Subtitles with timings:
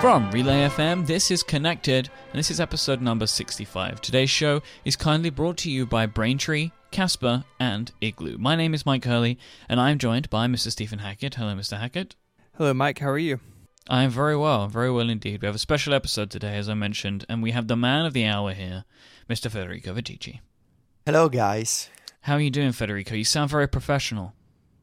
[0.00, 4.00] From Relay FM, this is Connected, and this is episode number 65.
[4.00, 8.38] Today's show is kindly brought to you by Braintree, Casper, and Igloo.
[8.38, 10.70] My name is Myke Hurley, and I'm joined by Mr.
[10.70, 11.34] Stephen Hackett.
[11.34, 11.78] Hello, Mr.
[11.78, 12.16] Hackett.
[12.56, 13.00] Hello, Myke.
[13.00, 13.40] How are you?
[13.90, 15.42] I'm very well, very well indeed.
[15.42, 18.14] We have a special episode today, as I mentioned, and we have the man of
[18.14, 18.86] the hour here,
[19.28, 19.50] Mr.
[19.50, 20.40] Federico Viticci.
[21.04, 21.90] Hello, guys.
[22.22, 23.16] How are you doing, Federico?
[23.16, 24.32] You sound very professional.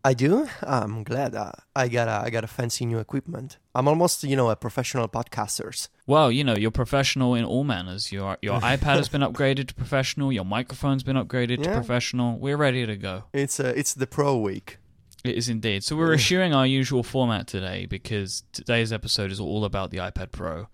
[0.03, 0.47] I do.
[0.63, 1.35] I'm glad.
[1.35, 3.57] Uh, I got a, I got a fancy new equipment.
[3.75, 5.87] I'm almost, you know, a professional podcaster.
[6.05, 8.11] Well, you know, you're professional in all manners.
[8.11, 10.31] Your your iPad has been upgraded to professional.
[10.31, 12.37] Your microphone's been upgraded to professional.
[12.37, 13.23] We're ready to go.
[13.33, 14.77] It's uh, it's the pro week.
[15.25, 15.83] It is indeed.
[15.83, 20.31] So we're eschewing our usual format today because today's episode is all about the iPad
[20.31, 20.67] Pro,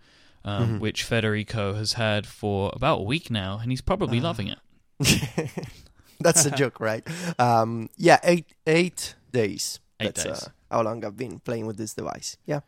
[0.45, 0.79] um, Mhm.
[0.79, 4.59] which Federico has had for about a week now, and he's probably Uh, loving it.
[6.27, 7.05] That's a joke, right?
[7.39, 9.79] Um, yeah, eight eight days.
[9.99, 10.43] Eight That's days.
[10.43, 12.37] Uh, how long I've been playing with this device.
[12.45, 12.61] Yeah.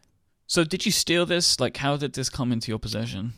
[0.47, 1.59] So did you steal this?
[1.59, 3.33] Like, how did this come into your possession?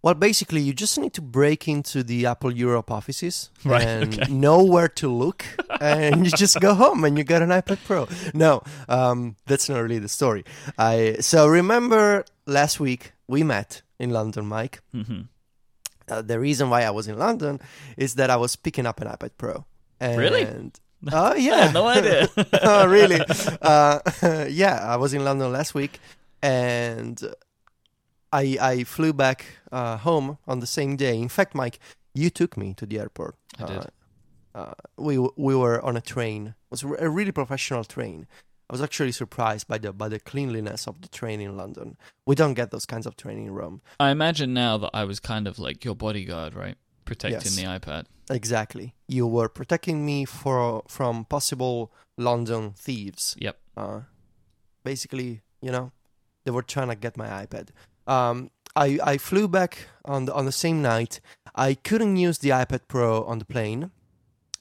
[0.00, 4.30] Well, basically, you just need to break into the Apple Europe offices Right, and okay.
[4.44, 5.46] know where to look,
[5.80, 8.06] and you just go home and you got an iPad Pro.
[8.34, 10.44] No, um, that's not really the story.
[10.78, 14.80] I so remember last week we met in London, Myke.
[14.92, 15.22] hmm
[16.08, 17.60] Uh, the reason why I was in London
[17.96, 19.64] is that I was picking up an iPad Pro.
[20.00, 20.44] And, Really?
[21.12, 21.70] Oh I yeah.
[21.70, 22.28] no idea.
[22.62, 23.20] oh really?
[23.60, 24.00] Uh,
[24.48, 26.00] yeah, I was in London last week,
[26.42, 27.20] and
[28.32, 31.18] I I flew back uh, home on the same day.
[31.20, 31.76] In fact, Myke,
[32.14, 33.36] you took me to the airport.
[33.58, 33.78] I did.
[33.78, 33.84] Uh,
[34.58, 36.48] uh, we we were on a train.
[36.48, 38.26] It was a really professional train.
[38.70, 41.96] I was actually surprised by the by the cleanliness of the train in London.
[42.26, 43.82] We don't get those kinds of train in Rome.
[44.00, 46.76] I imagine now that I was kind of like your bodyguard, right?
[47.04, 47.56] Protecting Yes.
[47.56, 48.06] the iPad.
[48.30, 48.94] Exactly.
[49.06, 53.36] You were protecting me for from possible London thieves.
[53.38, 53.56] Yep.
[53.76, 54.00] Uh,
[54.82, 55.92] basically, you know,
[56.44, 57.68] they were trying to get my iPad.
[58.06, 61.20] Um, I I flew back on the on the same night.
[61.54, 63.90] I couldn't use the iPad Pro on the plane,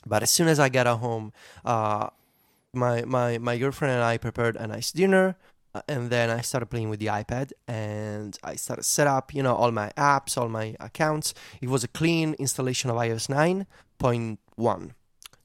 [0.06, 1.32] but as soon as I got home,
[1.66, 2.10] uh,
[2.74, 5.36] my my my girlfriend and I prepared a nice dinner.
[5.76, 9.42] uh, And then I started playing with the iPad, and I started set up, you
[9.44, 11.34] know, all my apps, all my accounts.
[11.62, 14.92] It was a clean installation of iOS 9.1.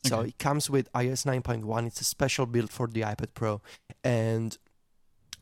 [0.05, 0.29] So Okay.
[0.31, 1.87] it comes with iOS 9.1.
[1.87, 3.61] It's a special build for the iPad Pro.
[4.05, 4.57] And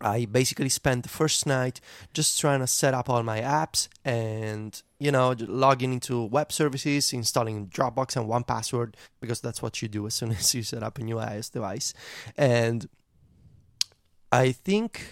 [0.01, 1.81] I basically spent the first night
[2.13, 7.13] just trying to set up all my apps and, you know, logging into web services,
[7.13, 10.99] installing Dropbox and 1Password because that's what you do as soon as you set up
[10.99, 11.93] a new iOS device.
[12.37, 12.89] And
[14.33, 15.03] I think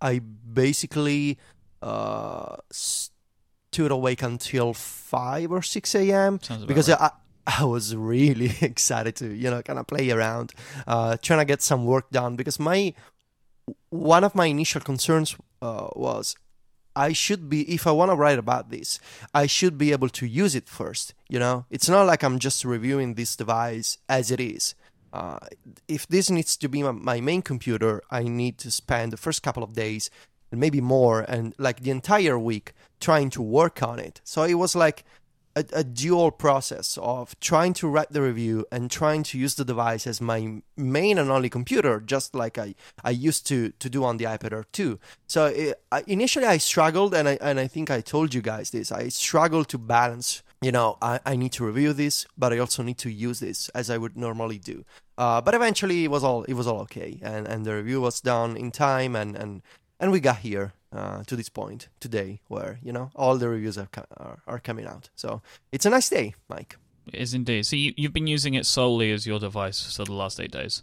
[0.00, 1.38] I basically
[1.82, 7.00] uh, stood awake until 5 or 6 a.m because right.
[7.00, 7.10] I,
[7.46, 10.52] I was really excited to you know kind of play around,
[10.86, 12.36] uh, trying to get some work done.
[12.36, 12.94] Because my
[13.90, 16.34] one of my initial concerns uh, was
[16.96, 18.98] I should be if I want to write about this,
[19.34, 21.14] I should be able to use it first.
[21.28, 24.74] You know, it's not like I'm just reviewing this device as it is.
[25.12, 25.38] Uh,
[25.86, 29.42] if this needs to be my, my main computer, I need to spend the first
[29.42, 30.10] couple of days
[30.50, 34.20] and maybe more and like the entire week trying to work on it.
[34.24, 35.04] So it was like
[35.56, 39.64] a, a dual process of trying to write the review and trying to use the
[39.64, 44.04] device as my main and only computer, just like I, I used to, to do
[44.04, 45.00] on the iPad Air 2.
[45.26, 48.70] So it, I, initially I struggled, and I, and I think I told you guys
[48.70, 52.58] this, I struggled to balance, you know, I, I need to review this, but I
[52.58, 54.84] also need to use this as I would normally do.
[55.16, 58.20] Uh, but eventually it was all it was all okay, and, and the review was
[58.20, 59.62] done in time, and, and,
[59.98, 63.76] and we got here uh, to this point today where you know all the reviews
[63.78, 65.10] are, are are coming out.
[65.16, 65.42] So
[65.72, 66.76] it's a nice day, Mike.
[67.12, 67.66] It is indeed.
[67.66, 70.82] So you, you've been using it solely as your device for the last eight days.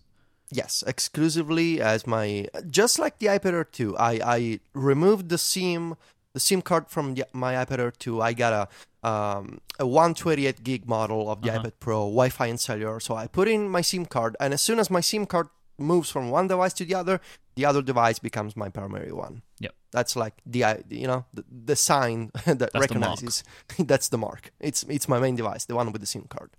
[0.51, 3.97] Yes, exclusively as my just like the iPad Air 2.
[3.97, 5.95] I I removed the SIM
[6.33, 8.21] the SIM card from the, my iPad Air 2.
[8.21, 11.59] I got a um, a 128 gig model of the Uh-huh.
[11.63, 12.99] iPad Pro, Wi-Fi and cellular.
[13.01, 16.09] So I put in my SIM card, and as soon as my SIM card moves
[16.09, 17.19] from one device to the other,
[17.55, 19.41] the other device becomes my primary one.
[19.59, 19.73] Yep.
[19.93, 22.81] That's like the you know the, the sign that the mark.
[22.81, 23.43] recognizes
[23.79, 24.51] that's the mark.
[24.59, 26.49] It's it's my main device, the one with the SIM card.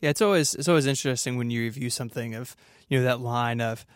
[0.00, 2.56] Yeah, it's always it's always interesting when you review something of
[2.88, 3.86] you know that line of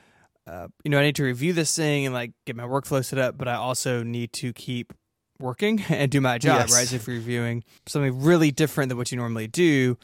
[0.46, 3.18] uh, you know I need to review this thing and like get my workflow set
[3.18, 4.94] up, but I also need to keep
[5.40, 6.68] working and do my job.
[6.68, 6.74] Yes.
[6.74, 6.86] Right?
[6.86, 9.98] So if you're reviewing something really different than what you normally do,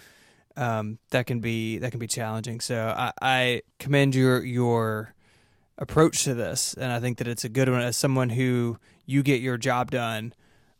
[0.57, 2.61] um, that can be that can be challenging.
[2.61, 5.15] So I, I commend your your
[5.79, 9.23] approach to this, and I think that it's a good one as someone who you
[9.23, 10.32] get your job done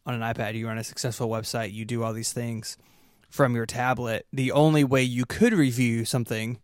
[0.07, 2.77] on an iPad, you run a successful website, you do all these things
[3.31, 4.27] from your tablet.
[4.33, 6.61] The only way you could review something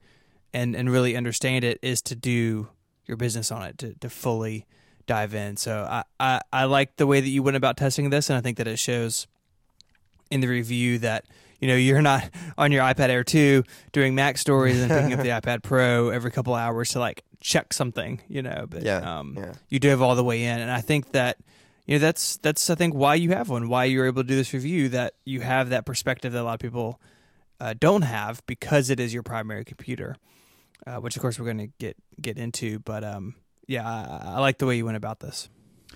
[0.52, 2.68] and and really understand it is to do
[3.06, 4.66] your business on it to, to fully
[5.06, 5.56] dive in.
[5.56, 8.40] So I, I, I like the way that you went about testing this, and I
[8.40, 9.26] think that it shows
[10.30, 11.24] in the review that
[11.60, 15.28] you know you're not on your iPad Air 2 doing MacStories and picking up the
[15.40, 18.66] iPad Pro every couple hours to like check something, you know.
[18.68, 19.52] But Yeah, um, yeah.
[19.68, 21.38] you dove all the way in, and I think that
[21.86, 24.36] you know that's that's I think why you have one, why you're able to do
[24.36, 27.00] this review, that you have that perspective that a lot of people
[27.60, 30.16] uh, don't have because it is your primary computer,
[30.86, 32.78] uh, which of course we're going to get get into.
[32.78, 33.34] But um,
[33.66, 35.48] yeah, I, I like the way you went about this.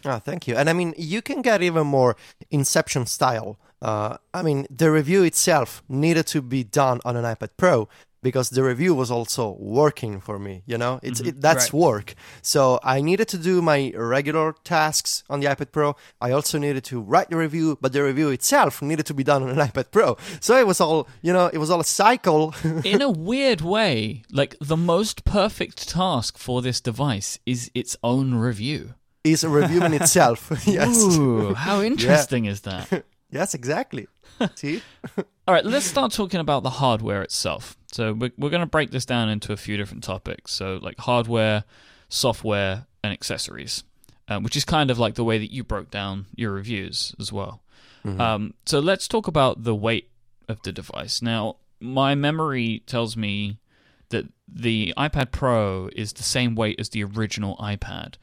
[0.05, 0.55] Oh, thank you.
[0.57, 2.17] And I mean, you can get even more
[2.51, 3.59] Inception style.
[3.81, 7.89] Uh, I mean, the review itself needed to be done on an iPad Pro
[8.25, 10.63] because the review was also working for me.
[10.67, 11.29] You know, it's mm-hmm.
[11.29, 11.81] it, that's Right.
[11.87, 12.15] work.
[12.43, 15.95] So I needed to do my regular tasks on the iPad Pro.
[16.21, 19.43] I also needed to write the review, but the review itself needed to be done
[19.45, 20.17] on an iPad Pro.
[20.41, 22.55] So it was all, you know, it was all a cycle.
[22.85, 28.35] In a weird way, like the most perfect task for this device is its own
[28.35, 28.95] review.
[29.23, 30.51] is a review in itself.
[30.67, 30.97] yes.
[30.99, 33.05] Ooh, how interesting is that?
[33.31, 34.07] Yes, exactly.
[34.55, 34.83] See?
[35.47, 37.77] All right, let's start talking about the hardware itself.
[37.95, 40.53] So we're, we're going to break this down into a few different topics.
[40.53, 41.63] So like hardware,
[42.09, 43.85] software, and accessories,
[44.27, 47.33] um, which is kind of like the way that you broke down your reviews as
[47.33, 47.63] well.
[48.21, 50.11] Um, so let's talk about the weight
[50.49, 51.23] of the device.
[51.23, 53.59] Now, my memory tells me
[54.09, 58.15] that the iPad Pro is the same weight as the original iPad.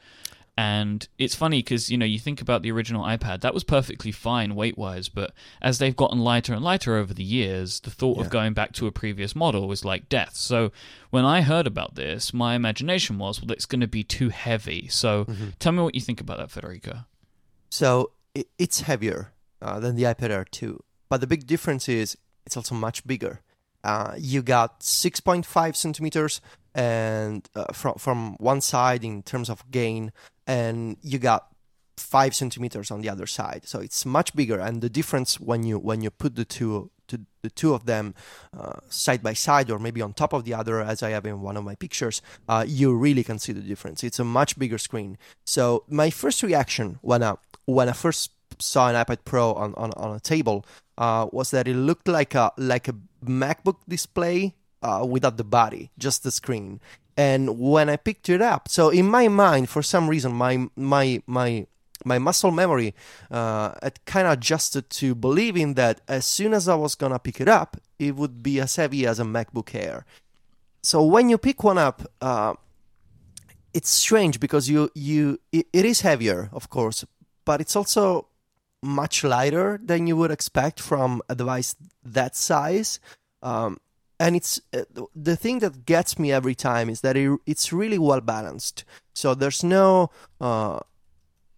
[0.56, 4.12] And it's funny because, you know, you think about the original iPad, that was perfectly
[4.12, 5.32] fine weight wise, but
[5.62, 8.86] as they've gotten lighter and lighter over the years, the thought of going back to
[8.86, 10.36] a previous model was like death.
[10.36, 10.70] So
[11.08, 14.88] when I heard about this, my imagination was, well, it's going to be too heavy.
[14.88, 15.26] So
[15.58, 17.06] tell me what you think about that, Federico.
[17.70, 18.10] So
[18.58, 19.32] it's heavier
[19.62, 23.40] uh, than the iPad Air 2, but the big difference is it's also much bigger.
[23.82, 26.40] Uh, you got 6.5 centimeters
[26.74, 30.12] and uh, from from one side in terms of gain,
[30.46, 31.48] and you got
[31.96, 33.62] five centimeters on the other side.
[33.66, 37.20] So it's much bigger, and the difference when you when you put the two to
[37.42, 38.14] the two of them
[38.58, 41.42] uh, side by side or maybe on top of the other, as I have in
[41.42, 44.02] one of my pictures, uh, you really can see the difference.
[44.02, 45.18] It's a much bigger screen.
[45.44, 47.34] So my first reaction when I
[47.66, 50.64] when I first saw an iPad Pro on on, on a table
[50.98, 55.90] uh, was that it looked like a like a MacBook display uh, without the body,
[55.98, 56.80] just the screen.
[57.16, 61.22] And when I picked it up, so in my mind, for some reason, my my
[61.26, 61.66] my
[62.04, 62.94] my muscle memory
[63.30, 67.40] uh, had kind of adjusted to believing that as soon as I was gonna pick
[67.40, 70.04] it up, it would be as heavy as a MacBook Air.
[70.82, 72.54] So when you pick one up, uh,
[73.74, 77.04] it's strange because you you it, it is heavier, of course,
[77.44, 78.28] but it's also
[78.82, 82.98] much lighter than you would expect from a device that size.
[83.42, 83.78] Um,
[84.22, 84.84] and it's uh,
[85.16, 88.84] the thing that gets me every time is that it, it's really well balanced.
[89.14, 90.10] So there's no,
[90.40, 90.78] uh,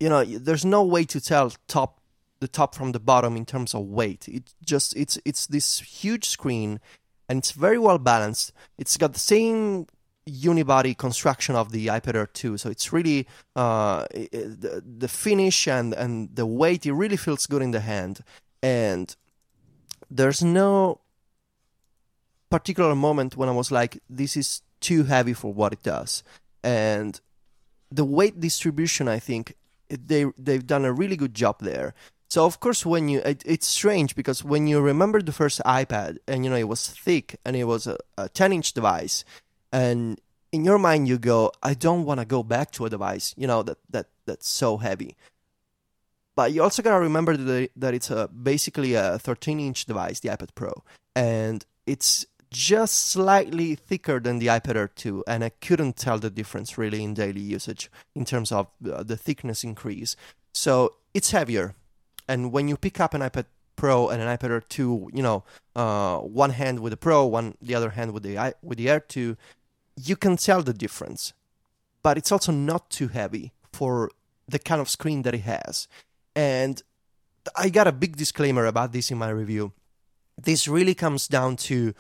[0.01, 2.01] you know, there's no way to tell top
[2.41, 4.27] the top from the bottom in terms of weight.
[4.29, 6.81] It just it's it's this huge screen,
[7.29, 8.53] and it's very well balanced.
[8.79, 9.87] It's got the same
[10.27, 15.93] unibody construction of the iPad Air 2, so it's really uh, the, the finish and
[15.93, 16.87] and the weight.
[16.87, 18.21] It really feels good in the hand,
[18.63, 19.15] and
[20.11, 21.01] there's no
[22.55, 26.23] particular moment when I was like, this is too heavy for what it does.
[26.63, 27.21] And
[27.91, 29.57] the weight distribution, I think
[29.89, 31.95] they they've done a really good job there.
[32.29, 36.19] So of course, when you it, it's strange because when you remember the first iPad
[36.29, 39.25] and you know it was thick and it was a, a 10 inch device,
[39.73, 40.21] and
[40.53, 43.49] in your mind you go, I don't want to go back to a device you
[43.49, 45.17] know that that that's so heavy.
[46.37, 50.29] But you also gotta remember that that it's a basically a 13 inch device, the
[50.29, 50.73] iPad Pro,
[51.17, 56.31] and it's just slightly thicker than the iPad Air 2, and I couldn't tell the
[56.31, 60.15] difference really in daily usage in terms of uh, the thickness increase.
[60.53, 61.75] So it's heavier,
[62.29, 65.43] and when you pick up an iPad Pro and an iPad Air 2, you know,
[65.75, 69.01] uh, one hand with the Pro, one the other hand with the with the Air
[69.01, 69.37] 2,
[69.97, 71.33] you can tell the difference.
[72.05, 74.11] But it's also not too heavy for
[74.47, 75.89] the kind of screen that it has.
[76.37, 76.81] And
[77.57, 79.73] I got a big disclaimer about this in my review.
[80.41, 81.95] This really comes down to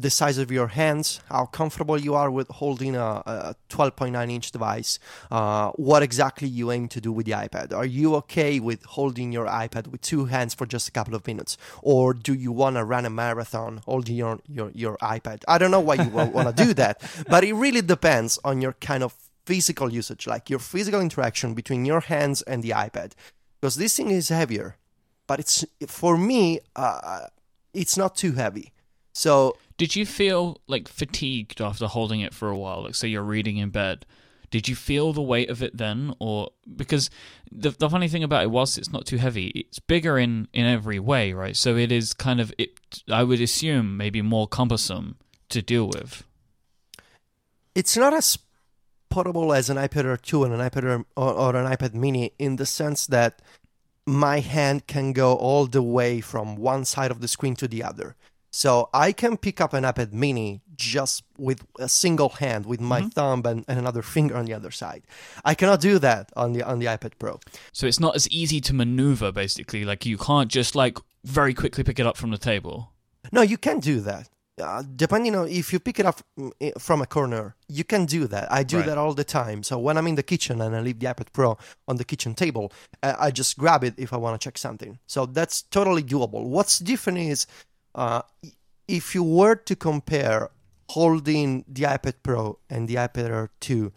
[0.00, 4.52] the size of your hands, how comfortable you are with holding a, a 12.9 inch
[4.52, 4.98] device,
[5.30, 7.72] uh, what exactly you aim to do with the iPad.
[7.72, 11.26] Are you okay with holding your iPad with two hands for just a couple of
[11.26, 11.56] minutes?
[11.82, 15.42] Or do you want to run a marathon holding your, your, your iPad?
[15.48, 18.74] I don't know why you want to do that, but it really depends on your
[18.74, 19.14] kind of
[19.46, 23.12] physical usage, like your physical interaction between your hands and the iPad.
[23.60, 24.76] Because this thing is heavier,
[25.26, 27.26] but it's for me, uh,
[27.74, 28.72] it's not too heavy.
[29.12, 32.82] So Did you feel like fatigued after holding it for a while?
[32.82, 34.04] Like, say you're reading in bed.
[34.50, 37.10] Did you feel the weight of it then, or because
[37.52, 40.64] the the funny thing about it, was it's not too heavy, it's bigger in in
[40.64, 41.56] every way, right?
[41.56, 42.70] So it is kind of it.
[43.10, 45.16] I would assume maybe more cumbersome
[45.50, 46.24] to deal with.
[47.74, 48.38] It's not as
[49.10, 52.56] portable as an iPad Air 2 and an iPad or, or an iPad Mini in
[52.56, 53.40] the sense that
[54.06, 57.82] my hand can go all the way from one side of the screen to the
[57.82, 58.16] other.
[58.62, 63.02] So I can pick up an iPad mini just with a single hand, with my
[63.02, 63.12] Mhm.
[63.14, 65.02] thumb and, and another finger on the other side.
[65.44, 67.38] I cannot do that on the on the iPad Pro.
[67.72, 69.30] So it's not as easy to maneuver.
[69.30, 70.96] Basically, like you can't just like
[71.38, 72.76] very quickly pick it up from the table.
[73.30, 74.24] No, you can do that.
[74.60, 76.50] Uh, depending on if you pick it up mm,
[76.80, 78.50] from a corner, you can do that.
[78.50, 78.86] I do Right.
[78.86, 79.62] that all the time.
[79.62, 82.34] So when I'm in the kitchen and I leave the iPad Pro on the kitchen
[82.34, 82.72] table,
[83.04, 84.98] I just grab it if I want to check something.
[85.06, 86.42] So that's totally doable.
[86.56, 87.46] What's different is
[87.98, 88.22] uh,
[88.86, 90.50] if you were to compare
[90.90, 93.92] holding the iPad Pro and the iPad Air 2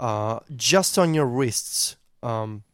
[0.00, 2.64] uh, just on your wrists um,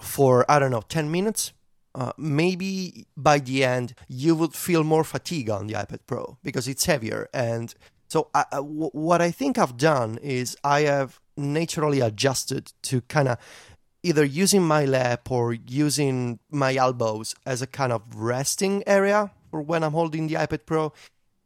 [0.00, 1.52] for, I don't know, 10 minutes,
[1.94, 6.66] uh, maybe by the end you would feel more fatigue on the iPad Pro because
[6.66, 7.28] it's heavier.
[7.34, 7.74] And
[8.08, 13.28] so, I, w- what I think I've done is I have naturally adjusted to kind
[13.28, 13.38] of
[14.02, 19.62] either using my lap or using my elbows as a kind of resting area for
[19.62, 20.92] when I'm holding the iPad Pro.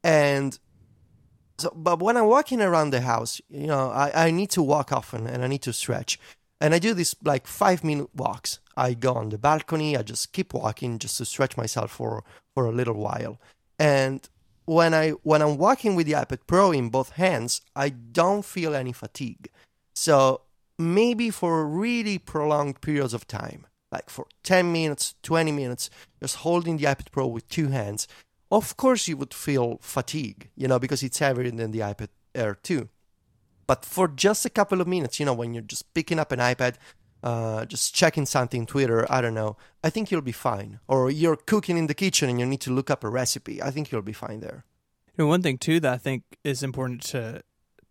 [0.03, 0.59] And
[1.59, 4.93] so, but when I'm walking around the house, you know, I, I need to walk
[4.93, 6.19] often and I need to stretch.
[6.61, 8.59] And I do this like five minute walks.
[8.77, 12.25] I go on the balcony, I just keep walking just to stretch myself for,
[12.55, 13.39] for a little while.
[13.79, 14.29] And
[14.65, 18.75] when I when I'm walking with the iPad Pro in both hands, I don't feel
[18.75, 19.49] any fatigue.
[19.95, 20.43] So
[20.79, 26.77] maybe for really prolonged periods of time, like for 10 minutes, 20 minutes, just holding
[26.77, 28.07] the iPad Pro with two hands,
[28.51, 32.57] of course you would feel fatigue, you know, because it's heavier than the iPad Air
[32.63, 32.89] 2.
[33.67, 36.41] But for just a couple of minutes, you know, when you're just picking up an
[36.41, 36.75] iPad,
[37.23, 40.81] uh, just checking something, Twitter, I don't know, I think you'll be fine.
[40.89, 43.71] Or you're cooking in the kitchen and you need to look up a recipe, I
[43.71, 44.65] think you'll be fine there.
[45.17, 47.43] You know, one thing too that I think is important to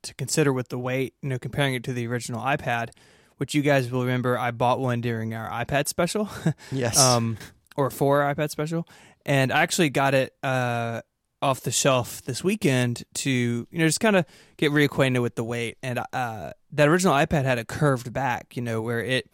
[0.02, 2.92] to consider with the weight, you know, comparing it to the original iPad,
[3.40, 6.30] which you guys will remember, I bought one during our iPad special,
[6.72, 7.00] Yes.
[7.00, 7.38] um,
[7.76, 8.88] or for our iPad special,
[9.26, 11.02] and I actually got it uh,
[11.42, 14.26] off the shelf this weekend to you know just kind of
[14.58, 15.78] get reacquainted with the weight.
[15.82, 19.30] And uh, that original iPad had a curved back, you know, where it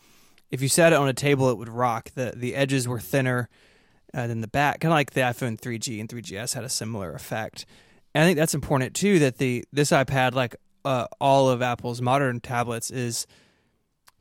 [0.52, 2.12] if you sat it on a table, it would rock.
[2.16, 3.50] the The edges were thinner
[4.14, 7.12] uh, than the back, kind of like the iPhone 3G and 3GS had a similar
[7.14, 7.66] effect.
[8.14, 9.18] And I think that's important too.
[9.20, 13.26] That the this iPad, like uh, all of Apple's modern tablets, is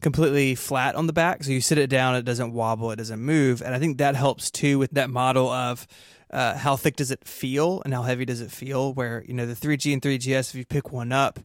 [0.04, 1.42] completely flat on the back.
[1.42, 3.62] So you sit it down, it doesn't wobble, it doesn't move.
[3.62, 5.86] And I think that helps too with that model of
[6.30, 8.92] uh, how thick does it feel and how heavy does it feel.
[8.92, 11.40] Where you know the 3G and 3GS, if you pick one up,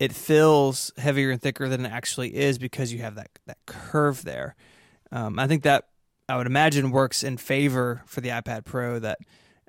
[0.00, 4.24] it feels heavier and thicker than it actually is because you have that that curve
[4.24, 4.56] there.
[5.12, 5.86] Um, I think that
[6.28, 9.18] I would imagine works in favor for the iPad Pro that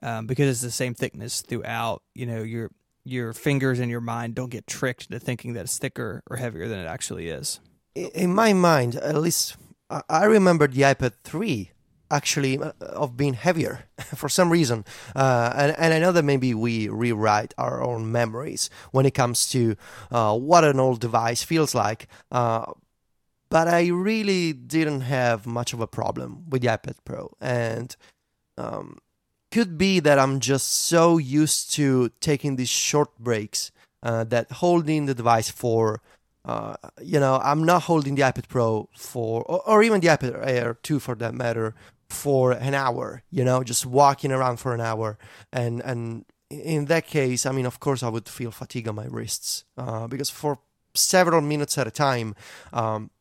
[0.02, 2.02] um, because it's the same thickness throughout.
[2.16, 2.72] You know your
[3.04, 6.68] your fingers and your mind don't get tricked into thinking that it's thicker or heavier
[6.68, 7.60] than it actually is.
[7.96, 9.58] In my mind, at least,
[9.90, 11.72] I- I remember the iPad 3
[12.10, 14.86] actually uh, of being heavier for some reason.
[15.16, 19.50] Uh, and, and I know that maybe we rewrite our own memories when it comes
[19.50, 19.76] to
[20.12, 22.08] uh, what an old device feels like.
[22.32, 22.72] Uh,
[23.50, 27.32] but I really didn't have much of a problem with the iPad Pro.
[27.42, 27.96] And
[28.58, 29.00] um,
[29.52, 33.72] could be that I'm just so used to taking these short breaks
[34.04, 36.02] uh, that holding the device for
[36.46, 40.46] uh, you know, I'm not holding the iPad Pro for, or, or even the iPad
[40.46, 41.76] Air 2 for that matter,
[42.10, 45.18] for an hour, you know, just walking around for an hour.
[45.54, 49.06] And, and in that case, I mean, of course, I would feel fatigue on my
[49.06, 50.60] wrists uh, because for
[50.94, 52.36] several minutes at a time,
[52.74, 53.12] um,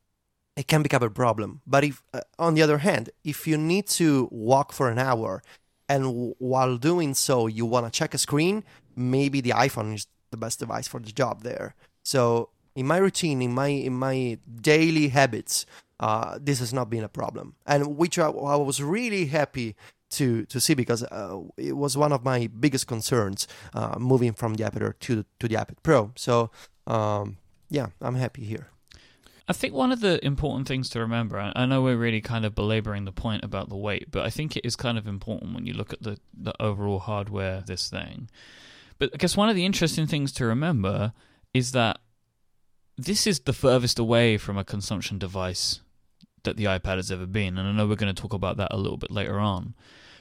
[0.57, 1.61] it can become a problem.
[1.67, 5.43] But if, uh, on the other hand, if you need to walk for an hour
[5.89, 8.65] and w- while doing so, you want to check a screen,
[8.97, 11.75] maybe the iPhone is the best device for the job there.
[12.03, 15.67] So in my routine, in my in my daily habits,
[15.99, 19.77] uh, this has not been a problem, and which I, I was really happy
[20.11, 24.55] to to see because uh, it was one of my biggest concerns uh, moving from
[24.55, 26.13] the iPad to to the iPad Pro.
[26.17, 26.51] So
[26.87, 28.69] um, yeah, I'm happy here.
[29.49, 32.55] I think one of the important things to remember, I know we're really kind of
[32.55, 35.67] belaboring the point about the weight, but I think it is kind of important when
[35.67, 38.31] you look at the, the overall hardware of this thing.
[39.01, 41.13] But I guess one of the interesting things to remember
[41.53, 41.99] is that
[43.05, 45.81] this is the furthest away from a consumption device
[46.45, 47.59] that the iPad has ever been.
[47.59, 49.75] And I know we're going to talk about that a little bit later on.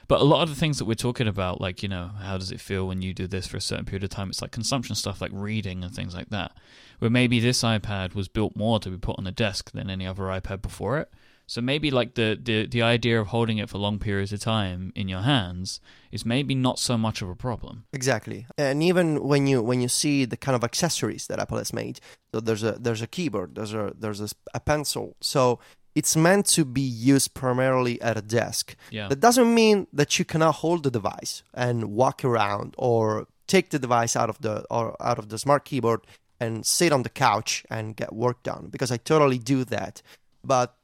[0.08, 2.50] But a lot of the things that we're talking about, like, you know, how does
[2.50, 4.28] it feel when you do this for a certain period of time?
[4.28, 6.52] It's like consumption stuff like reading and things like that.
[6.98, 10.06] Where maybe this iPad was built more to be put on the desk than any
[10.06, 11.10] other iPad before it.
[11.50, 14.92] So maybe like the, the, the idea of holding it for long periods of time
[14.94, 15.80] in your hands
[16.12, 17.86] is maybe not so much of a problem.
[17.92, 21.72] Exactly, and even when you when you see the kind of accessories that Apple has
[21.72, 21.98] made,
[22.32, 25.58] so there's a there's a keyboard, there's a there's a, a pencil, so
[25.96, 28.76] it's meant to be used primarily at a desk.
[28.92, 29.08] Yeah.
[29.08, 33.80] That doesn't mean that you cannot hold the device and walk around or take the
[33.80, 36.02] device out of the or out of the smart keyboard
[36.38, 40.00] and sit on the couch and get work done because I totally do that.
[40.44, 40.76] But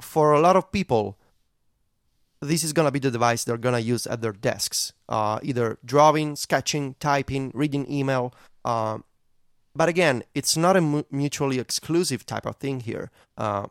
[0.00, 1.18] for a lot of people,
[2.40, 6.36] this is gonna be the device they're gonna use at their desks, uh, either drawing,
[6.36, 8.34] sketching, typing, reading email.
[8.64, 8.98] Uh,
[9.74, 13.10] but again, it's not a mu- mutually exclusive type of thing here.
[13.36, 13.66] Uh,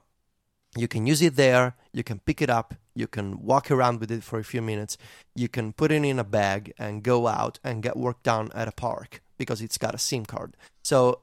[0.75, 4.11] you can use it there, you can pick it up, you can walk around with
[4.11, 4.97] it for a few minutes,
[5.35, 8.67] you can put it in a bag and go out and get work done at
[8.67, 10.57] a park because it's got a SIM card.
[10.83, 11.19] So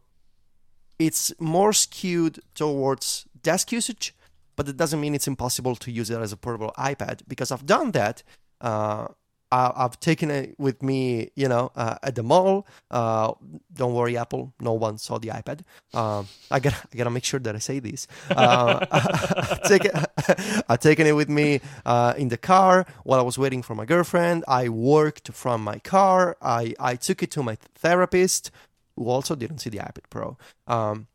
[0.99, 4.15] it's more skewed towards desk usage
[4.61, 7.65] but it doesn't mean it's impossible to use it as a portable iPad because I've
[7.65, 8.23] done that.
[8.61, 9.09] Uh,
[9.51, 12.67] I, have taken it with me, you know, uh, at the mall.
[12.91, 13.33] Uh,
[13.73, 14.53] don't worry, Apple.
[14.61, 15.61] No one saw the iPad.
[15.95, 18.07] Um, I gotta, I gotta make sure that I say this.
[18.29, 18.85] Uh,
[20.69, 23.87] I've taken it with me uh, in the car while I was waiting for my
[23.87, 24.45] girlfriend.
[24.47, 26.37] I worked from my car.
[26.43, 28.51] I, I took it to my therapist,
[28.95, 30.37] who also didn't see the iPad Pro.
[30.67, 31.07] Um,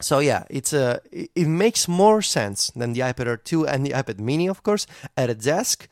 [0.00, 3.90] so yeah, it's a it makes more sense than the iPad Air 2 and the
[3.90, 4.86] iPad Mini, of course,
[5.16, 5.88] at a desk,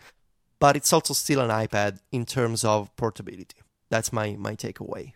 [0.58, 3.56] but it's also still an iPad in terms of portability.
[3.90, 5.12] That's my my takeaway.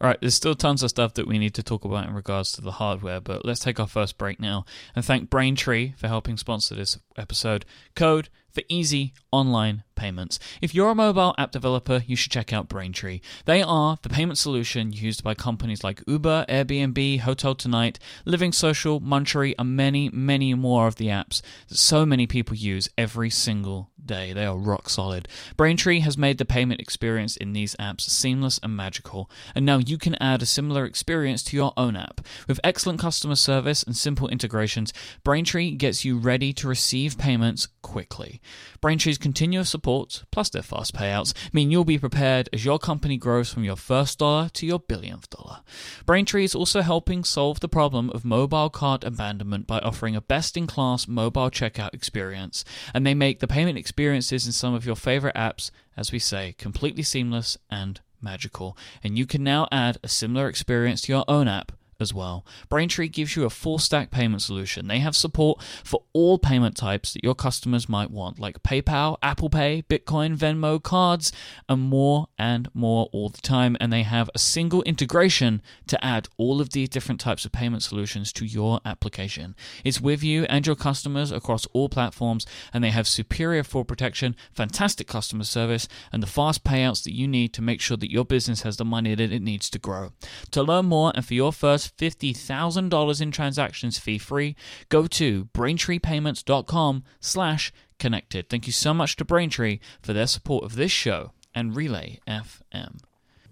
[0.00, 2.50] All right, there's still tons of stuff that we need to talk about in regards
[2.52, 4.64] to the hardware, but let's take our first break now
[4.96, 7.64] and thank Braintree for helping sponsor this episode.
[7.94, 10.40] Code for easy online payments.
[10.60, 13.20] If you're a mobile app developer, you should check out Braintree.
[13.44, 19.00] They are the payment solution used by companies like Uber, Airbnb, Hotel Tonight, Living Social,
[19.00, 23.92] Munchery, and many, many more of the apps that so many people use every single
[24.04, 24.32] day.
[24.32, 25.28] They are rock solid.
[25.56, 29.98] Braintree has made the payment experience in these apps seamless and magical, and now you
[29.98, 32.20] can add a similar experience to your own app.
[32.48, 38.40] With excellent customer service and simple integrations, Braintree gets you ready to receive payments quickly.
[38.80, 39.91] Braintree's continuous support,
[40.30, 44.18] plus their fast payouts, mean you'll be prepared as your company grows from your first
[44.18, 45.60] dollar to your billionth dollar.
[46.06, 50.56] Braintree is also helping solve the problem of mobile cart abandonment by offering a best
[50.56, 54.96] in class mobile checkout experience, and they make the payment experiences in some of your
[54.96, 58.76] favorite apps, as we say, completely seamless and magical.
[59.02, 61.72] And you can now add a similar experience to your own app
[62.02, 62.44] as well.
[62.68, 64.88] Braintree gives you a full stack payment solution.
[64.88, 69.48] They have support for all payment types that your customers might want, like PayPal, Apple
[69.48, 71.32] Pay, Bitcoin, Venmo, cards,
[71.66, 73.78] and more and more all the time.
[73.80, 77.82] And they have a single integration to add all of these different types of payment
[77.82, 79.54] solutions to your application.
[79.84, 84.36] It's with you and your customers across all platforms, and they have superior fraud protection,
[84.52, 88.24] fantastic customer service, and the fast payouts that you need to make sure that your
[88.24, 90.12] business has the money that it needs to grow.
[90.50, 94.56] To learn more and for your first $50,000 in transactions fee free,
[94.88, 98.48] go to braintreepayments.com slash connected.
[98.48, 102.98] Thank you so much to Braintree for their support of this show and Relay FM.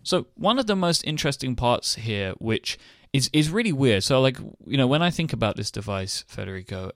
[0.03, 2.79] So one of the most interesting parts here, which
[3.13, 4.03] is, is really weird.
[4.03, 6.91] So like, you know, when I think about this device, Federico,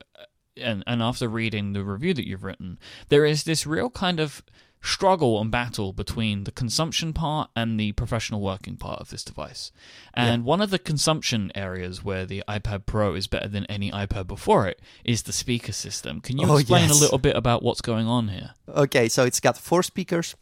[0.57, 2.79] and, and after reading the review that you've written,
[3.09, 4.43] there is this real kind of
[4.85, 9.71] struggle and battle between the consumption part and the professional working part of this device.
[10.13, 10.45] And yeah.
[10.45, 14.67] one of the consumption areas where the iPad Pro is better than any iPad before
[14.67, 16.21] it is the speaker system.
[16.21, 16.97] Can you oh, explain yes.
[16.97, 18.51] a little bit about what's going on here?
[18.67, 20.35] Okay, so it's got four speakers,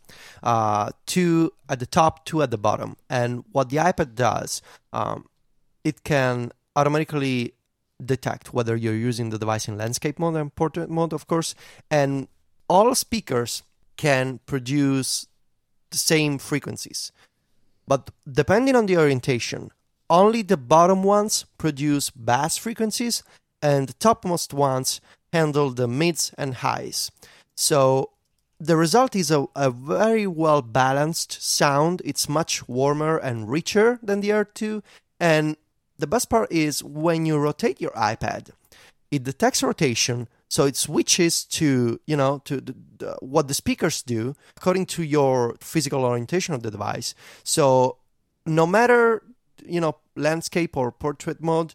[0.43, 2.97] uh, two at the top, two at the bottom.
[3.10, 5.27] And what the iPad does, um,
[5.84, 7.53] it can automatically
[8.03, 11.56] detect whether you're using the device in landscape mode and portrait mode, of course.
[11.89, 12.27] And
[12.67, 13.63] all speakers
[13.97, 15.27] can produce
[15.91, 17.12] the same frequencies.
[17.88, 19.71] But depending on the orientation,
[20.10, 23.23] only the bottom ones produce bass frequencies
[23.62, 25.01] and the topmost ones
[25.32, 27.12] handle the mids and highs.
[27.56, 28.12] So
[28.60, 32.01] the result is a, a very well balanced sound.
[32.06, 34.84] It's much warmer and richer than the Air 2.
[35.19, 35.58] And
[35.97, 38.51] the best part is when you rotate your iPad,
[39.12, 44.03] it detects rotation, so it switches to you know to the, the, what the speakers
[44.03, 47.15] do according to your physical orientation of the device.
[47.43, 47.97] So
[48.45, 49.23] no matter
[49.65, 51.73] you know landscape or portrait mode,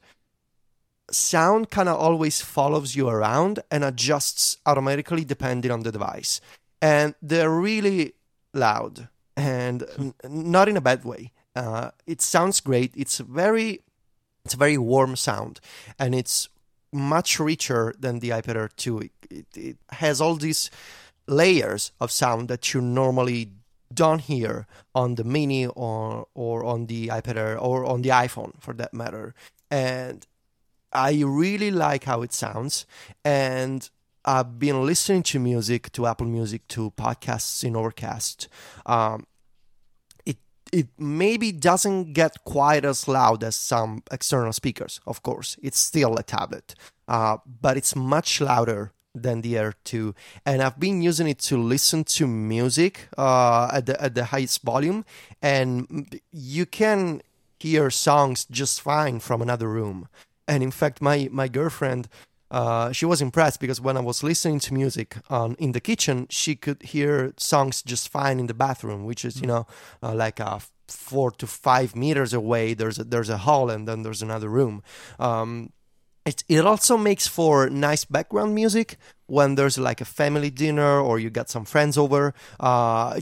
[1.10, 6.40] sound kind of always follows you around and adjusts automatically depending on the device.
[6.80, 8.12] And they're really
[8.54, 11.32] loud and n- not in a bad way.
[11.56, 12.92] Uh, it sounds great.
[12.96, 13.80] It's very,
[14.44, 15.58] it's a very warm sound,
[15.98, 16.48] and it's
[16.92, 18.98] much richer than the iPad Air 2.
[18.98, 20.70] It, it, it has all these
[21.26, 23.50] layers of sound that you normally
[23.92, 28.52] don't hear on the Mini or or on the iPad Air or on the iPhone
[28.60, 29.34] for that matter.
[29.70, 30.26] And
[30.92, 32.86] I really like how it sounds.
[33.24, 33.88] And
[34.24, 38.48] I've been listening to music, to Apple Music, to podcasts in Overcast.
[38.84, 39.26] Um,
[40.72, 45.00] it maybe doesn't get quite as loud as some external speakers.
[45.06, 46.74] Of course, it's still a tablet,
[47.06, 51.56] uh, but it's much louder than the Air 2, and I've been using it to
[51.56, 55.04] listen to music uh, at the at the highest volume,
[55.42, 57.22] and you can
[57.58, 60.08] hear songs just fine from another room.
[60.46, 62.08] And in fact, my my girlfriend.
[62.50, 66.26] Uh, she was impressed because when I was listening to music on in the kitchen,
[66.30, 69.66] she could hear songs just fine in the bathroom, which is you know
[70.02, 72.74] uh, like a four to five meters away.
[72.74, 74.82] There's a, there's a hall and then there's another room.
[75.18, 75.72] Um,
[76.24, 81.18] it, it also makes for nice background music when there's like a family dinner or
[81.18, 82.34] you got some friends over.
[82.60, 83.20] Uh,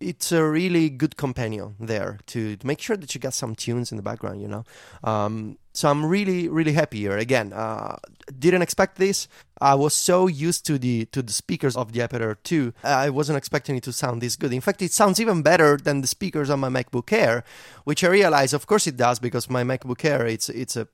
[0.00, 3.92] it's a really good companion there to, to, make sure that you got some tunes
[3.92, 4.64] in the background, you know.
[5.04, 7.16] Um, so I'm really, really happy here.
[7.18, 7.96] Again, uh,
[8.38, 9.28] didn't expect this.
[9.60, 13.36] I was so used to the to the speakers of the Air 2, I wasn't
[13.36, 14.52] expecting it to sound this good.
[14.52, 17.44] In fact, it sounds even better than the speakers on my MacBook Air,
[17.84, 20.88] which I realize, of course, it does because my MacBook Air it's it's a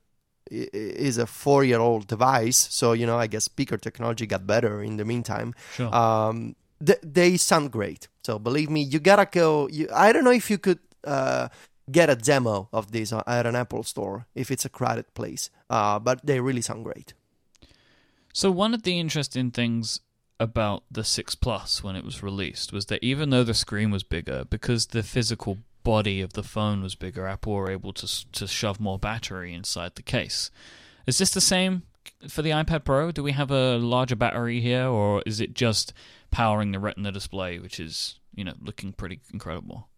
[0.50, 2.56] is a four year old device.
[2.70, 5.54] So, you know, I guess speaker technology got better in the meantime.
[5.74, 5.94] Sure.
[5.94, 8.08] Um, th- they sound great.
[8.26, 9.68] So believe me, you gotta go.
[9.68, 11.46] You, I don't know if you could uh,
[11.88, 16.00] get a demo of this at an Apple store if it's a crowded place, uh,
[16.00, 17.14] but they really sound great.
[18.32, 20.00] So, one of the interesting things
[20.40, 24.02] about the 6 Plus when it was released was that even though the screen was
[24.02, 28.48] bigger, because the physical body of the phone was bigger, Apple were able to to
[28.48, 30.50] shove more battery inside the case.
[31.06, 31.82] Is this the same
[32.28, 33.12] for the iPad Pro?
[33.12, 35.92] Do we have a larger battery here, or is it just
[36.30, 39.88] powering the Retina display, which is you know looking pretty incredible?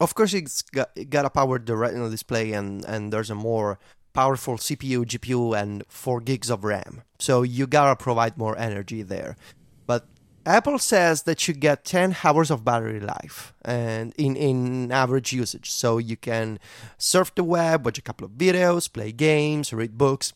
[0.00, 3.34] Of course, it's got, it got to power the Retina display, and and there's a
[3.34, 3.78] more
[4.12, 7.02] powerful CPU, GPU, and four gigs of RAM.
[7.18, 9.36] So you gotta provide more energy there.
[9.86, 10.08] But
[10.44, 15.70] Apple says that you get 10 hours of battery life and in, in average usage.
[15.70, 16.58] So you can
[16.96, 20.32] surf the web, watch a couple of videos, play games, read books.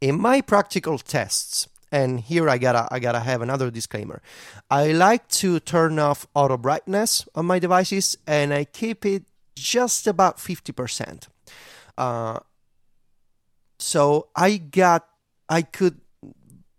[0.00, 4.22] In my practical tests, and here I gotta I gotta have another disclaimer.
[4.70, 9.24] I like to turn off auto brightness on my devices and I keep it
[9.56, 11.28] just about 50%.
[11.98, 12.38] Uh,
[13.78, 15.06] so I got
[15.48, 16.00] I could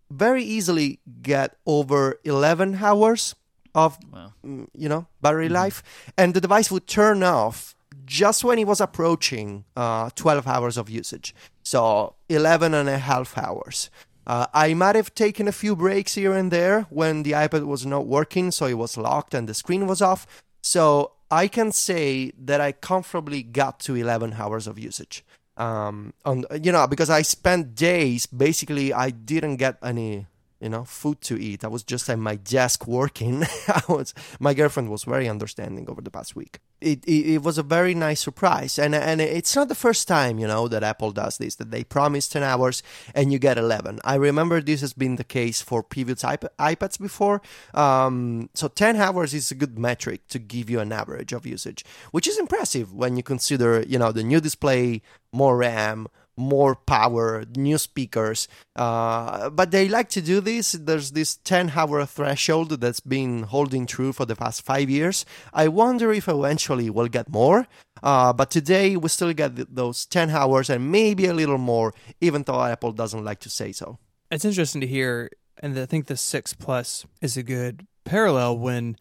[0.10, 3.36] very easily get over 11 hours
[3.74, 4.34] of wow.
[4.45, 5.56] Mm, you know battery mm-hmm.
[5.56, 5.84] life
[6.17, 7.74] and the device would turn off
[8.06, 13.38] just when it was approaching uh, 12 hours of usage so 11 and a half
[13.38, 13.89] hours
[14.32, 17.86] uh, i might have taken a few breaks here and there when the ipad was
[17.86, 20.22] not working so it was locked and the screen was off.
[20.62, 25.26] So i can say that i comfortably got to 11 hours of usage.
[25.58, 30.28] Um, on you know because I spent days basically I didn't get any
[30.62, 31.63] you know food to eat.
[31.63, 33.43] I was just at my desk working.
[33.67, 36.60] I was my girlfriend was very understanding over the past week.
[36.80, 40.39] It, it, it was a very nice surprise, and and it's not the first time
[40.39, 41.56] you know that Apple does this.
[41.56, 42.84] That they promise ten hours
[43.15, 44.00] and you get eleven.
[44.04, 47.41] I remember this has been the case for previous iP- iPads before.
[47.74, 51.84] Um, so ten hours is a good metric to give you an average of usage,
[52.12, 55.02] which is impressive when you consider you know the new display,
[55.34, 56.08] more RAM
[56.41, 58.47] more power, new speakers.
[58.75, 60.73] Uh, but they like to do this.
[60.73, 65.25] There's this 10 hour threshold that's been holding true for the past five years.
[65.54, 67.67] I wonder if eventually we'll get more.
[68.04, 72.43] Uh, but today we still get those 10 hours and maybe a little more, even
[72.43, 73.99] though Apple doesn't like to say so.
[74.32, 75.30] It's interesting to hear,
[75.62, 78.95] and I think the 6 Plus is a good parallel when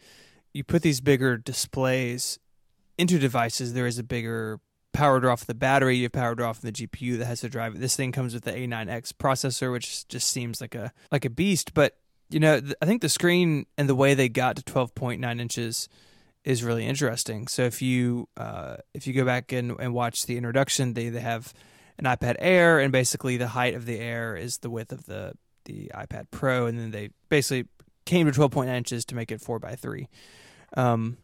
[0.52, 2.38] you put these bigger displays
[2.98, 4.60] into devices, there is a bigger
[4.92, 7.48] power draw for the battery, you have power draw from the GPU that has to
[7.48, 7.80] drive it.
[7.80, 11.74] This thing comes with the A9X processor, which just seems like a like a beast.
[11.74, 11.96] But
[12.28, 15.88] you know, I think the screen and the way they got to 12.9 inches
[16.44, 17.48] is really interesting.
[17.48, 21.20] So if you uh, if you go back and, and watch the introduction, they they
[21.20, 21.52] have
[21.98, 25.34] an iPad Air, and basically the height of the Air is the width of the
[25.64, 27.68] the iPad Pro, and then they basically
[28.06, 30.08] came to 12.9 inches to make it four by three.
[30.76, 31.18] Um,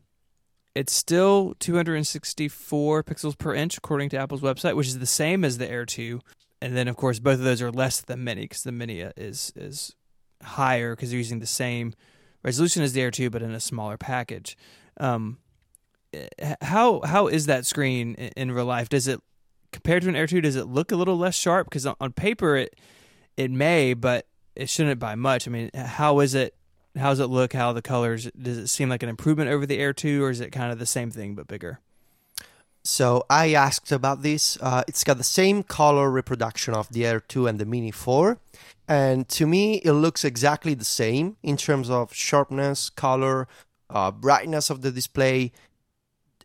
[0.77, 5.57] it's still 264 pixels per inch according to Apple's website, which is the same as
[5.57, 6.21] the Air 2.
[6.61, 9.53] and then of course both of those are less than Mini because the Mini is
[9.57, 9.97] is
[10.43, 11.95] higher because they're using the same
[12.43, 14.57] resolution as the Air 2 but in a smaller package.
[14.99, 15.39] Um,
[16.61, 18.91] how how is that screen in, in real life?
[18.91, 19.21] Does it
[19.73, 22.13] compared to an Air 2 does it look a little less sharp because on, on
[22.13, 22.77] paper it
[23.39, 25.49] it may but it shouldn't by much.
[25.49, 26.55] I mean, how is it
[26.97, 27.53] how does it look?
[27.53, 28.31] How the colors?
[28.41, 30.79] Does it seem like an improvement over the Air 2 or is it kind of
[30.79, 31.81] the same thing but bigger?
[32.85, 34.57] So I asked about this.
[34.61, 38.39] Uh, it's got the same color reproduction of the Air 2 and the Mini 4.
[38.89, 43.49] And to me, it looks exactly the same in terms of sharpness, color,
[43.91, 45.53] uh, brightness of the display.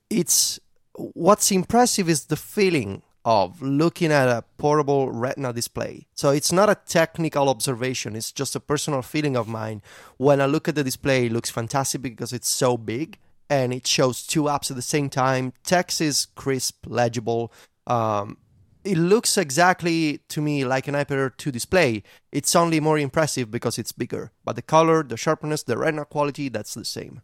[0.10, 0.60] It's
[0.96, 6.08] what's impressive is the feeling of looking at a portable retina display.
[6.16, 9.82] So it's not a technical observation, it's just a personal feeling of mine.
[10.18, 13.86] When I look at the display, it looks fantastic because it's so big and it
[13.86, 15.54] shows two apps at the same time.
[15.64, 17.52] Text is crisp, legible.
[17.86, 18.38] Um,
[18.84, 22.02] it looks exactly to me like an iPad 2 display.
[22.32, 26.50] It's only more impressive because it's bigger, but the color, the sharpness, the retina quality,
[26.50, 27.22] that's the same.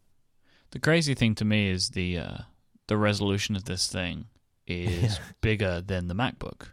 [0.72, 2.38] The crazy thing to me is the uh,
[2.88, 4.26] the resolution of this thing
[4.68, 6.68] is bigger than the MacBook.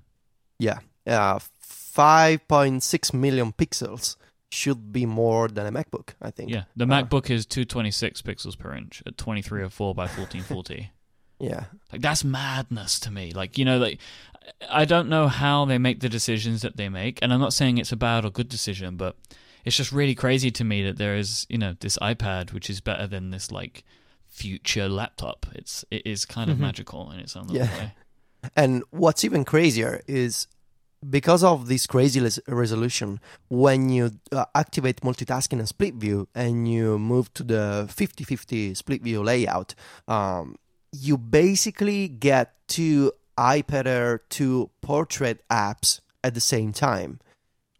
[0.58, 4.16] Yeah, uh, 5.6 million pixels
[4.50, 6.50] should be more than a MacBook, I think.
[6.50, 10.90] Yeah, the Uh, MacBook is 226 pixels per inch at 2304 by 1440.
[11.40, 11.64] Yeah.
[11.92, 13.32] like that's madness to me.
[13.32, 13.98] Like you know, like
[14.70, 17.76] I don't know how they make the decisions that they make, and I'm not saying
[17.76, 19.16] it's a bad or good decision, but
[19.64, 22.80] it's just really crazy to me that there is you know this iPad which is
[22.80, 23.82] better than this like
[24.34, 25.46] future laptop.
[25.54, 26.60] It's it is kind of Mhm.
[26.68, 27.70] magical in its own Yeah.
[27.78, 27.92] way.
[28.56, 30.46] And what's even crazier is
[31.18, 36.68] because of this crazy res- resolution, when you uh, activate multitasking and split view and
[36.68, 39.74] you move to the 50 50 split view layout,
[40.08, 40.56] um,
[40.92, 47.20] you basically get two iPad Air 2 portrait apps at the same time.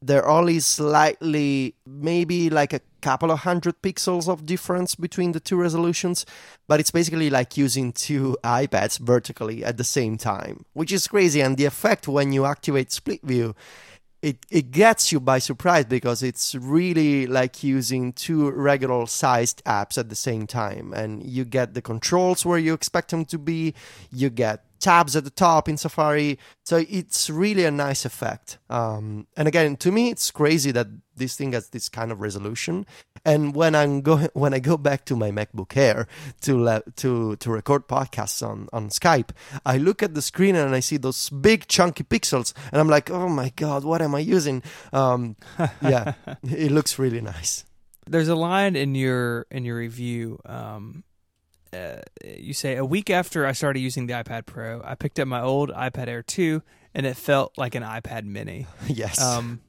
[0.03, 5.57] They're only slightly, maybe like a couple of hundred pixels of difference between the two
[5.57, 6.25] resolutions,
[6.67, 11.43] but it's basically like using two iPads vertically at the same time, which is crazy.
[11.43, 13.55] And the effect when you activate split view,
[14.23, 19.99] it, it gets you by surprise because it's really like using two regular sized apps
[19.99, 20.95] at the same time.
[20.95, 23.75] And you get the controls where you expect them to be,
[24.11, 26.39] you get tabs at the top in Safari.
[26.65, 28.59] So it's really a nice effect.
[28.69, 32.85] Um, and again, to me, it's crazy that this thing has this kind of resolution.
[33.25, 36.07] And when I'm go when I go back to my MacBook Air
[36.43, 39.31] to le- to to record podcasts on on Skype,
[39.65, 43.11] I look at the screen and I see those big chunky pixels, and I'm like,
[43.11, 44.63] oh my god, what am I using?
[44.93, 45.37] Um,
[45.81, 47.65] yeah, it looks really nice.
[48.07, 50.39] There's a line in your in your review.
[50.45, 51.05] Um,
[51.75, 55.29] uh, you say a week after I started using the iPad Pro, I picked up
[55.29, 56.63] my old iPad Air 2,
[56.95, 58.67] and it felt like an iPad Mini.
[58.87, 59.21] yes.
[59.21, 59.61] Um,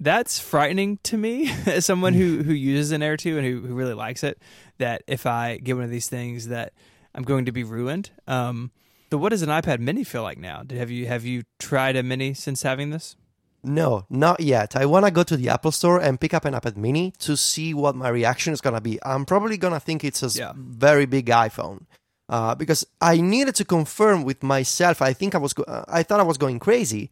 [0.00, 3.74] that's frightening to me as someone who who uses an Air 2 and who, who
[3.74, 4.40] really likes it.
[4.78, 6.72] That if I get one of these things, that
[7.14, 8.10] I'm going to be ruined.
[8.26, 8.70] Um,
[9.10, 10.62] so what does an iPad Mini feel like now?
[10.62, 13.16] Did, have you have you tried a Mini since having this?
[13.64, 14.74] No, not yet.
[14.74, 17.36] I want to go to the Apple Store and pick up an iPad mini to
[17.36, 18.98] see what my reaction is going to be.
[19.04, 20.52] I'm probably going to think it's a Yeah.
[20.56, 21.86] very big iPhone.
[22.28, 25.02] Uh, because I needed to confirm with myself.
[25.02, 27.10] I think I was, go- uh, I thought I was going crazy.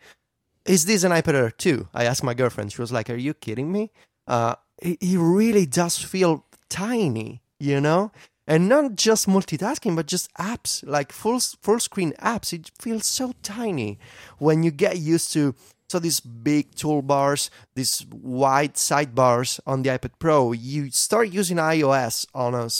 [0.64, 1.88] Is this an iPad Air 2?
[1.94, 2.72] I asked my girlfriend.
[2.72, 3.90] She was like, Are you kidding me?
[4.26, 8.12] Uh, it, it really does feel tiny, you know?
[8.46, 12.52] And not just multitasking, but just apps, like full, full screen apps.
[12.52, 13.98] It feels so tiny
[14.38, 15.54] when you get used to
[15.90, 22.26] so these big toolbars, these wide sidebars on the iPad Pro, you start using iOS
[22.32, 22.70] on a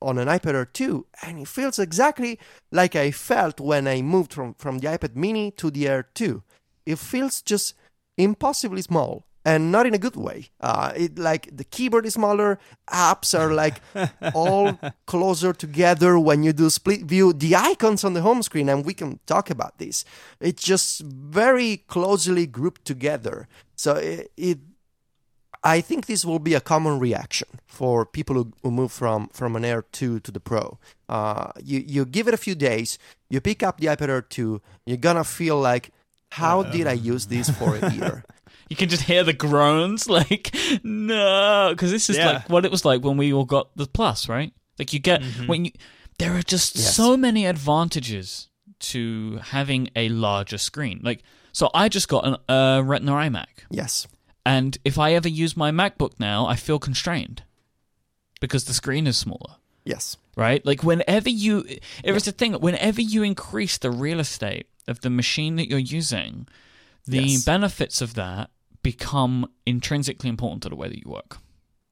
[0.00, 2.38] on an iPad Air 2, and it feels exactly
[2.70, 6.40] like I felt when I moved from, from the iPad Mini to the Air 2.
[6.86, 7.74] It feels just
[8.16, 10.50] impossibly small, and not in a good way.
[10.60, 12.58] Uh, it like the keyboard is smaller,
[12.90, 13.80] apps are like
[14.34, 17.32] all closer together when you do split view.
[17.32, 20.04] The icons on the home screen, and we can talk about this.
[20.40, 23.48] It's just very closely grouped together.
[23.74, 24.58] So it, it
[25.64, 29.54] I think this will be a common reaction for people who, who move from, from
[29.54, 30.78] an Air 2 to the Pro.
[31.08, 32.98] Uh, you, you give it a few days,
[33.30, 35.92] you pick up the iPad Air 2, you're gonna feel like,
[36.32, 38.24] how did I use this for a year?
[38.68, 42.32] You can just hear the groans, like no, because this is Yeah.
[42.32, 44.52] like what it was like when we all got the plus, right?
[44.78, 45.48] Like you get Mhm.
[45.48, 45.72] when you.
[46.18, 46.94] There are just Yes.
[46.94, 48.48] so many advantages
[48.80, 51.00] to having a larger screen.
[51.02, 51.22] Like,
[51.52, 54.06] so I just got an, a Retina iMac, yes.
[54.44, 57.42] and if I ever use my MacBook now, I feel constrained
[58.40, 59.56] because the screen is smaller.
[59.84, 60.16] Yes.
[60.36, 60.64] right?
[60.64, 61.66] Like whenever you,
[62.04, 62.52] it was the thing.
[62.54, 66.46] Whenever you increase the real estate of the machine that you're using,
[67.06, 67.44] the Yes.
[67.44, 68.50] benefits of that
[68.82, 71.38] become intrinsically important to the way that you work.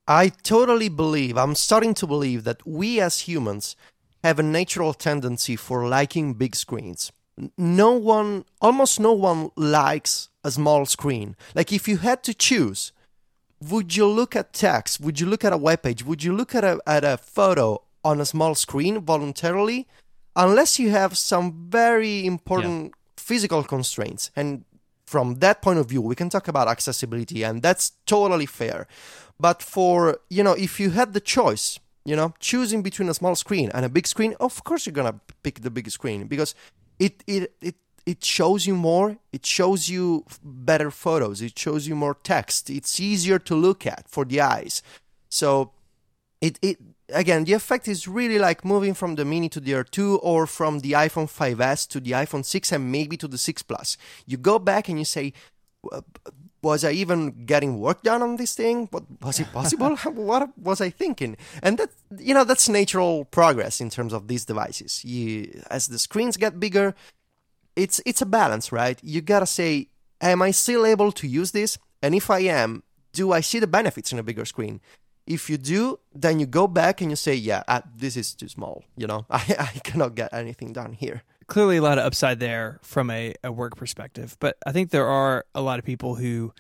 [0.09, 3.77] I totally believe, I'm starting to believe that we as humans
[4.25, 7.13] have a natural tendency for liking big screens.
[7.57, 11.37] No one, almost no one likes a small screen.
[11.55, 12.93] Like if you had to choose,
[13.61, 15.01] would you look at text?
[15.01, 16.05] Would you look at a web page?
[16.05, 19.87] Would you look at a, at a photo on a small screen voluntarily?
[20.35, 24.31] Unless you have some very important physical constraints.
[24.35, 24.65] And
[25.11, 28.87] from that point of view, we can talk about accessibility, and that's totally fair.
[29.41, 33.35] But for, you know, if you had the choice, you know, choosing between a small
[33.35, 36.55] screen and a big screen, of course you're gonna pick the big screen because
[37.01, 37.75] it it it
[38.07, 43.01] it shows you more, it shows you better photos, it shows you more text, it's
[43.01, 44.81] easier to look at for the eyes.
[45.29, 45.73] So
[46.41, 46.79] it it
[47.13, 50.47] again the effect is really like moving from the mini to the Air 2 or
[50.47, 53.97] from the iPhone 5s to the iPhone 6 and maybe to the 6 Plus.
[54.27, 55.33] You go back and you say,
[55.91, 56.03] "Uh,
[56.63, 58.89] was I even getting work done on this thing?
[58.91, 59.97] What was it possible?
[60.15, 61.37] what was I thinking?
[61.63, 65.05] And that you know that's natural progress in terms of these devices.
[65.05, 66.95] You as the screens get bigger,
[67.77, 68.99] it's it's a balance, right?
[69.03, 69.89] You gotta say,
[70.21, 71.79] am I still able to use this?
[72.03, 74.81] And if I am, do I see the benefits in a bigger screen?
[75.31, 78.49] If you do, then you go back and you say, yeah, uh, this is too
[78.49, 78.83] small.
[78.97, 81.23] You know, I, I cannot get anything done here.
[81.47, 84.37] clearly a lot of upside there from a, a work perspective.
[84.41, 86.53] But I think there are a lot of people who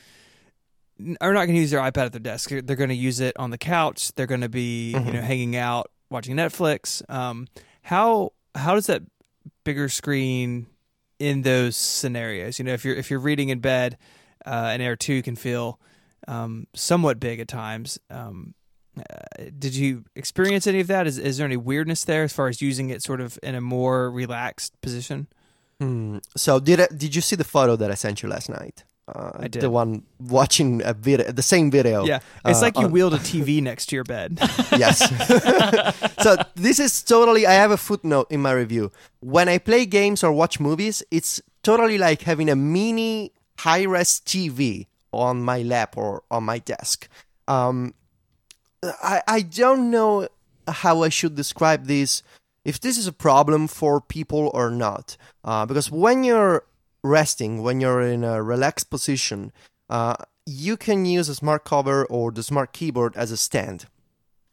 [1.21, 2.51] are not going to use their iPad at their desk.
[2.51, 4.13] They're going to use it on the couch.
[4.15, 7.03] They're going to be you know hanging out watching Netflix.
[7.11, 7.49] Um,
[7.83, 9.03] how how does that
[9.65, 10.67] bigger screen
[11.19, 12.59] in those scenarios?
[12.59, 13.97] You know, if you're if you're reading in bed,
[14.45, 15.81] uh, an Air two can feel
[16.29, 17.99] um, somewhat big at times.
[18.11, 18.55] Um,
[18.99, 21.07] uh, did you experience any of that?
[21.07, 23.61] Is is there any weirdness there as far as using it sort of in a
[23.61, 25.27] more relaxed position?
[25.81, 26.19] Hmm.
[26.37, 28.85] So did I, did you see the photo that I sent you last night?
[29.09, 29.63] Uh, I did.
[29.63, 32.05] The one watching a video, the same video.
[32.05, 34.39] Yeah, it's uh, like you on- wheeled a TV next to your bed.
[34.77, 34.99] yes.
[36.23, 37.47] so this is totally.
[37.47, 38.93] I have a footnote in my review.
[39.21, 44.87] When I play games or watch movies, it's totally like having a mini high-res TV
[45.13, 47.09] on my lap or on my desk.
[47.49, 47.95] Um,
[48.83, 50.29] I I don't know
[50.67, 52.23] how I should describe this.
[52.65, 56.65] If this is a problem for people or not, uh, because when you're
[57.03, 59.53] resting, when you're in a relaxed position,
[59.89, 60.17] uh,
[60.47, 63.87] you can use a smart cover or the smart keyboard as a stand.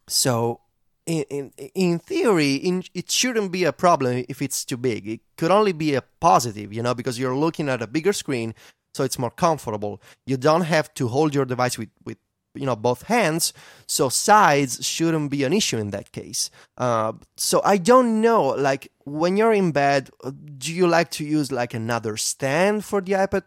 [0.08, 0.60] So,
[1.06, 5.06] in in, in theory, in, it shouldn't be a problem if it's too big.
[5.06, 8.54] It could only be a positive, you know, because you're looking at a bigger screen,
[8.94, 10.00] so it's more comfortable.
[10.26, 12.18] You don't have to hold your device with with
[12.54, 13.52] you know both hands,
[13.86, 16.50] so size shouldn't be an issue in that case.
[16.76, 20.10] Uh, so I don't know, like when you're in bed,
[20.58, 23.42] do you like to use like another stand for the iPad?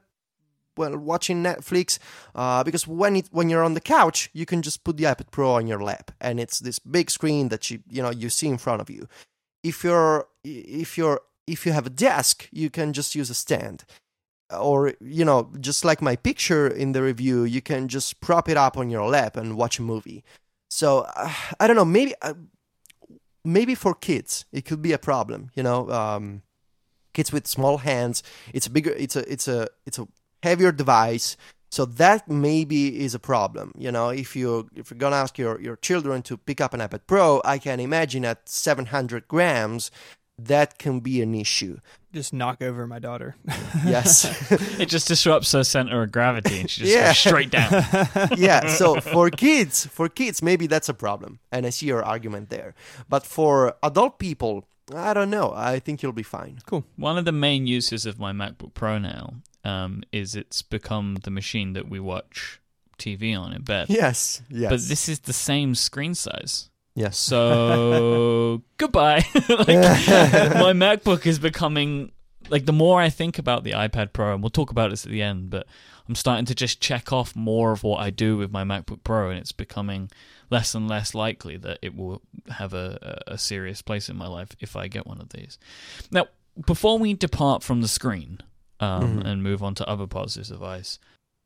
[0.78, 2.00] well watching Netflix,
[2.36, 5.32] uh, because when it when you're on the couch, you can just put the iPad
[5.32, 8.48] Pro on your lap, and it's this big screen that you you know you see
[8.48, 9.08] in front of you.
[9.64, 13.84] If you're if you're if you have a desk, you can just use a stand,
[14.58, 18.58] or you know just like my picture in the review, you can just prop it
[18.58, 20.24] up on your lap and watch a movie.
[20.70, 22.34] So uh, I don't know, maybe uh,
[23.44, 25.90] maybe for kids it could be a problem, you know.
[25.90, 26.42] Um,
[27.14, 30.08] kids with small hands, it's a bigger, it's a it's a it's a
[30.44, 31.38] heavier device
[31.72, 35.60] so that maybe is a problem you know if you if you're gonna ask your,
[35.62, 39.90] your children to pick up an ipad pro i can imagine at 700 grams
[40.46, 41.78] that can be an issue
[42.14, 43.36] Just knock over my daughter.
[43.86, 44.26] yes
[44.80, 47.08] It just disrupts her center of gravity and she just Yeah.
[47.08, 47.72] goes straight down.
[48.38, 52.50] yeah so for kids for kids maybe that's a problem and i see your argument
[52.50, 52.74] there
[53.10, 56.84] but for adult people i don't know i think you'll be fine Cool.
[56.98, 61.32] One of the main uses of my MacBook Pro now um, is it's become the
[61.32, 62.60] machine that we watch
[62.98, 63.90] TV on in bed.
[63.90, 66.70] yes yes But this is the same screen size.
[66.96, 69.26] Yes So goodbye.
[69.34, 72.12] like my MacBook is becoming
[72.50, 75.12] like the more I think about the iPad Pro, and we'll talk about this at
[75.12, 75.68] the end, but
[76.10, 79.30] I'm starting to just check off more of what I do with my MacBook Pro,
[79.30, 80.10] and it's becoming
[80.50, 84.50] less and less likely that it will have a, a serious place in my life
[84.60, 85.58] if I get one of these.
[86.12, 86.26] Now,
[86.66, 88.40] before we depart from the screen
[88.82, 89.26] um, Mhm.
[89.28, 91.00] and move on to other parts of this device,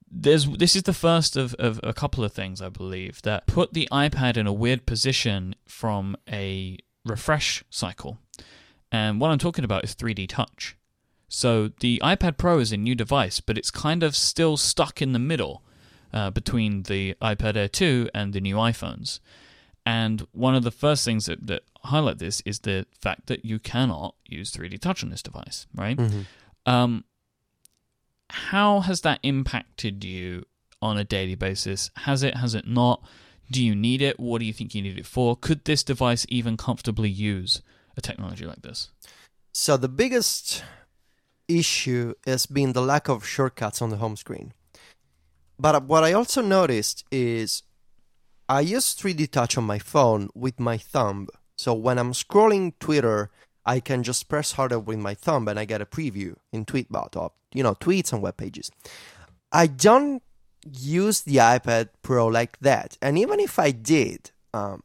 [0.10, 3.74] there's this is the first of, of a couple of things I believe that put
[3.74, 8.18] the iPad in a weird position from a refresh cycle.
[8.92, 10.78] And what I'm talking about is 3D touch.
[11.28, 15.12] So the iPad Pro is a new device, but it's kind of still stuck in
[15.12, 15.64] the middle
[16.14, 19.20] uh, between the iPad Air 2 and the new iPhones.
[19.86, 23.60] And one of the first things that, that highlight this is the fact that you
[23.60, 25.98] cannot use 3D touch on this device, right?
[25.98, 26.26] Mhm.
[26.66, 27.04] Um,
[28.30, 30.46] how has that impacted you
[30.82, 31.92] on a daily basis?
[31.98, 32.38] Has it?
[32.38, 33.04] Has it not?
[33.52, 34.20] Do you need it?
[34.20, 35.36] What do you think you need it for?
[35.36, 37.62] Could this device even comfortably use
[37.96, 38.90] a technology like this?
[39.52, 40.64] So the biggest
[41.48, 44.54] issue has been the lack of shortcuts on the home screen.
[45.60, 47.64] But what I also noticed is
[48.50, 51.28] I use 3D Touch on my phone with my thumb.
[51.56, 53.32] So when I'm scrolling Twitter,
[53.66, 57.16] I can just press harder with my thumb and I get a preview in Tweetbot
[57.16, 58.72] of, you know, tweets and web pages.
[59.52, 60.22] I don't
[60.70, 62.98] use the iPad Pro like that.
[63.02, 64.84] And even if I did, um,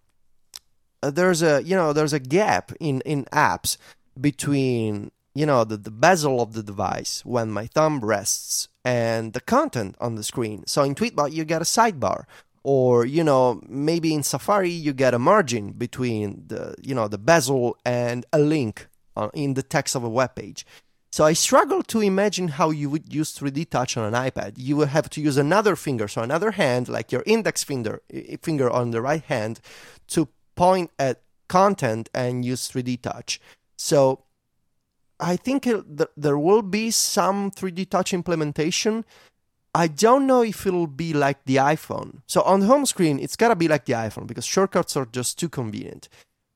[1.02, 3.76] there's a, you know, there's a gap in, in apps
[4.20, 9.40] between you know the, the bezel of the device when my thumb rests and the
[9.40, 12.24] content on the screen so in tweetbot you get a sidebar
[12.62, 17.18] or you know maybe in safari you get a margin between the you know the
[17.18, 20.66] bezel and a link uh, in the text of a web page
[21.10, 24.76] so i struggle to imagine how you would use 3d touch on an ipad you
[24.76, 28.02] would have to use another finger so another hand like your index finger
[28.42, 29.60] finger on the right hand
[30.06, 33.40] to point at content and use 3d touch
[33.76, 34.24] so
[35.20, 35.82] I think uh,
[36.16, 39.04] there will be some 3D Touch implementation.
[39.74, 42.22] I don't know if it'll be like the iPhone.
[42.26, 45.38] So on the home screen, it's gotta be like the iPhone because shortcuts are just
[45.38, 46.08] too convenient.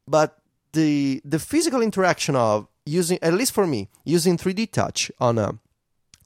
[0.07, 0.39] But
[0.73, 5.59] the the physical interaction of using, at least for me, using 3D Touch on a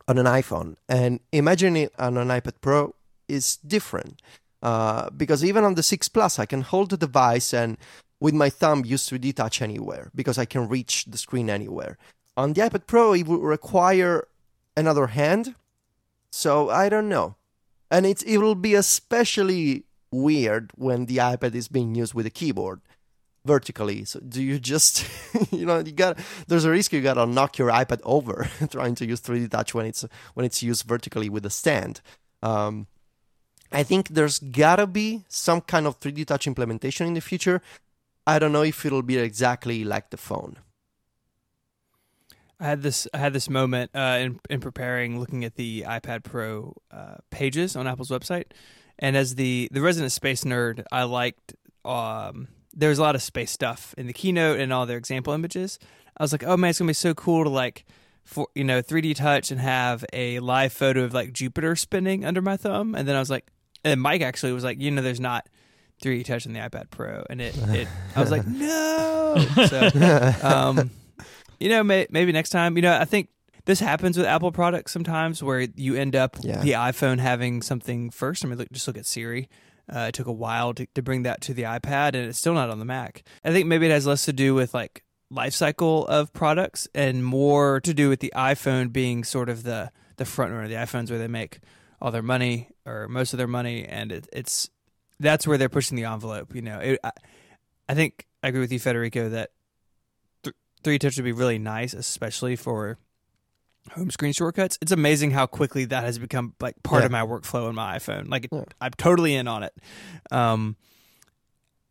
[0.09, 2.95] on an iPhone and imagining it on an iPad Pro
[3.29, 4.23] is different.
[4.61, 7.77] Uh, because even on the 6 Plus, I can hold the device and
[8.19, 11.99] with my thumb use 3D Touch anywhere because I can reach the screen anywhere.
[12.37, 14.27] On the iPad Pro, it would require
[14.77, 15.55] another hand.
[16.31, 17.37] So I don't know.
[17.91, 22.31] And it, it will be especially weird when the iPad is being used with a
[22.31, 22.81] keyboard
[23.45, 24.05] vertically.
[24.05, 25.07] So do you just,
[25.51, 28.95] you know, you got there's a risk you got to knock your iPad over trying
[28.97, 30.05] to use 3D Touch when it's
[30.35, 32.01] when it's used vertically with a stand.
[32.43, 32.87] Um,
[33.71, 37.61] I think there's gotta be some kind of 3D Touch implementation in the future.
[38.27, 40.57] I don't know if it'll be exactly like the phone.
[42.61, 46.25] I had this I had this moment uh, in in preparing, looking at the iPad
[46.25, 48.47] Pro uh, pages on Apple's website,
[48.99, 51.55] and as the the resident space nerd, I liked
[51.85, 55.33] um, there was a lot of space stuff in the keynote and all their example
[55.33, 55.79] images.
[56.17, 57.85] I was like, oh man, it's gonna be so cool to like
[58.25, 62.43] for you know 3D touch and have a live photo of like Jupiter spinning under
[62.43, 63.47] my thumb, and then I was like,
[63.85, 65.49] and Myke actually was like, you know, there's not
[66.03, 69.37] 3D touch on the iPad Pro, and it, it I was like, no.
[69.67, 70.91] So, um,
[71.59, 72.77] you know, may, maybe next time.
[72.77, 73.29] You know, I think
[73.65, 76.61] this happens with Apple products sometimes where you end up yeah.
[76.61, 78.45] the iPhone having something first.
[78.45, 79.49] I mean, look, just look at Siri.
[79.93, 82.55] Uh, it took a while to, to bring that to the iPad, and it's still
[82.55, 83.23] not on the Mac.
[83.45, 87.25] I think maybe it has less to do with like life cycle of products and
[87.25, 90.69] more to do with the iPhone being sort of the the front runner.
[90.69, 91.61] The iPhones where they make
[92.01, 94.69] all their money or most of their money, and it, it's
[95.21, 96.55] that's where they're pushing the envelope.
[96.55, 97.13] You know, it, I,
[97.89, 99.51] I think I agree with you, Federico, that
[100.83, 102.99] 3D touch would be really nice, especially for
[103.93, 104.79] home screen shortcuts.
[104.81, 107.07] It's amazing how quickly that has become like part yeah.
[107.07, 108.29] of my workflow on my iPhone.
[108.29, 108.65] Like yeah.
[108.81, 109.75] I'm totally in on it.
[110.31, 110.77] Um,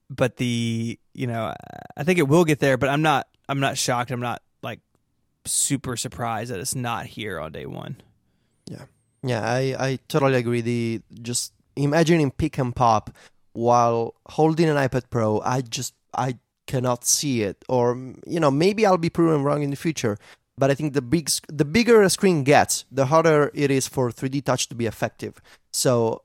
[0.10, 1.54] but the you know
[1.96, 4.12] I think it will get there, but I'm not I'm not shocked.
[4.12, 4.80] I'm not like
[5.46, 7.98] super surprised that it's not here on day one.
[8.70, 8.86] Yeah,
[9.24, 10.62] yeah, I I totally agree.
[10.62, 13.12] The just imagining peek and pop
[13.54, 16.38] while holding an iPad Pro, I just I
[16.68, 17.64] cannot see it.
[17.68, 17.96] Or
[18.26, 20.18] you know maybe i'll be proven wrong in the future
[20.58, 24.12] but i think the big the bigger a screen gets the harder it is for
[24.12, 25.42] 3d touch to be effective.
[25.72, 26.24] So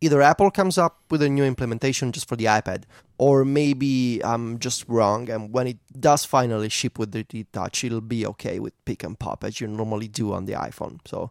[0.00, 2.82] either apple comes up with a new implementation just for the ipad
[3.16, 8.00] or maybe i'm just wrong and when it does finally ship with 3d touch it'll
[8.00, 10.98] be okay with peek and pop as you normally do on the iphone.
[11.06, 11.30] So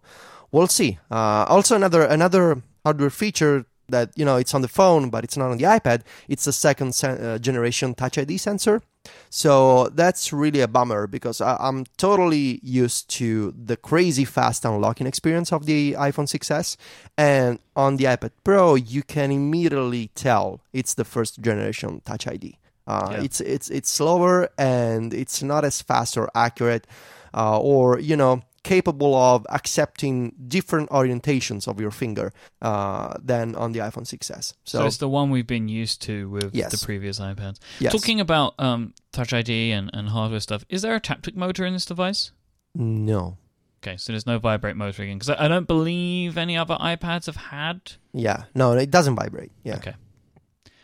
[0.52, 0.98] we'll see.
[1.12, 5.38] Uh, also another another hardware feature that you know it's on the phone but it's
[5.38, 6.02] not on the iPad.
[6.28, 8.82] It's a second sen- uh, generation Touch ID sensor.
[9.30, 15.08] So that's really a bummer because I- am totally used to the crazy fast unlocking
[15.08, 16.78] experience of the iPhone 6s,
[17.18, 22.58] and on the iPad Pro you can immediately tell it's the first generation Touch ID.
[22.88, 23.24] Uh, yeah.
[23.24, 26.86] It's it's it's slower and it's not as fast or accurate,
[27.34, 33.74] uh, or you know capable of accepting different orientations of your finger uh, than on
[33.74, 34.28] the iPhone 6s.
[34.28, 36.72] So, so, it's the one we've been used to with yes.
[36.72, 37.60] the previous iPads.
[37.80, 37.92] Yes.
[37.92, 41.74] Talking about um, Touch ID and, and hardware stuff, is there a taptic motor in
[41.74, 42.32] this device?
[42.74, 43.38] No.
[43.84, 47.36] Okay, so there's no vibrate motor again because I, don't believe any other iPads have
[47.36, 47.94] had.
[48.14, 49.52] Yeah, no, it doesn't vibrate.
[49.64, 49.76] Yeah.
[49.76, 49.94] Okay.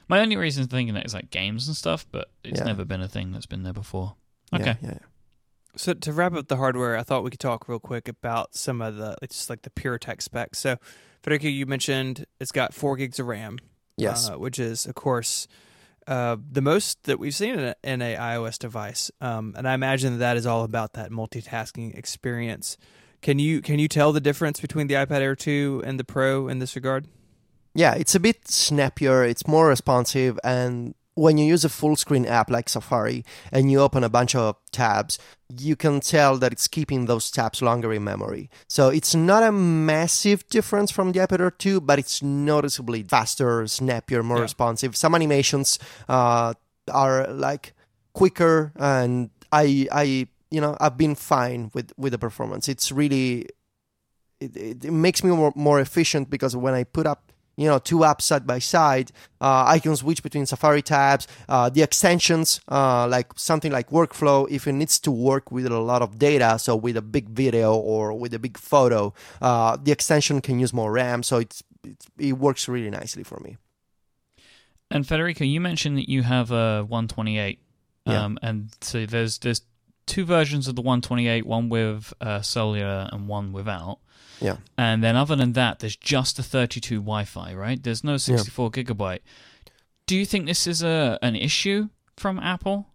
[0.10, 2.66] My only reason for thinking that is like games and stuff, but it's yeah.
[2.66, 4.16] never been a thing that's been there before.
[4.54, 4.76] Okay.
[4.82, 4.98] Yeah, yeah.
[5.76, 8.82] So to wrap up the hardware, I thought we could talk real quick about some
[8.82, 10.60] of the it's just like the pure tech specs.
[10.60, 10.78] So
[11.22, 13.60] Federico, you mentioned it's got four gigs of RAM.
[13.98, 14.30] Yes.
[14.30, 15.48] uh, which is of course
[16.08, 19.12] uh, the most that we've seen in a, in a iOS device.
[19.22, 22.78] Um, and I imagine that is all about that multitasking experience.
[23.22, 26.48] Can you can you tell the difference between the iPad Air 2 and the Pro
[26.48, 27.08] in this regard?
[27.76, 32.26] Yeah, it's a bit snappier, it's more responsive, and when you use a full screen
[32.26, 35.20] app like Safari and you open a bunch of tabs,
[35.58, 38.50] you can tell that it's keeping those tabs longer in memory.
[38.68, 43.68] So it's not a massive difference from the iPad Air 2, but it's noticeably faster,
[43.68, 44.44] snappier, more Yeah.
[44.44, 44.96] responsive.
[44.96, 46.54] Some animations uh,
[46.92, 47.74] are like
[48.14, 52.70] quicker, and I, I, you know, I've been fine with with the performance.
[52.70, 53.48] It's really,
[54.40, 57.29] it, it, makes me more, more efficient because when I put up
[57.60, 59.08] you know two apps side by side
[59.42, 62.48] uh, i can switch between safari tabs uh, the extensions
[62.78, 66.58] uh, like something like workflow if it needs to work with a lot of data
[66.58, 70.72] so with a big video or with a big photo uh, the extension can use
[70.74, 73.58] more ram so it's, it's it works really nicely for me
[74.92, 77.60] And Federico, you mentioned that you have a 128,
[78.06, 78.24] Yeah.
[78.26, 79.62] um, and so there's there's
[80.08, 84.00] two versions of the 128, one with uh, cellular and one without.
[84.42, 84.58] Yeah.
[84.78, 87.82] And then other than that, there's just the 32 Wi-Fi, right?
[87.82, 89.20] There's no 64 gigabyte.
[90.08, 92.88] Do you think this is a an issue from Apple?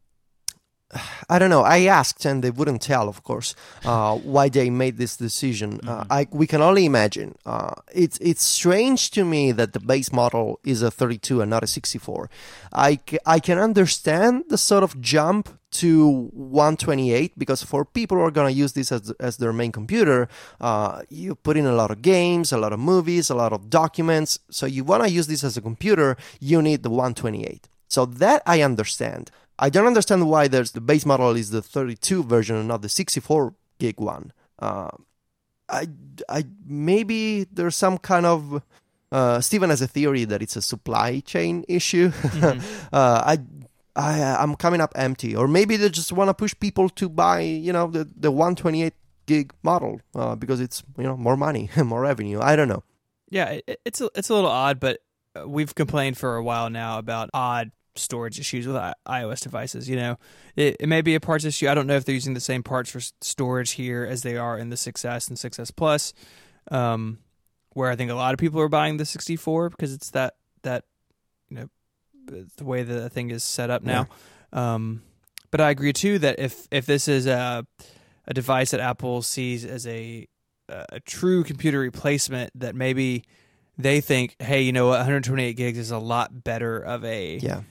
[1.29, 1.63] I don't know.
[1.63, 5.81] I asked, and they wouldn't tell, of course, uh, why they made this decision.
[5.87, 7.35] Uh, I we can only imagine.
[7.45, 11.63] Uh, it's it's strange to me that the base model is a 32 and not
[11.65, 12.31] a 64.
[12.73, 18.23] I, c- I can understand the sort of jump to 128 because for people who
[18.23, 20.29] are going to use this as, as their main computer,
[20.61, 23.71] uh, you put in a lot of games, a lot of movies, a lot of
[23.71, 24.39] documents.
[24.51, 27.69] So you want to use this as a computer, you need the 128.
[27.89, 29.31] So that I understand.
[29.59, 32.89] I don't understand why there's the base model is the 32 version and not the
[32.89, 34.33] 64 gig one.
[34.61, 34.91] Uh,
[35.69, 35.89] I,
[36.29, 38.63] I maybe there's some kind of
[39.11, 42.13] uh, Stephen has a theory that it's a supply chain issue.
[42.43, 42.59] uh,
[42.93, 43.39] I,
[43.97, 47.41] I, I'm coming up empty, or maybe they just want to push people to buy,
[47.41, 48.93] you know, the the 128
[49.27, 52.41] gig model uh, because it's you know more money, more revenue.
[52.41, 52.83] I don't know.
[53.31, 55.01] Yeah, it, it's a, it's a little odd, but
[55.37, 58.77] uh, we've complained for a while now about odd storage issues with
[59.07, 59.89] iOS devices.
[59.89, 60.19] You know,
[60.57, 61.69] it, it may be a parts issue.
[61.69, 64.59] I don't know if they're using the same parts for storage here as they are
[64.59, 66.13] in the 6S and 6S Plus,
[66.71, 67.19] um,
[67.71, 70.85] where I think a lot of people are buying the 64 because it's that that
[72.27, 74.09] the way the thing is set up now.
[74.53, 75.03] Um,
[75.51, 77.67] but I agree too that if if this is a
[78.27, 80.27] a device that Apple sees as a
[80.69, 83.25] a true computer replacement, that maybe
[83.77, 87.63] they think, hey, you know what, 128 gigs is a lot better of a Yeah,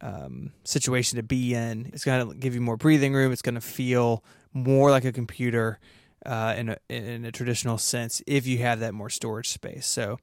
[0.00, 1.90] um, situation to be in.
[1.92, 3.32] It's going to give you more breathing room.
[3.32, 5.78] It's going to feel more like a computer
[6.24, 9.86] uh, in a in a traditional sense if you have that more storage space.
[9.86, 10.18] So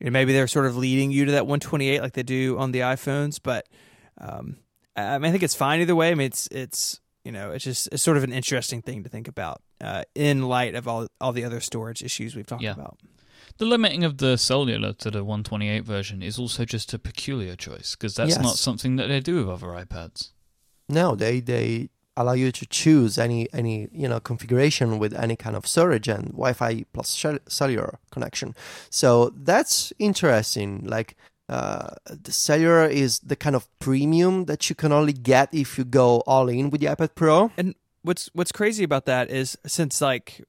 [0.00, 2.72] you know, maybe they're sort of leading you to that 128 like they do on
[2.72, 3.66] the iPhones, but
[4.18, 4.56] um,
[4.96, 6.10] I, I mean, I think it's fine either way.
[6.10, 9.08] I mean, it's it's you know, it's just it's sort of an interesting thing to
[9.08, 12.72] think about uh, in light of all all the other storage issues we've talked Yeah.
[12.72, 12.98] about.
[13.58, 17.94] The limiting of the cellular to the 128 version is also just a peculiar choice
[17.94, 18.42] because that's Yes.
[18.42, 20.32] not something that they do with other iPads.
[20.88, 25.56] no, they they allow you to choose any any you know configuration with any kind
[25.56, 28.54] of storage and Wi-Fi plus cell- cellular connection.
[28.90, 30.84] So that's interesting.
[30.86, 31.16] Like
[31.48, 35.84] uh, the cellular is the kind of premium that you can only get if you
[35.84, 37.50] go all in with the iPad Pro.
[37.56, 40.42] And what's what's crazy about that is since like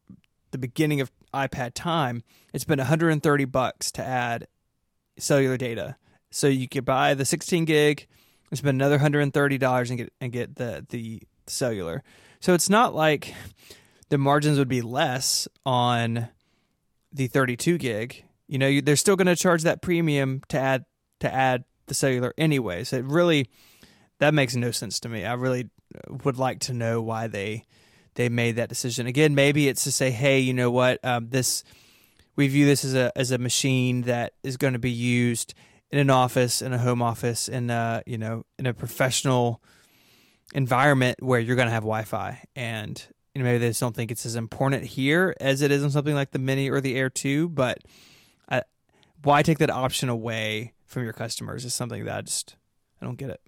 [0.52, 4.48] the beginning of iPad time, it's been 130 bucks to add
[5.18, 5.98] cellular data.
[6.32, 8.08] So you could buy the 16 gig,
[8.54, 12.04] spend another 130 dollars and get and get the the cellular.
[12.40, 13.34] So it's not like
[14.10, 16.30] the margins would be less on
[17.12, 18.24] the 32 gig.
[18.48, 20.86] You know, they're still going to charge that premium to add
[21.22, 22.84] to add the cellular anyway.
[22.84, 23.50] So it really
[24.20, 25.26] that makes no sense to me.
[25.26, 25.70] I really
[26.24, 27.66] would like to know why they
[28.16, 29.08] they made that decision.
[29.08, 31.64] Again, maybe it's to say, hey, you know what, um, this
[32.36, 35.54] we view this as a as a machine that is going to be used
[35.92, 39.62] in an office, in a home office, in a you know in a professional
[40.56, 44.10] environment where you're going to have Wi-Fi, and you know maybe they just don't think
[44.10, 47.10] it's as important here as it is on something like the Mini or the Air
[47.10, 47.50] Two.
[47.50, 47.80] But
[48.50, 48.64] I,
[49.22, 52.56] why take that option away from your customers is something that I just
[53.02, 53.42] I don't get it.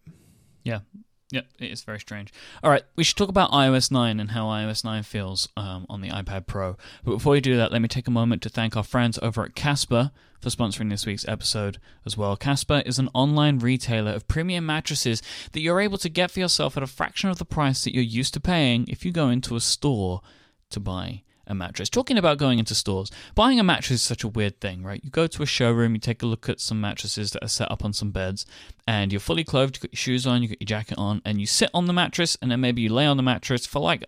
[1.31, 2.31] Yep, it is very strange.
[2.63, 5.99] All right, we should talk about iOS 9 and how iOS 9 feels um, on
[5.99, 6.77] the iPad Pro.
[7.03, 9.43] But before we do that, let me take a moment to thank our friends over
[9.43, 12.37] at Casper for sponsoring this week's episode as well.
[12.37, 15.21] Casper is an online retailer of premium mattresses
[15.51, 18.03] that you're able to get for yourself at a fraction of the price that you're
[18.03, 20.21] used to paying if you go into a store
[20.69, 21.89] to buy a mattress.
[21.89, 25.03] Talking about going into stores, buying a mattress is such a weird thing, right?
[25.03, 27.71] You go to a showroom, you take a look at some mattresses that are set
[27.71, 28.45] up on some beds,
[28.87, 31.39] and you're fully clothed, you've got your shoes on, you've got your jacket on, and
[31.39, 34.03] you sit on the mattress, and then maybe you lay on the mattress for like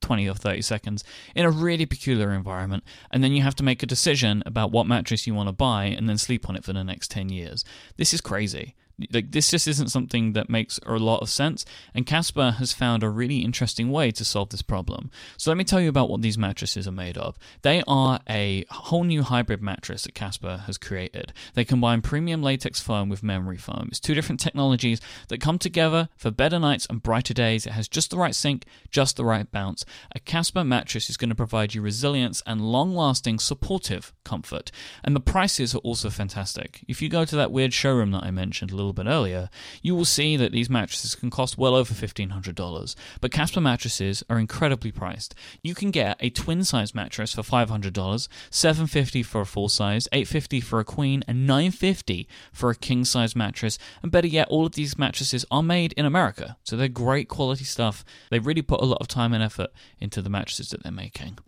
[0.00, 1.02] 20 or 30 seconds
[1.34, 4.86] in a really peculiar environment, and then you have to make a decision about what
[4.86, 7.64] mattress you want to buy and then sleep on it for the next 10 years.
[7.96, 8.74] This is crazy.
[9.12, 11.64] Like this just isn't something that makes a lot of sense,
[11.94, 15.10] and Casper has found a really interesting way to solve this problem.
[15.36, 17.36] So let me tell you about what these mattresses are made of.
[17.62, 21.32] They are a whole new hybrid mattress that Casper has created.
[21.54, 23.88] They combine premium latex foam with memory foam.
[23.88, 27.66] It's two different technologies that come together for better nights and brighter days.
[27.66, 29.84] It has just the right sink, just the right bounce.
[30.14, 34.70] A Casper mattress is going to provide you resilience and long-lasting supportive comfort.
[35.02, 36.84] And the prices are also fantastic.
[36.86, 39.50] If you go to that weird showroom that I mentioned a little bit earlier,
[39.82, 42.94] you will see that these mattresses can cost well over $1,500.
[43.20, 45.34] But Casper mattresses are incredibly priced.
[45.62, 50.60] You can get a twin size mattress for $500, 750 for a full size, 850
[50.60, 53.78] for a queen, and 950 for a king size mattress.
[54.02, 56.56] And better yet, all of these mattresses are made in America.
[56.64, 58.04] So they're great quality stuff.
[58.30, 59.70] They really put a lot of time and effort
[60.00, 61.38] into the mattresses that they're making.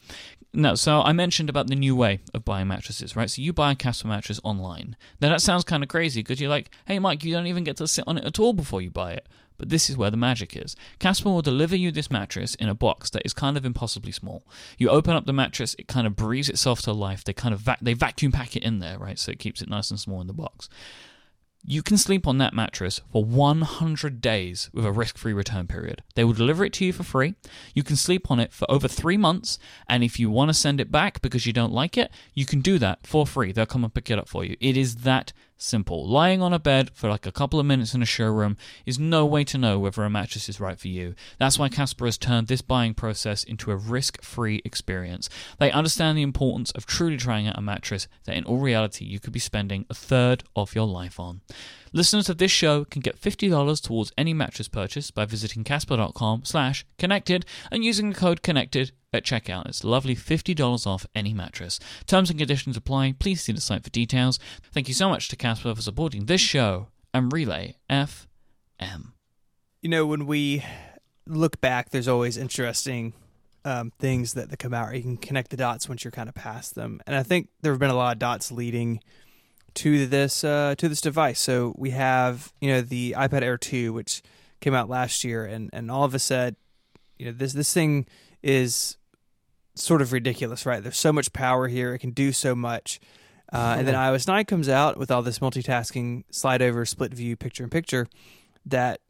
[0.52, 3.28] No, so I mentioned about the new way of buying mattresses, right?
[3.28, 4.96] So you buy a Casper mattress online.
[5.20, 7.76] Now that sounds kind of crazy because you're like, hey, Myke, you don't even get
[7.76, 9.28] to sit on it at all before you buy it.
[9.58, 10.76] But this is where the magic is.
[10.98, 14.44] Casper will deliver you this mattress in a box that is kind of impossibly small.
[14.78, 17.24] You open up the mattress, it kind of breathes itself to life.
[17.24, 19.18] They kind of they vacuum pack it in there, right?
[19.18, 20.68] So it keeps it nice and small in the box.
[21.68, 26.00] You can sleep on that mattress for 100 days with a risk free return period.
[26.14, 27.34] They will deliver it to you for free.
[27.74, 29.58] You can sleep on it for over three months,
[29.88, 32.60] and if you want to send it back because you don't like it, you can
[32.60, 33.50] do that for free.
[33.50, 34.56] They'll come and pick it up for you.
[34.60, 36.06] It is that simple.
[36.06, 39.24] Lying on a bed for like a couple of minutes in a showroom is no
[39.24, 41.14] way to know whether a mattress is right for you.
[41.38, 45.28] That's why Casper has turned this buying process into a risk free experience.
[45.58, 49.20] They understand the importance of truly trying out a mattress that in all reality you
[49.20, 51.40] could be spending a third of your life on.
[51.92, 56.84] Listeners of this show can get $50 towards any mattress purchase by visiting casper.com slash
[56.98, 59.66] connected and using the code connected at checkout.
[59.66, 61.80] It's lovely $50 off any mattress.
[62.06, 63.14] Terms and conditions apply.
[63.18, 64.38] Please see the site for details.
[64.72, 69.12] Thank you so much to Casper for supporting this show and Relay FM.
[69.82, 70.64] You know, when we
[71.26, 73.14] look back, there's always interesting
[73.64, 74.94] um, things that, that come out.
[74.94, 77.72] You can connect the dots once you're kind of past them, and I think there
[77.72, 79.00] have been a lot of dots leading
[79.74, 81.40] to this uh, to this device.
[81.40, 84.22] So we have you know the iPad Air 2, which
[84.60, 86.56] came out last year, and and all of us said,
[87.18, 88.06] you know this this thing
[88.42, 88.96] is
[89.76, 90.82] sort of ridiculous, right?
[90.82, 93.00] There's so much power here; it can do so much.
[93.52, 97.36] Uh, and then iOS 9 comes out with all this multitasking, slide over, split view,
[97.36, 98.08] picture in picture.
[98.64, 99.00] That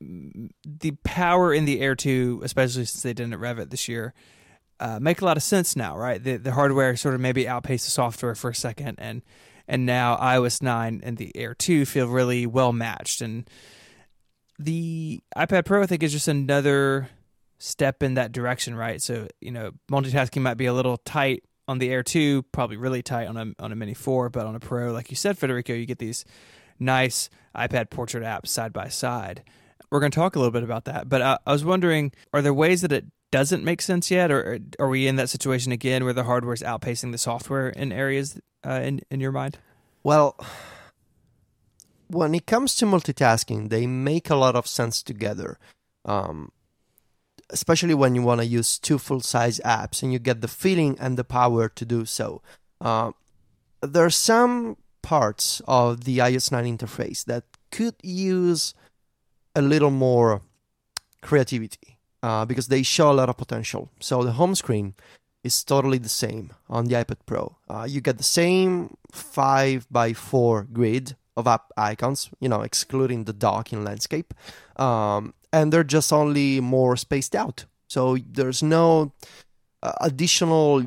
[0.00, 4.14] the power in the Air 2, especially since they didn't rev it this year,
[4.78, 6.22] uh, make a lot of sense now, right?
[6.22, 9.22] The the hardware sort of maybe outpaced the software for a second, and
[9.66, 13.20] and now iOS 9 and the Air 2 feel really well matched.
[13.20, 13.48] And
[14.58, 17.08] the iPad Pro, I think, is just another
[17.58, 19.00] step in that direction, right?
[19.00, 23.02] So, you know, multitasking might be a little tight on the Air 2, probably really
[23.02, 25.72] tight on a, on a Mini 4, but on a Pro, like you said, Federico,
[25.72, 26.24] you get these
[26.78, 29.42] nice iPad portrait apps side by side.
[29.90, 32.42] We're going to talk a little bit about that, but I, I was wondering are
[32.42, 36.04] there ways that it doesn't make sense yet, or are we in that situation again
[36.04, 39.58] where the hardware is outpacing the software in areas uh, in in your mind?
[40.02, 40.36] Well,
[42.08, 45.58] when it comes to multitasking, they make a lot of sense together.
[46.04, 46.52] Um,
[47.50, 50.96] especially when you want to use two full size apps and you get the feeling
[51.00, 52.42] and the power to do so.
[52.80, 53.12] Uh,
[53.82, 58.74] there are some parts of the iOS 9 interface that could use
[59.54, 60.42] a little more
[61.22, 63.90] creativity uh, because they show a lot of potential.
[64.00, 64.94] So the home screen
[65.42, 67.56] is totally the same on the iPad Pro.
[67.68, 73.24] Uh, you get the same 5 by 4 grid of app icons, you know, excluding
[73.24, 74.32] the docking landscape.
[74.76, 77.64] Um, and they're just only more spaced out.
[77.86, 79.12] So there's no
[79.82, 80.84] uh, additional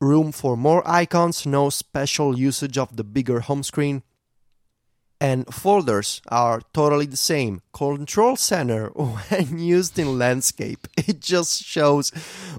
[0.00, 4.02] room for more icons, no special usage of the bigger home screen.
[5.22, 7.60] And folders are totally the same.
[7.72, 12.10] Control center, when used in landscape, it just shows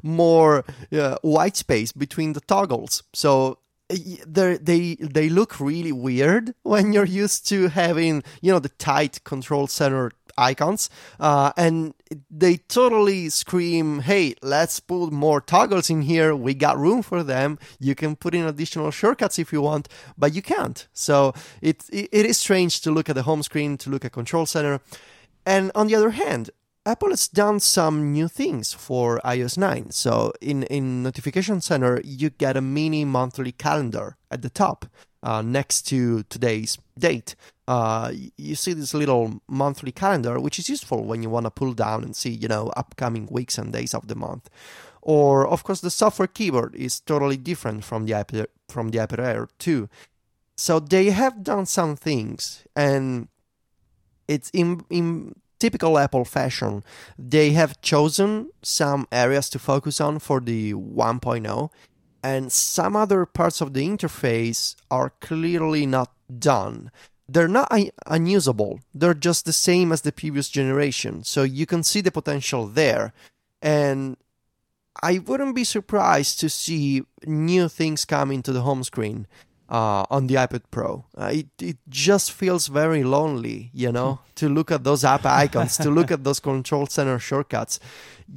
[0.03, 3.03] more uh, white space between the toggles.
[3.13, 3.57] So
[4.25, 9.67] they they look really weird when you're used to having you know the tight control
[9.67, 11.93] center icons, uh, and
[12.29, 16.35] they totally scream, "Hey, let's put more toggles in here.
[16.35, 17.59] We got room for them.
[17.79, 22.25] You can put in additional shortcuts if you want, but you can't." So it it
[22.25, 24.81] is strange to look at the home screen, to look at Control Center,
[25.45, 26.49] and on the other hand,
[26.85, 29.91] Apple has done some new things for iOS 9.
[29.91, 34.85] So in in Notification Center, you get a mini monthly calendar at the top
[35.23, 37.35] uh, next to today's date.
[37.67, 41.73] Uh, you see this little monthly calendar, which is useful when you want to pull
[41.73, 44.49] down and see, you know, upcoming weeks and days of the month.
[45.01, 49.19] Or, of course, the software keyboard is totally different from the iPad, from the iPad
[49.19, 49.89] Air 2.
[50.57, 53.27] So they have done some things, and
[54.27, 56.83] it's in in typical Apple fashion.
[57.17, 61.69] They have chosen some areas to focus on for the 1.0
[62.23, 66.91] and some other parts of the interface are clearly not done.
[67.27, 71.83] They're not un- unusable, they're just the same as the previous generation, so you can
[71.83, 73.13] see the potential there.
[73.61, 74.17] And
[75.01, 79.27] I wouldn't be surprised to see new things coming to the home screen
[79.71, 81.05] uh, on the iPad Pro.
[81.17, 85.77] Uh, it it just feels very lonely, you know, to look at those app icons,
[85.77, 87.79] to look at those control center shortcuts.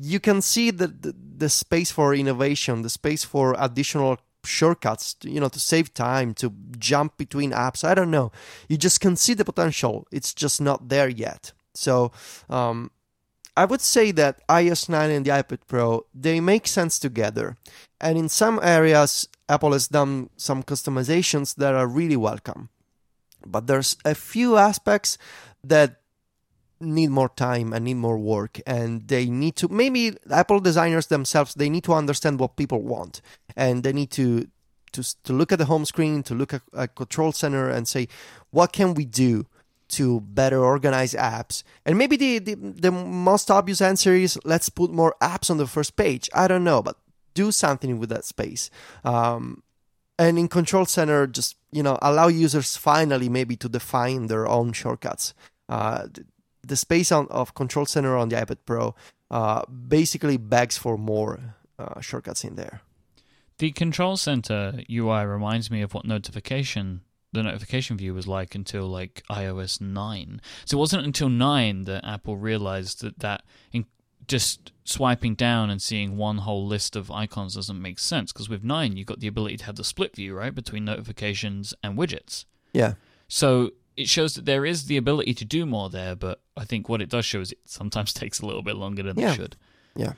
[0.01, 5.31] You can see the, the, the space for innovation, the space for additional shortcuts, to,
[5.31, 7.83] you know, to save time, to jump between apps.
[7.85, 8.31] I don't know.
[8.69, 10.07] You just can see the potential.
[10.13, 11.53] It's just not there yet.
[11.75, 12.13] So.
[12.49, 12.91] Um,
[13.57, 17.57] I would say that iOS 9 and the iPad Pro they make sense together,
[18.01, 22.71] and in some areas Apple has done some customizations that are really welcome.
[23.47, 25.19] But there's a few aspects
[25.63, 26.01] that
[26.81, 31.55] need more time and need more work and they need to maybe Apple designers themselves
[31.55, 33.23] they need to understand what people want
[33.57, 34.49] and they need to
[34.93, 38.07] to, to look at the home screen to look at a control center and say
[38.51, 39.47] what can we do
[39.89, 44.91] to better organize apps and maybe the, the the most obvious answer is let's put
[44.91, 46.97] more apps on the first page i don't know but
[47.35, 48.71] do something with that space.
[49.05, 49.63] Um,
[50.19, 54.73] and in Control Center, just you know, allow users finally maybe to define their own
[54.73, 55.35] shortcuts.
[55.69, 56.07] Uh,
[56.63, 58.95] the space on, of Control Center on the iPad Pro
[59.31, 62.81] uh, basically begs for more uh, shortcuts in there.
[63.59, 67.03] The Control Center UI reminds me of what notification
[67.35, 70.41] the notification view was like until like iOS 9.
[70.65, 73.87] So it wasn't until 9 that Apple realized that that in-
[74.27, 78.65] just swiping down and seeing one whole list of icons doesn't make sense because with
[78.65, 82.47] 9 you've got the ability to have the split view right between notifications and widgets
[82.73, 82.95] Yeah.
[83.29, 86.89] so it shows that there is the ability to do more there but i think
[86.89, 89.33] what it does show is it sometimes takes a little bit longer than Yeah.
[89.33, 89.57] it should
[89.95, 90.13] Yeah.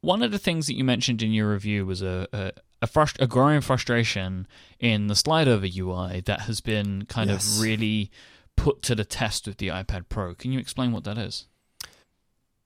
[0.00, 2.50] one of the things that you mentioned in your review was a a,
[2.82, 4.46] a, frust- a growing frustration
[4.78, 7.56] in the slide over ui that has been kind Yes.
[7.56, 8.10] of really
[8.56, 11.46] put to the test with the ipad pro can you explain what that is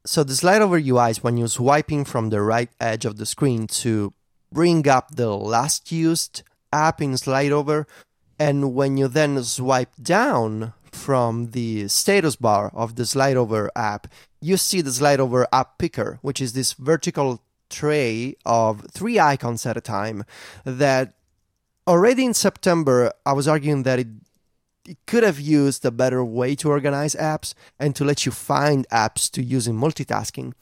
[0.06, 3.26] so the slide over UI is when you're swiping from the right edge of the
[3.26, 4.14] screen to
[4.50, 6.42] bring up the last used
[6.72, 7.86] app in slide over,
[8.38, 14.06] and when you then swipe down from the status bar of the slide over app,
[14.40, 19.64] you see the slide over app picker, which is this vertical tray of three icons
[19.64, 20.24] at a time
[20.64, 21.14] that
[21.86, 24.08] already in September I was arguing that it
[24.86, 28.88] it could have used a better way to organize apps and to let you find
[28.88, 30.52] apps to use in multitasking.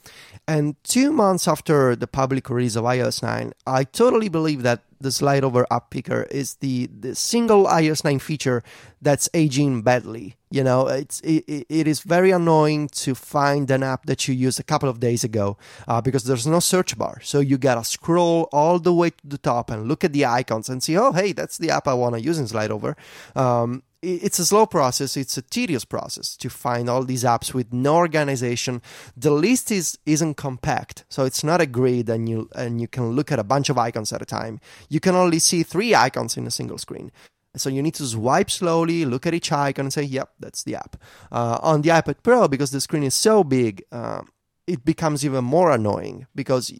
[0.47, 5.11] And two months after the public release of iOS 9, I totally believe that the
[5.11, 8.63] slide over app picker is the, the single iOS 9 feature
[9.01, 10.35] that's aging badly.
[10.51, 14.59] You know, it's it, it is very annoying to find an app that you used
[14.59, 17.21] a couple of days ago uh, because there's no search bar.
[17.21, 20.67] So you gotta scroll all the way to the top and look at the icons
[20.67, 22.97] and see, oh, hey, that's the app I want to use in slide over.
[23.35, 27.73] Um, it's a slow process it's a tedious process to find all these apps with
[27.73, 28.81] no organization.
[29.15, 33.11] The list is isn't compact so it's not a grid and you and you can
[33.11, 34.59] look at a bunch of icons at a time.
[34.89, 37.11] You can only see three icons in a single screen.
[37.55, 40.75] So you need to swipe slowly look at each icon and say yep that's the
[40.75, 40.95] app.
[41.31, 44.21] Uh, on the ipad pro because the screen is so big uh,
[44.65, 46.71] it becomes even more annoying because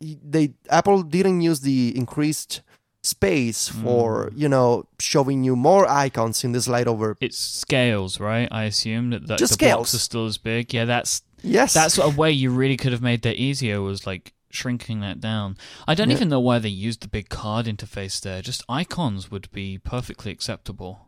[0.00, 2.62] they apple didn't use the increased
[3.06, 4.38] space for Mm.
[4.42, 8.48] you know showing you more icons in the slide over It scales, right?
[8.50, 9.94] I assume that, that the scales.
[9.94, 10.74] are still as big.
[10.74, 13.80] Yeah, that's yes that's a way you really could have made that easier.
[13.80, 15.56] Was like shrinking that down.
[15.86, 16.16] I don't Yeah.
[16.16, 18.40] even know why they used the big card interface there.
[18.42, 21.05] Just icons would be perfectly acceptable.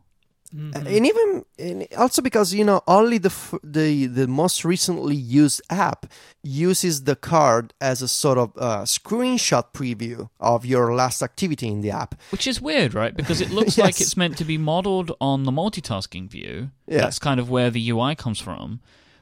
[0.55, 0.75] Mhm.
[0.75, 5.61] and even and also because you know only the f- the the most recently used
[5.69, 6.07] app
[6.41, 11.81] uses the card as a sort of uh, screenshot preview of your last activity in
[11.81, 13.15] the app Which is weird, right?
[13.15, 16.71] Because it looks like it's meant to be modeled on the multitasking view.
[16.87, 17.01] Yeah.
[17.01, 18.79] That's kind of where the UI comes from.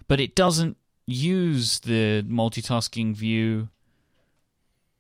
[0.08, 3.68] but it doesn't use the multitasking view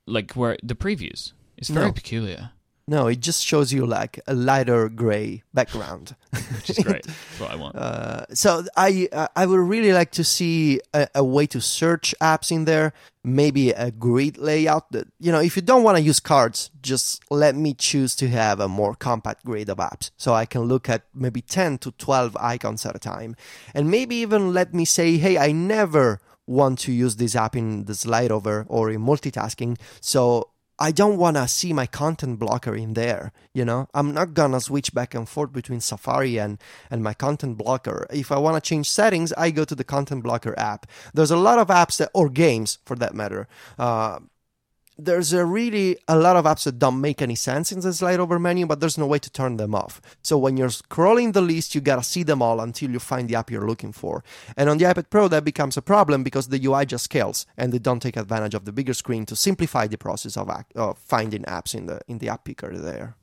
[0.05, 1.33] like where the previews.
[1.57, 1.91] It's very No.
[1.93, 2.51] peculiar,
[2.89, 6.15] No, it just shows you like a lighter gray background.
[6.55, 7.03] which is great.
[7.05, 7.75] That's what I want.
[7.75, 12.15] Uh, so I uh, I would really like to see a, a way to search
[12.21, 12.93] apps in there.
[13.25, 14.89] Maybe a grid layout.
[14.93, 18.29] That you know, if you don't want to use cards, just let me choose to
[18.29, 21.91] have a more compact grid of apps, so I can look at maybe ten to
[21.91, 23.35] twelve icons at a time,
[23.73, 27.83] and maybe even let me say, hey, I never want to use this app in
[27.83, 32.75] the slide over or in multitasking, so I don't want to see my content blocker
[32.75, 33.31] in there.
[33.53, 36.59] You know, I'm not gonna switch back and forth between Safari and
[36.91, 38.05] and my content blocker.
[38.11, 40.85] If I want to change settings, I go to the content blocker app.
[41.13, 43.47] There's a lot of apps that, or games for that matter.
[43.79, 44.19] Uh,
[44.97, 48.19] there's a really a lot of apps that don't make any sense in the slide
[48.19, 50.01] over menu, but there's no way to turn them off.
[50.21, 53.35] So when you're scrolling the list, you gotta see them all until you find the
[53.35, 54.23] app you're looking for.
[54.55, 57.71] And on the iPad Pro, that becomes a problem because the UI just scales and
[57.71, 60.97] they don't take advantage of the bigger screen to simplify the process of, act, of
[60.97, 63.15] finding apps in the in the app picker there.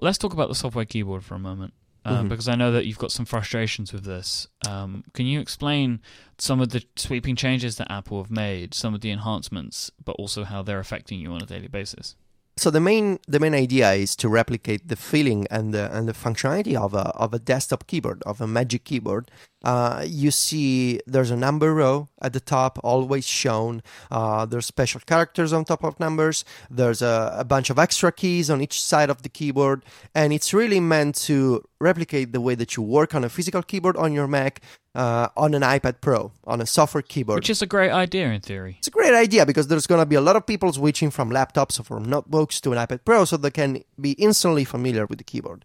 [0.00, 1.72] Let's talk about the software keyboard for a moment,
[2.06, 2.28] um, Mhm.
[2.30, 4.46] because I know that you've got some frustrations with this.
[4.68, 6.00] Um, can you explain
[6.38, 10.44] some of the sweeping changes that Apple have made, some of the enhancements, but also
[10.44, 12.14] how they're affecting you on a daily basis?
[12.58, 16.14] So the main the main idea is to replicate the feeling and the and the
[16.14, 19.30] functionality of a of a desktop keyboard of a Magic keyboard.
[19.64, 23.82] Uh, you see, there's a number row at the top, always shown.
[24.10, 26.44] Uh, there's special characters on top of numbers.
[26.70, 29.84] There's a, a bunch of extra keys on each side of the keyboard,
[30.14, 33.96] and it's really meant to replicate the way that you work on a physical keyboard
[33.96, 34.60] on your Mac,
[34.94, 37.38] uh, on an iPad Pro, on a software keyboard.
[37.38, 38.76] Which is a great idea in theory.
[38.78, 41.30] It's a great idea because there's going to be a lot of people switching from
[41.30, 45.18] laptops or from notebooks to an iPad Pro so they can be instantly familiar with
[45.18, 45.64] the keyboard.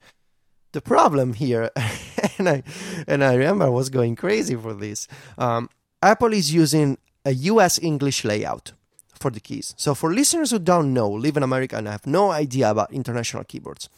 [0.73, 1.69] The problem here,
[2.37, 2.63] and I
[3.07, 5.07] and I remember I was going crazy for this.
[5.37, 5.69] Um,
[6.01, 8.71] Apple is using a US English layout
[9.13, 9.73] for the keys.
[9.77, 13.43] So for listeners who don't know, live in America and have no idea about international
[13.43, 13.89] keyboards,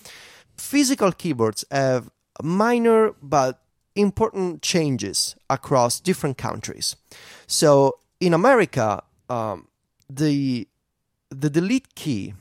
[0.58, 2.10] physical keyboards have
[2.42, 3.62] minor but
[3.96, 6.96] important changes across different countries.
[7.48, 9.68] So in America, um,
[10.10, 10.68] the
[11.30, 12.34] the delete key,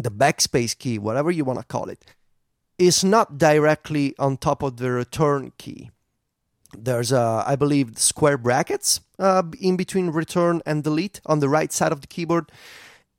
[0.00, 2.04] the backspace key, whatever you want to call it,
[2.78, 5.90] is not directly on top of the return key.
[6.76, 11.72] There's, a, I believe, square brackets uh, in between return and delete on the right
[11.72, 12.50] side of the keyboard.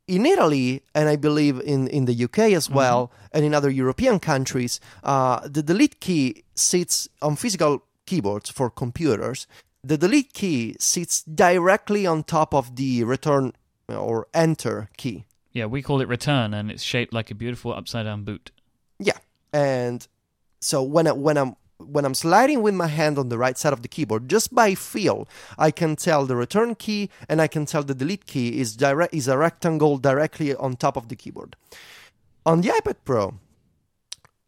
[0.07, 4.19] In Italy, and I believe in, in the UK as well, and in other European
[4.19, 9.47] countries, uh, the delete key sits on physical keyboards for computers.
[9.81, 13.53] The delete key sits directly on top of the return
[13.87, 15.25] or enter key.
[15.53, 18.51] Yeah, we call it return, and it's shaped like a beautiful upside down boot.
[18.99, 19.17] Yeah,
[19.53, 20.07] and
[20.59, 23.73] so when I, when I'm when I'm sliding with my hand on the right side
[23.73, 25.27] of the keyboard, just by feel,
[25.57, 29.13] I can tell the return key and I can tell the delete key is direct
[29.13, 31.55] is a rectangle directly on top of the keyboard.
[32.45, 33.35] On the iPad Pro,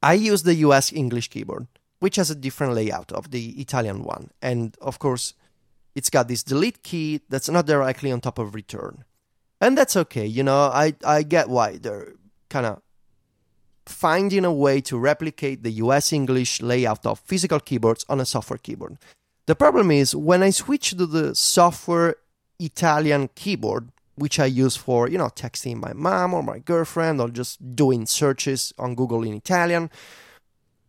[0.01, 1.67] I use the US English keyboard,
[1.99, 5.33] which has a different layout of the Italian one, and of course,
[5.93, 9.03] it's got this delete key that's not directly on top of return,
[9.61, 10.25] and that's okay.
[10.25, 12.13] You know, I I get why they're
[12.49, 12.81] kind of
[13.85, 18.57] finding a way to replicate the US English layout of physical keyboards on a software
[18.57, 18.97] keyboard.
[19.45, 22.15] The problem is when I switch to the software
[22.59, 27.29] Italian keyboard, which I use for, you know, texting my mom or my girlfriend or
[27.29, 29.91] just doing searches on Google in Italian,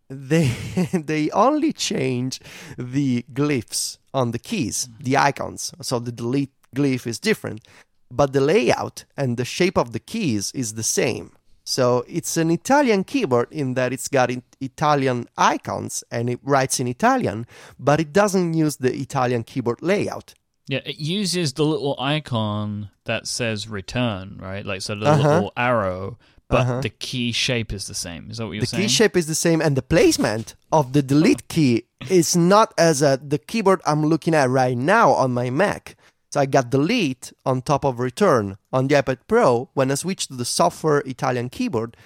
[0.09, 0.47] they
[0.93, 2.41] they only change
[2.79, 5.73] the glyphs on the keys, the icons.
[5.83, 7.67] So the delete glyph is different,
[8.11, 11.36] but the layout and the shape of the keys is the same.
[11.69, 16.87] So it's an Italian keyboard in that it's got Italian icons and it writes in
[16.87, 17.45] Italian,
[17.79, 20.35] but it doesn't use the Italian keyboard layout.
[20.69, 24.65] Yeah, it uses the little icon that says return, right?
[24.65, 25.29] Like so the Uh-huh.
[25.29, 26.81] little arrow, but Uh-huh.
[26.83, 28.31] the key shape is the same.
[28.31, 28.83] Is that what you're the saying?
[28.83, 32.73] The key shape is the same and the placement of the delete key is not
[32.79, 35.97] as a, the keyboard I'm looking at right now on my Mac.
[36.31, 39.71] So I got delete on top of return on the iPad Pro.
[39.75, 41.97] When I switch to the software Italian keyboard,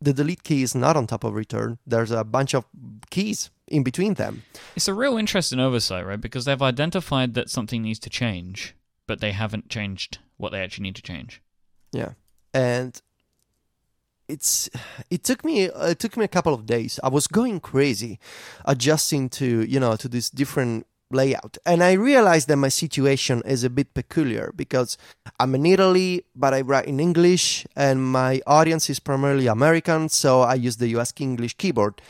[0.00, 1.78] the delete key is not on top of return.
[1.86, 2.64] There's a bunch of
[3.10, 4.44] keys in between them.
[4.76, 6.20] It's a real interesting oversight, right?
[6.20, 8.74] Because they've identified that something needs to change,
[9.06, 11.42] but they haven't changed what they actually need to change.
[11.92, 12.12] Yeah,
[12.54, 13.00] and
[14.28, 14.68] it's
[15.10, 17.00] it took me it took me a couple of days.
[17.02, 18.18] I was going crazy,
[18.64, 23.64] adjusting to you know to this different layout, and I realized that my situation is
[23.64, 24.98] a bit peculiar because
[25.40, 30.42] I'm in Italy, but I write in English, and my audience is primarily American, so
[30.42, 31.12] I use the U.S.
[31.18, 32.00] English keyboard.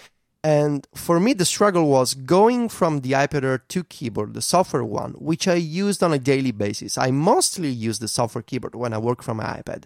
[0.44, 4.84] And for me, the struggle was going from the iPad Air 2 keyboard, the software
[4.84, 6.96] one, which I used on a daily basis.
[6.96, 9.84] I mostly use the software keyboard when I work from my iPad.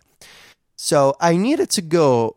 [0.76, 2.36] So I needed to go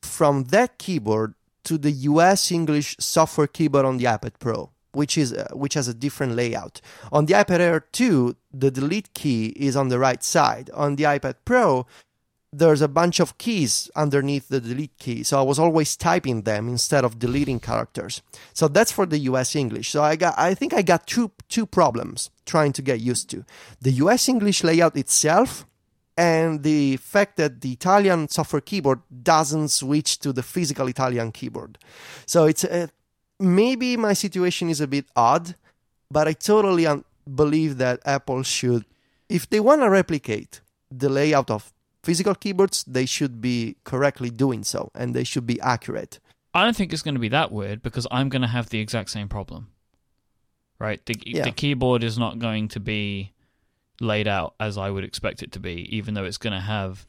[0.00, 5.32] from that keyboard to the US English software keyboard on the iPad Pro, which is
[5.32, 6.80] uh, which has a different layout.
[7.12, 10.70] On the iPad Air 2, the delete key is on the right side.
[10.74, 11.86] On the iPad Pro,
[12.52, 15.22] there's a bunch of keys underneath the delete key.
[15.22, 18.22] So I was always typing them instead of deleting characters.
[18.54, 19.90] So that's for the US English.
[19.90, 23.44] So I got I think I got two two problems trying to get used to.
[23.82, 25.66] The US English layout itself
[26.16, 31.76] and the fact that the Italian software keyboard doesn't switch to the physical Italian keyboard.
[32.24, 32.88] So it's a,
[33.40, 35.54] maybe my situation is a bit odd,
[36.10, 38.84] but I totally un- believe that Apple should
[39.28, 40.60] if they want to replicate
[40.90, 41.72] the layout of
[42.02, 46.20] physical keyboards, they should be correctly doing so and they should be accurate.
[46.54, 48.78] I don't think it's going to be that weird because I'm going to have the
[48.78, 49.68] exact same problem.
[50.78, 51.04] Right?
[51.04, 51.44] The, Yeah.
[51.44, 53.32] the keyboard is not going to be
[54.00, 57.06] laid out as I would expect it to be, even though it's going to have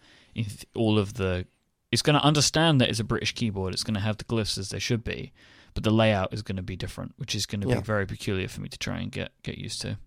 [0.74, 1.46] all of the.
[1.92, 3.74] It's going to understand that it's a British keyboard.
[3.74, 5.32] It's going to have the glyphs as they should be,
[5.78, 7.76] but the layout is going to be different, which is going to Yeah.
[7.76, 9.98] be very peculiar for me to try and get get used to.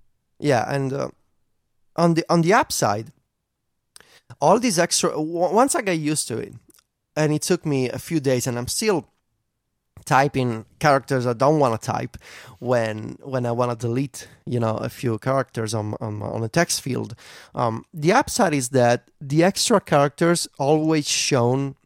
[0.41, 1.09] Yeah, and uh,
[1.95, 3.07] on the on the app side,
[4.41, 6.55] all these extra w- once I got used to it,
[7.15, 9.05] and it took me a few days, and I'm still
[10.05, 12.17] typing characters I don't want to type
[12.59, 16.49] when when I want to delete you know a few characters on on, on a
[16.49, 17.15] text field.
[17.55, 21.77] Um, the upside is that the extra characters always shown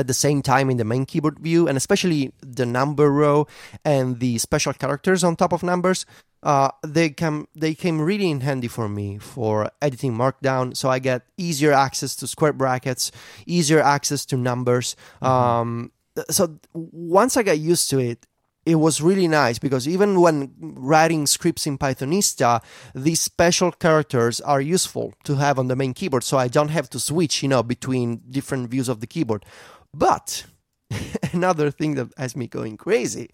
[0.00, 3.46] at the same time in the main keyboard view, and especially the number row
[3.84, 6.06] and the special characters on top of numbers,
[6.42, 10.74] uh, they come they came really in handy for me for editing Markdown.
[10.74, 13.12] So I get easier access to square brackets,
[13.46, 14.96] easier access to numbers.
[15.20, 15.92] Um,
[16.30, 18.26] so once I got used to it,
[18.70, 22.62] it was really nice because even when writing scripts in Pythonista,
[22.94, 26.88] these special characters are useful to have on the main keyboard, so I don't have
[26.90, 29.44] to switch, you know, between different views of the keyboard.
[29.92, 30.44] But
[31.32, 33.30] another thing that has me going crazy,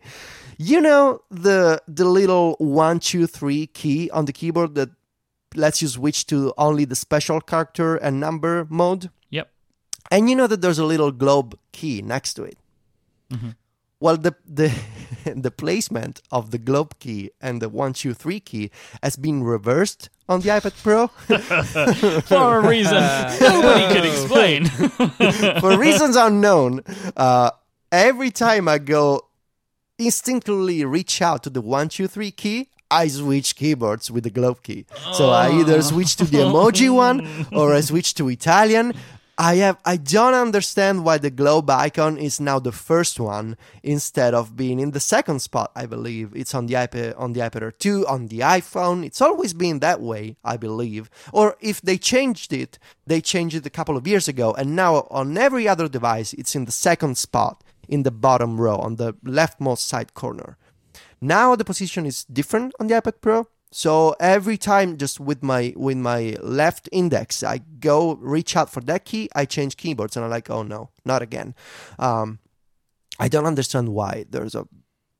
[0.59, 4.91] you know, the the little one, two, three key on the keyboard that
[5.55, 9.11] lets you switch to only the special character and number mode.
[9.31, 9.51] Yep.
[10.11, 12.59] And you know that there's a little globe key next to it.
[13.33, 13.57] Mhm.
[14.01, 14.73] Well, the the
[15.25, 18.71] the placement of the globe key and the one two three key
[19.03, 21.07] has been reversed on the iPad Pro
[22.23, 23.03] For a reason
[23.41, 24.67] nobody can explain.
[25.61, 26.83] for reasons unknown.
[27.17, 27.51] Uh,
[27.91, 29.23] every time I go
[29.99, 34.63] instinctively reach out to the one two three key, I switch keyboards with the globe
[34.63, 34.85] key.
[35.15, 38.95] So I either switch to the emoji one or I switch to Italian.
[39.39, 44.33] I have I don't understand why the globe icon is now the first one instead
[44.33, 45.73] of being in the second spot.
[45.77, 49.05] I believe it's on the iPad on the iPad Air 2 on the iPhone.
[49.05, 51.11] It's always been that way, I believe.
[51.35, 55.07] Or if they changed it, they changed it a couple of years ago, and now
[55.11, 59.13] on every other device, it's in the second spot in the bottom row on the
[59.23, 60.57] leftmost side corner.
[61.21, 63.49] Now the position is different on the iPad Pro.
[63.77, 68.81] So every time just with my with my left index I go reach out for
[68.81, 71.55] that key, I change keyboards and I'm like, oh no, not again.
[71.99, 72.39] Um,
[73.21, 74.67] I don't understand why there's a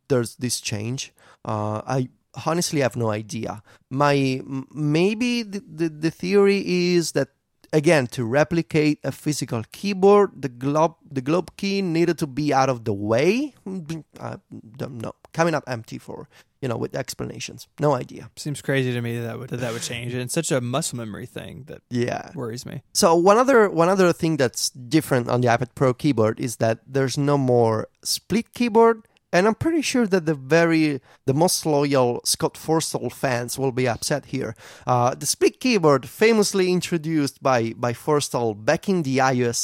[0.09, 1.13] there's this change.
[1.45, 2.09] Uh, I
[2.47, 3.63] honestly have no idea.
[3.91, 4.41] My
[4.73, 7.29] maybe the, the, the theory is that
[7.75, 12.71] again to replicate a physical keyboard, the globe the globe key needed to be out
[12.71, 13.53] of the way.
[14.19, 14.39] I
[14.79, 15.13] don't know.
[15.35, 16.27] Coming up empty for
[16.67, 17.69] you know with explanations.
[17.79, 18.23] No idea.
[18.35, 20.61] Seems crazy to me that that would that, that would change, and it's such a
[20.61, 22.25] muscle memory thing that Yeah.
[22.35, 22.83] worries me.
[22.93, 26.77] So one other one other thing that's different on the iPad Pro keyboard is that
[26.95, 28.99] there's no more split keyboard,
[29.33, 31.01] and I'm pretty sure that the very
[31.31, 34.57] the most loyal Scott Forstall fans will be upset here.
[34.93, 39.61] Uh, the split keyboard, famously introduced by by Forstall back in the iOS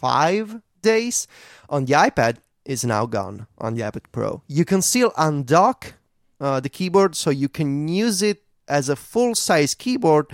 [0.00, 0.46] five
[0.82, 1.28] days
[1.68, 2.34] on the iPad,
[2.64, 4.42] is now gone on the iPad Pro.
[4.58, 5.94] You can still undock
[6.40, 10.26] uh, the keyboard, so you can use it as a full size keyboard.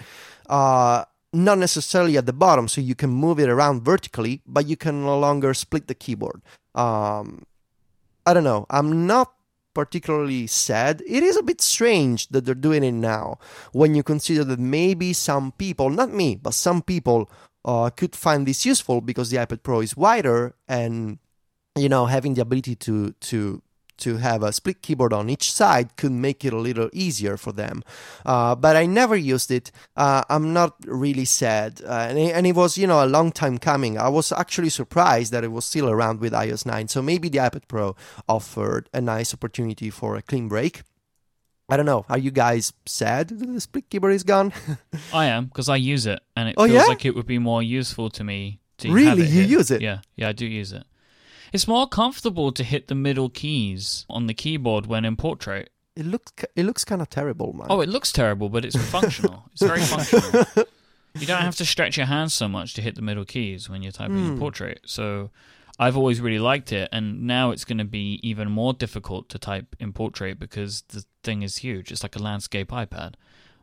[0.48, 4.76] Uh, not necessarily at the bottom, so you can move it around vertically, but you
[4.76, 6.40] can no longer split the keyboard.
[6.74, 7.44] Um,
[8.24, 8.66] I don't know.
[8.70, 9.32] I'm not
[9.74, 11.02] particularly sad.
[11.06, 13.38] It is a bit strange that they're doing it now
[13.72, 17.30] when you consider that maybe some people, not me, but some people
[17.66, 21.18] uh, could find this useful because the iPad Pro is wider and
[21.76, 23.60] you know having the ability to to
[23.98, 27.52] to have a split keyboard on each side could make it a little easier for
[27.52, 27.82] them.
[28.24, 29.70] Uh, but I never used it.
[29.96, 31.80] Uh, I'm not really sad.
[31.84, 33.98] Uh, and, it, and it was, you know, a long time coming.
[33.98, 36.88] I was actually surprised that it was still around with iOS 9.
[36.88, 37.96] So maybe the iPad Pro
[38.28, 40.82] offered a nice opportunity for a clean break.
[41.68, 42.04] I don't know.
[42.08, 44.52] Are you guys sad that the split keyboard is gone?
[45.12, 46.86] I am because I use it, and it Oh, feels yeah?
[46.86, 49.26] like it would be more useful to me to Really?
[49.26, 49.82] You use it?
[49.82, 50.84] Yeah, yeah, I do use it.
[51.56, 55.70] It's more comfortable to hit the middle keys on the keyboard when in portrait.
[55.96, 57.68] It looks it looks kind of terrible, man.
[57.70, 59.44] Oh, it looks terrible, but it's functional.
[59.54, 60.44] it's very functional.
[61.18, 63.82] You don't have to stretch your hands so much to hit the middle keys when
[63.82, 64.38] you're typing in Hmm.
[64.38, 64.80] portrait.
[64.84, 65.30] So
[65.78, 69.38] I've always really liked it, and now it's going to be even more difficult to
[69.38, 71.90] type in portrait because the thing is huge.
[71.90, 73.14] It's like a landscape iPad.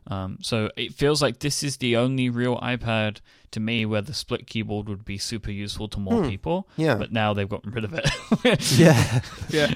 [0.06, 3.18] Um, so it feels like this is the only real iPad
[3.52, 6.28] to me where the split keyboard would be super useful to more Hmm.
[6.28, 6.68] people.
[6.76, 6.96] Yeah.
[6.96, 8.04] But now they've gotten rid of it.
[8.78, 9.20] yeah.
[9.50, 9.72] Yeah,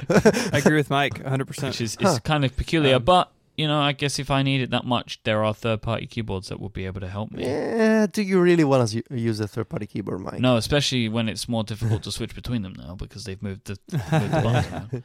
[0.53, 1.62] I agree with Myke 100%.
[1.68, 2.18] which is Huh.
[2.24, 2.97] kind of peculiar.
[2.97, 6.07] Um, but you know, I guess if I need it that much, there are third-party
[6.07, 7.45] keyboards that will be able to help me.
[7.45, 10.39] Yeah, do you really want to use a third-party keyboard, Myke?
[10.39, 13.77] No, especially when it's more difficult to switch between them now because they've moved the,
[13.93, 15.05] moved the buttons around.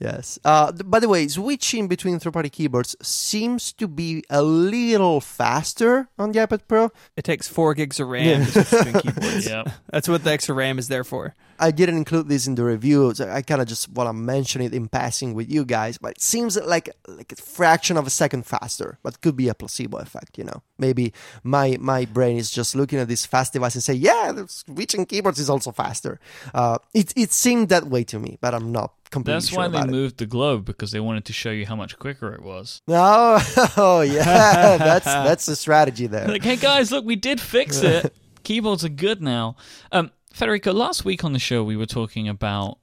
[0.00, 0.38] Yes.
[0.44, 6.08] Uh, th- by the way, switching between third-party keyboards seems to be a little faster
[6.18, 6.90] on the iPad Pro.
[7.16, 8.44] It takes four gigs of RAM Yeah.
[8.46, 9.46] to switch between keyboards.
[9.48, 11.34] Yeah, That's what the extra RAM is there for.
[11.62, 13.14] I didn't include this in the review.
[13.14, 16.12] So I kind of just want to mention it in passing with you guys, but
[16.12, 18.98] it seems like like a fraction of a second faster.
[19.04, 20.62] But could be a placebo effect, you know.
[20.78, 21.12] Maybe
[21.44, 25.06] my my brain is just looking at this fast device and say, yeah, the switching
[25.06, 26.18] keyboards is also faster.
[26.52, 29.68] Uh, it it seemed that way to me, but I'm not completely that's sure why
[29.68, 29.92] they about it.
[29.92, 32.82] moved the globe because they wanted to show you how much quicker it was.
[32.88, 36.26] Oh, oh yeah, that's that's the strategy there.
[36.26, 38.12] Like, hey guys, look, we did fix it.
[38.42, 39.54] Keyboards are good now.
[39.92, 42.78] Um, Federico, last week on the show we were talking about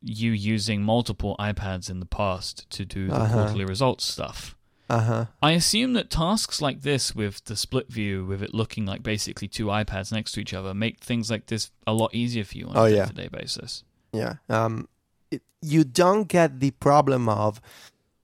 [0.00, 3.34] you using multiple iPads in the past to do the Uh-huh.
[3.34, 4.56] quarterly results stuff.
[4.90, 5.24] Uh huh.
[5.42, 9.46] I assume that tasks like this, with the split view, with it looking like basically
[9.48, 12.68] two iPads next to each other, make things like this a lot easier for you
[12.68, 13.84] on Oh, a day-to-day basis.
[14.12, 14.34] Yeah.
[14.48, 14.88] Um,
[15.30, 17.60] it, you don't get the problem of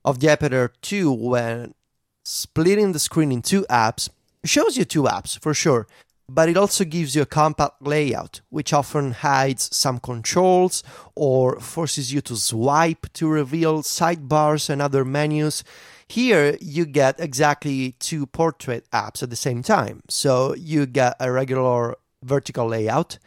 [0.03, 1.73] of the iPad Air 2 when
[2.23, 4.09] splitting the screen in two apps
[4.43, 5.87] shows you two apps for sure,
[6.27, 10.83] but it also gives you a compact layout, which often hides some controls
[11.15, 15.63] or forces you to swipe to reveal sidebars and other menus.
[16.07, 20.01] Here, you get exactly two portrait apps at the same time.
[20.09, 23.19] So you get a regular vertical layout,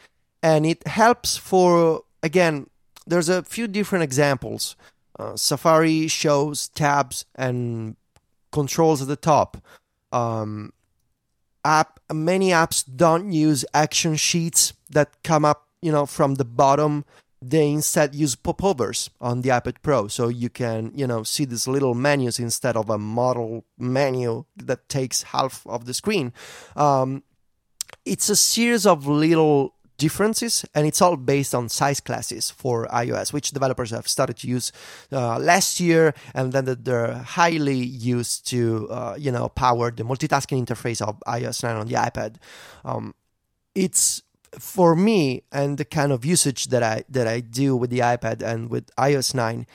[0.42, 2.68] and it helps for, again,
[3.06, 4.76] there's a few different examples.
[5.18, 7.96] Uh, Safari shows tabs and
[8.52, 9.56] controls at the top.
[10.12, 10.72] Um,
[11.68, 17.04] app many apps don't use action sheets that come up, you know, from the bottom.
[17.40, 21.68] They instead use popovers on the iPad Pro, so you can, you know, see these
[21.68, 26.32] little menus instead of a model menu that takes half of the screen.
[26.74, 27.22] Um,
[28.04, 33.32] it's a series of little differences and it's all based on size classes for ios
[33.32, 34.72] which developers have started to use
[35.12, 40.64] uh, last year and then they're highly used to uh, you know power the multitasking
[40.64, 42.36] interface of ios 9 on the ipad.
[42.84, 43.14] Um,
[43.74, 44.22] it's
[44.52, 48.40] for me and the kind of usage that i that i do with the ipad
[48.40, 49.66] and with ios 9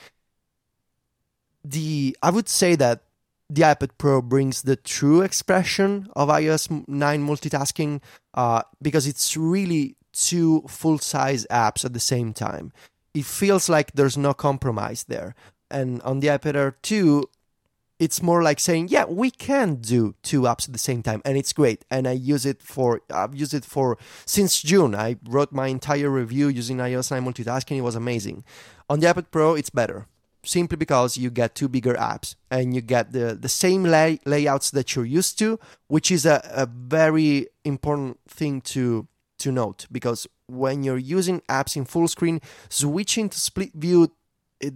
[1.64, 3.04] the i would say that
[3.50, 8.00] the iPad Pro brings the true expression of iOS 9 multitasking
[8.32, 12.72] uh, because it's really two full size apps at the same time.
[13.12, 15.34] It feels like there's no compromise there.
[15.70, 17.28] And on the iPad Air 2,
[17.98, 21.38] it's more like saying, yeah, we can do two apps at the same time, and
[21.38, 21.84] it's great.
[21.90, 23.96] And I use it for, I've used it for
[24.26, 24.94] since June.
[24.94, 27.76] I wrote my entire review using iOS 9 multitasking.
[27.76, 28.44] It was amazing.
[28.90, 30.06] On the iPad Pro, it's better
[30.46, 34.70] simply because you get two bigger apps and you get the, the same lay, layouts
[34.72, 35.58] that you're used to,
[35.88, 39.06] which is a, a very important thing to
[39.38, 44.12] to note because when you're using apps in full screen, switching to split view
[44.60, 44.74] it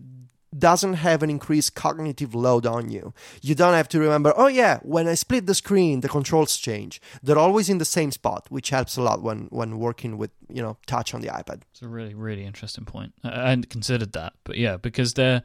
[0.57, 3.12] doesn't have an increased cognitive load on you.
[3.43, 7.01] You don't have to remember, oh yeah, when I split the screen, the controls change.
[7.23, 10.62] They're always in the same spot, which helps a lot when when working with, you
[10.62, 11.62] know, touch on the iPad.
[11.70, 13.12] It's a really, really interesting point.
[13.23, 15.43] I hadn't considered that, but yeah, because they're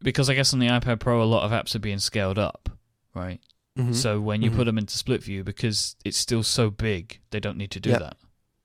[0.00, 2.68] because I guess on the iPad Pro, a lot of apps are being scaled up,
[3.14, 3.40] right?
[3.78, 3.94] Mhm.
[3.94, 4.56] So when you Mhm.
[4.56, 7.90] put them into split view, because it's still so big, they don't need to do
[7.90, 7.98] Yeah.
[8.00, 8.16] that.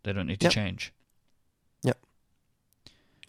[0.04, 0.54] They don't need to Yep.
[0.54, 0.92] change.
[1.84, 2.00] Yep.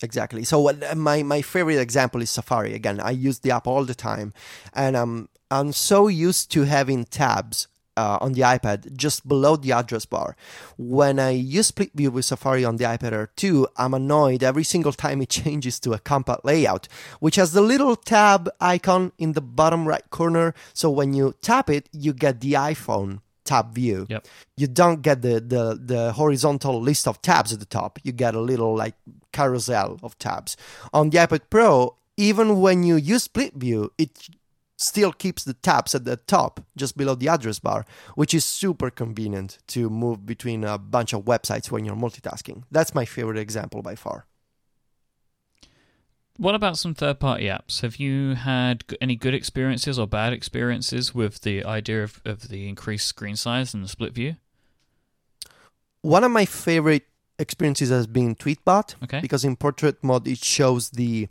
[0.02, 0.44] Exactly.
[0.44, 2.74] So what my my favorite example is Safari.
[2.74, 4.32] Again, I use the app all the time,
[4.73, 9.72] and I'm I'm so used to having tabs uh, on the iPad just below the
[9.72, 10.36] address bar.
[10.76, 14.64] When I use split view with Safari on the iPad Air 2, I'm annoyed every
[14.64, 16.88] single time it changes to a compact layout,
[17.20, 20.54] which has the little tab icon in the bottom right corner.
[20.72, 24.06] So when you tap it, you get the iPhone tab view.
[24.08, 24.26] Yep.
[24.56, 27.98] You don't get the, the, the horizontal list of tabs at the top.
[28.02, 28.94] You get a little like
[29.32, 30.56] carousel of tabs.
[30.92, 34.28] On the iPad Pro, even when you use split view, it
[34.76, 38.90] still keeps the tabs at the top, just below the address bar, which is super
[38.90, 42.64] convenient to move between a bunch of websites when you're multitasking.
[42.70, 44.26] That's my favorite example by far.
[46.36, 47.82] What about some third party apps?
[47.82, 52.68] Have you had any good experiences or bad experiences with the idea of, of the
[52.68, 54.34] increased screen size and the split view?
[56.02, 57.05] One of my favorite
[57.38, 59.20] experiences has been Tweetbot Okay.
[59.20, 61.28] because in portrait mode it shows the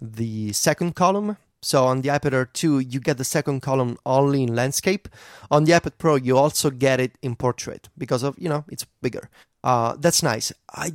[0.00, 1.36] the second column.
[1.62, 5.08] So on the iPad Air 2, you get the second column only in landscape.
[5.50, 8.86] On the iPad Pro, you also get it in portrait because of you know it's
[9.02, 9.28] bigger.
[9.64, 10.52] Uh, that's nice.
[10.70, 10.92] I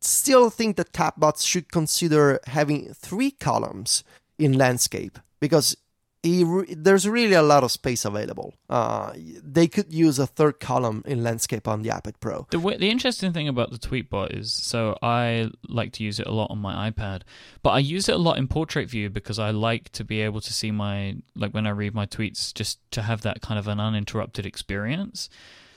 [0.00, 4.04] still think that Tapbots should consider having three columns
[4.38, 5.76] in landscape because
[6.24, 8.54] re- there's really a lot of space available.
[8.68, 9.12] Uh,
[9.42, 12.46] they could use a third column in landscape on the iPad Pro.
[12.50, 16.26] The way, the interesting thing about the Tweetbot is, so I like to use it
[16.26, 17.22] a lot on my iPad,
[17.62, 20.40] but I use it a lot in portrait view because I like to be able
[20.40, 23.68] to see my like when I read my tweets, just to have that kind of
[23.68, 25.28] an uninterrupted experience.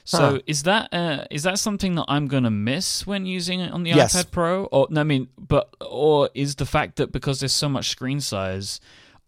[0.03, 0.39] So Huh.
[0.47, 3.91] is that uh, is that something that I'm gonna miss when using it on the
[3.91, 4.15] Yes.
[4.15, 4.63] iPad Pro?
[4.65, 8.19] Or no, I mean, but or is the fact that because there's so much screen
[8.19, 8.79] size,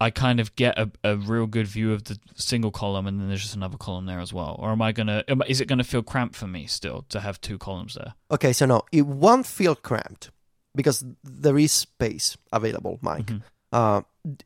[0.02, 3.28] I kind of get a, a real good view of the single column, and then
[3.30, 4.56] there's just another column there as well.
[4.60, 5.24] Or am I gonna?
[5.28, 8.14] Am, is it gonna feel cramped for me still to have two columns there?
[8.32, 10.32] Okay, so no, it won't feel cramped
[10.76, 13.26] because there is space available, Myke.
[13.26, 13.42] Mhm.
[13.72, 14.02] Uh,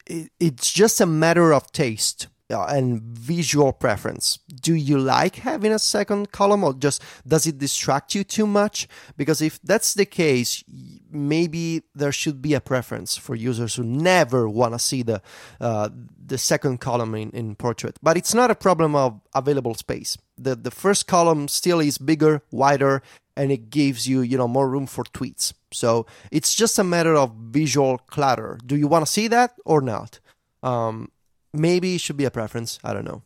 [0.06, 4.40] it, it's just a matter of taste uh, and visual preference.
[4.48, 8.88] Do you like having a second column, or just does it distract you too much?
[9.18, 10.64] Because if that's the case,
[11.12, 15.22] maybe there should be a preference for users who never want to see the
[15.62, 15.90] uh,
[16.26, 17.98] the second column in, in portrait.
[18.02, 20.18] But it's not a problem of available space.
[20.38, 23.02] The the first column still is bigger, wider,
[23.36, 25.54] and it gives you you know more room for tweets.
[25.72, 28.58] So it's just a matter of visual clutter.
[28.66, 30.20] Do you want to see that or not?
[30.64, 31.12] Um,
[31.54, 32.80] maybe it should be a preference.
[32.84, 33.24] I don't know.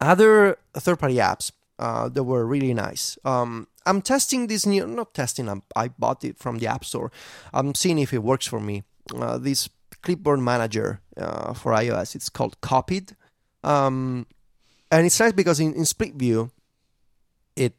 [0.00, 3.18] Other third-party apps uh, that were really nice.
[3.24, 5.48] Um, I'm testing this new, not testing.
[5.48, 7.12] I'm, I bought it from the App Store.
[7.52, 8.82] I'm seeing if it works for me.
[9.14, 9.68] Uh, this
[10.02, 12.14] clipboard manager uh, for iOS.
[12.14, 13.14] It's called Copied,
[13.62, 14.26] um,
[14.90, 16.50] and it's nice because in, in split view,
[17.54, 17.74] it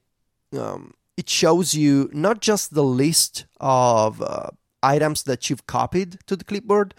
[0.57, 4.49] um, it shows you not just the list of uh,
[4.83, 6.93] items that you've copied to the clipboard,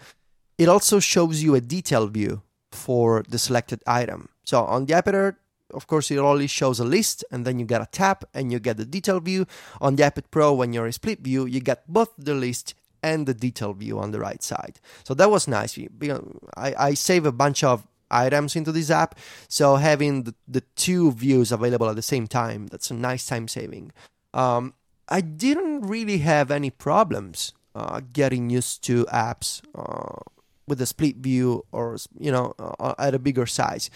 [0.57, 4.29] it also shows you a detail view for the selected item.
[4.43, 5.35] So on the iPad
[5.73, 8.59] of course, it only shows a list, and then you get a tab and you
[8.59, 9.45] get the detail view.
[9.81, 13.25] On the iPad Pro, when you're in split view, you get both the list and
[13.25, 14.79] the detail view on the right side.
[15.03, 15.77] So that was nice.
[16.57, 19.17] I, I save a bunch of items into this app,
[19.47, 23.47] so having the, the two views available at the same time, that's a nice time
[23.47, 23.91] saving.
[24.33, 24.73] Um,
[25.07, 30.21] I didn't really have any problems uh, getting used to apps uh,
[30.67, 33.89] with a split view or you know uh, at a bigger size.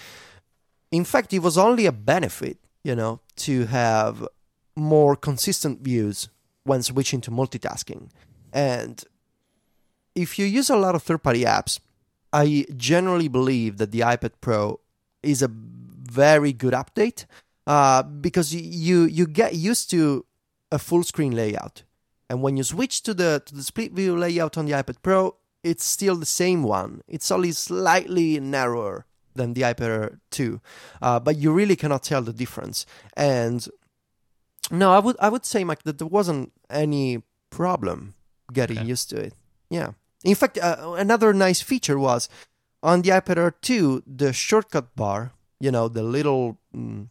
[0.94, 4.28] In fact, it was only a benefit, you know, to have
[4.76, 6.30] more consistent views
[6.66, 8.12] when switching to multitasking.
[8.54, 9.04] And
[10.14, 11.80] if you use a lot of third-party apps,
[12.32, 14.82] I generally believe that the iPad Pro
[15.24, 17.26] is a very good update
[17.66, 20.26] uh, because you you get used to
[20.72, 21.84] a full screen layout,
[22.30, 25.38] and when you switch to the to the split view layout on the iPad Pro,
[25.64, 27.02] it's still the same one.
[27.08, 29.06] It's only slightly narrower
[29.36, 30.62] than the iPad Air 2,
[31.02, 32.86] uh, but you really cannot tell the difference.
[33.16, 33.68] And
[34.72, 38.14] no, I would I would say Myke that there wasn't any problem
[38.52, 38.88] getting Okay.
[38.88, 39.34] used to it.
[39.70, 39.92] Yeah.
[40.24, 42.30] In fact, uh, another nice feature was
[42.82, 47.08] on the iPad Air 2, the shortcut bar, you know, the little mm,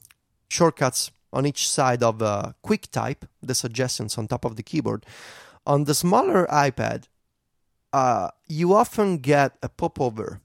[0.48, 5.04] shortcuts on each side of uh, QuickType, the suggestions on top of the keyboard.
[5.66, 7.04] On the smaller iPad,
[7.92, 10.40] uh, you often get a popover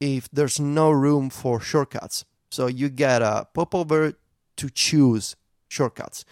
[0.00, 2.24] if there's no room for shortcuts.
[2.50, 4.14] So you get a popover
[4.56, 5.36] to choose
[5.68, 6.24] shortcuts.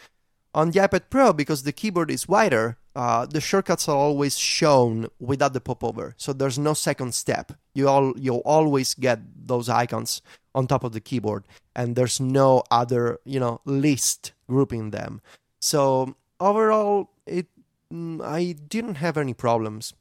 [0.54, 5.08] On the iPad Pro, because the keyboard is wider, uh, the shortcuts are always shown
[5.20, 6.14] without the popover.
[6.16, 7.52] So there's no second step.
[7.74, 10.22] You all you always get those icons
[10.54, 11.44] on top of the keyboard,
[11.74, 15.20] and there's no other you know list grouping them.
[15.60, 17.48] So overall, it
[17.92, 19.92] mm, I didn't have any problems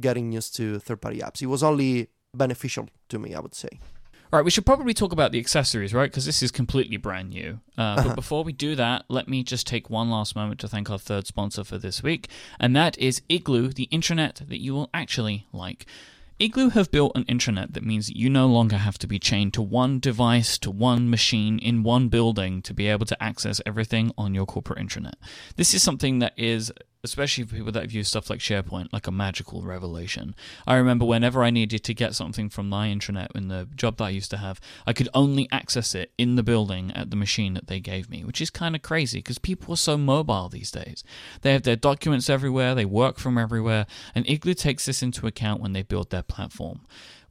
[0.00, 1.42] getting used to third-party apps.
[1.42, 3.80] It was only beneficial to me, I would say.
[4.32, 6.10] All right, we should probably talk about the accessories, right?
[6.10, 7.60] Because this is completely brand new.
[7.78, 8.08] Uh, Uh-huh.
[8.08, 10.98] But before we do that, let me just take one last moment to thank our
[10.98, 12.28] third sponsor for this week,
[12.58, 15.86] and that is Igloo, the intranet that you will actually like.
[16.40, 19.54] Igloo have built an intranet that means that you no longer have to be chained
[19.54, 24.10] to one device, to one machine in one building to be able to access everything
[24.18, 25.14] on your corporate intranet.
[25.54, 26.72] This is something that is,
[27.04, 30.34] especially for people that have used stuff like SharePoint, like a magical revelation.
[30.66, 34.04] I remember whenever I needed to get something from my intranet in the job that
[34.04, 37.54] I used to have, I could only access it in the building at the machine
[37.54, 40.70] that they gave me, which is kind of crazy because people are so mobile these
[40.70, 41.04] days.
[41.42, 45.60] They have their documents everywhere, they work from everywhere, and Igloo takes this into account
[45.60, 46.80] when they build their platform.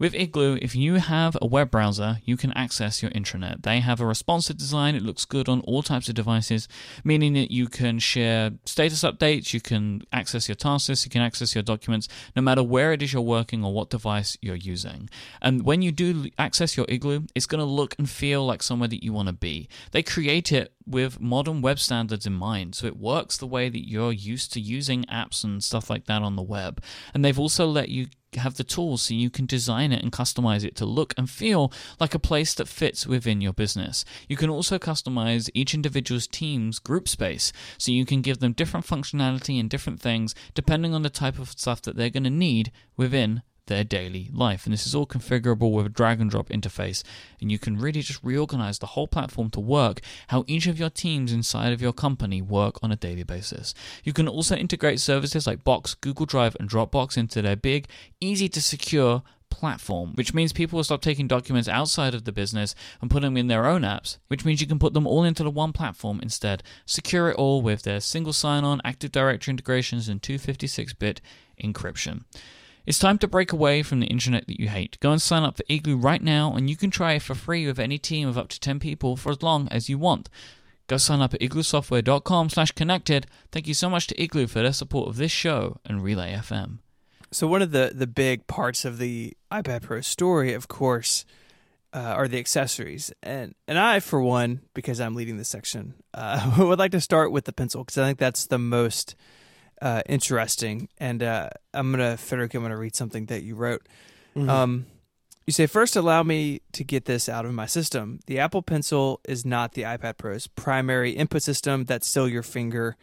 [0.04, 3.64] With Igloo, if you have a web browser, you can access your intranet.
[3.64, 6.68] They have a responsive design, it looks good on all types of devices,
[7.06, 11.22] meaning that you can share status updates, you can access your task list, you can
[11.22, 15.10] access your documents, no matter where it is you're working or what device you're using.
[15.42, 18.90] And when you do access your Igloo, it's going to look and feel like somewhere
[18.90, 19.70] that you want to be.
[19.92, 23.88] They create it with modern web standards in mind, so it works the way that
[23.88, 26.84] you're used to using apps and stuff like that on the web.
[27.14, 30.64] And they've also let you have the tools so you can design it and customize
[30.64, 34.06] it to look and feel like a place that fits within your business.
[34.28, 38.86] You can also customize each individual's team's group space so you can give them different
[38.86, 42.72] functionality and different things depending on the type of stuff that they're going to need
[42.98, 44.66] within their daily life.
[44.66, 47.04] And this is all configurable with a drag and drop interface.
[47.42, 50.90] And you can really just reorganize the whole platform to work how each of your
[50.90, 53.74] teams inside of your company work on a daily basis.
[54.04, 57.88] You can also integrate services like Box, Google Drive, and Dropbox into their big,
[58.20, 62.74] easy to secure platform, which means people will stop taking documents outside of the business
[63.00, 65.44] and put them in their own apps, which means you can put them all into
[65.44, 66.64] the one platform instead.
[66.86, 71.22] Secure it all with their single sign on, Active Directory integrations, and 256 bit
[71.64, 72.24] encryption.
[72.86, 75.00] It's time to break away from the internet that you hate.
[75.00, 77.66] Go and sign up for Igloo right now, and you can try it for free
[77.66, 80.30] with any team of up to 10 people for as long as you want.
[80.88, 83.26] Go sign up at igloosoftware.com slash connected.
[83.54, 86.80] Thank you so much to Igloo for their support of this show and Relay FM.
[87.32, 91.26] So one of the the big parts of the iPad Pro story, of course,
[91.94, 96.54] uh, are the accessories, and and I, for one, because I'm leading this section, uh,
[96.60, 99.16] would like to start with the pencil because I think that's the most
[99.82, 100.90] uh, interesting.
[100.98, 103.88] And uh, I'm gonna, Federico, I'm gonna read something that you wrote.
[104.36, 104.50] Mhm.
[104.50, 104.86] Um,
[105.46, 108.20] you say, first, allow me to get this out of my system.
[108.28, 111.84] The Apple Pencil is not the iPad Pro's primary input system.
[111.84, 112.96] That's still your finger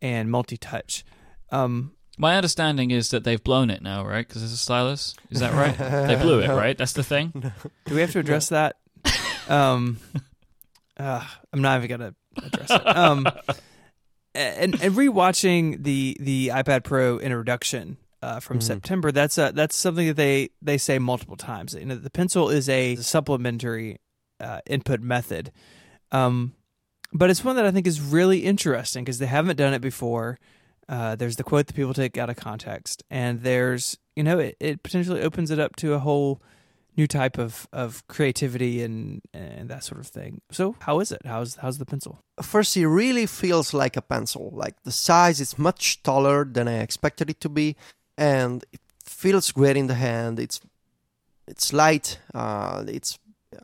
[0.00, 1.04] and multi touch.
[1.50, 4.26] Um, My understanding is that they've blown it now, right?
[4.26, 5.14] Because it's a stylus.
[5.30, 5.76] Is that right?
[6.08, 6.76] they blew it, right?
[6.78, 7.52] That's the thing.
[7.84, 8.76] Do we have to address that?
[9.48, 9.98] Um,
[10.96, 11.22] uh,
[11.52, 12.86] I'm not even gonna address it.
[12.96, 13.26] Um,
[14.34, 18.62] and and rewatching the the iPad Pro introduction uh, from Mhm.
[18.62, 21.74] September, that's a, that's something that they they say multiple times.
[21.74, 23.98] You know, the pencil is a supplementary
[24.40, 25.52] uh, input method,
[26.12, 26.54] um,
[27.12, 30.38] but it's one that I think is really interesting because they haven't done it before.
[30.88, 34.56] Uh, there's the quote that people take out of context, and there's you know it,
[34.60, 36.42] it potentially opens it up to a whole
[36.96, 40.40] new type of, of creativity and and that sort of thing.
[40.50, 41.22] So how is it?
[41.24, 42.20] How's how's the pencil?
[42.42, 44.50] First, it really feels like a pencil.
[44.52, 47.76] Like the size is much taller than I expected it to be,
[48.16, 50.38] and it feels great in the hand.
[50.38, 50.60] It's
[51.46, 52.18] it's light.
[52.32, 53.18] Uh, it's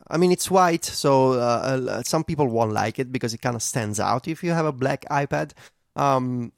[0.09, 3.55] I mean it's white, so uh, uh, some people won't like it because it kind
[3.55, 5.51] of stands out if you have a black iPad.
[5.95, 6.53] Um,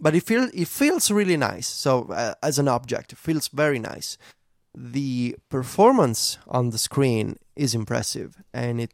[0.00, 1.66] but it feels it feels really nice.
[1.66, 4.18] So uh, as an object, it feels very nice.
[4.74, 8.92] The performance on the screen is impressive, and it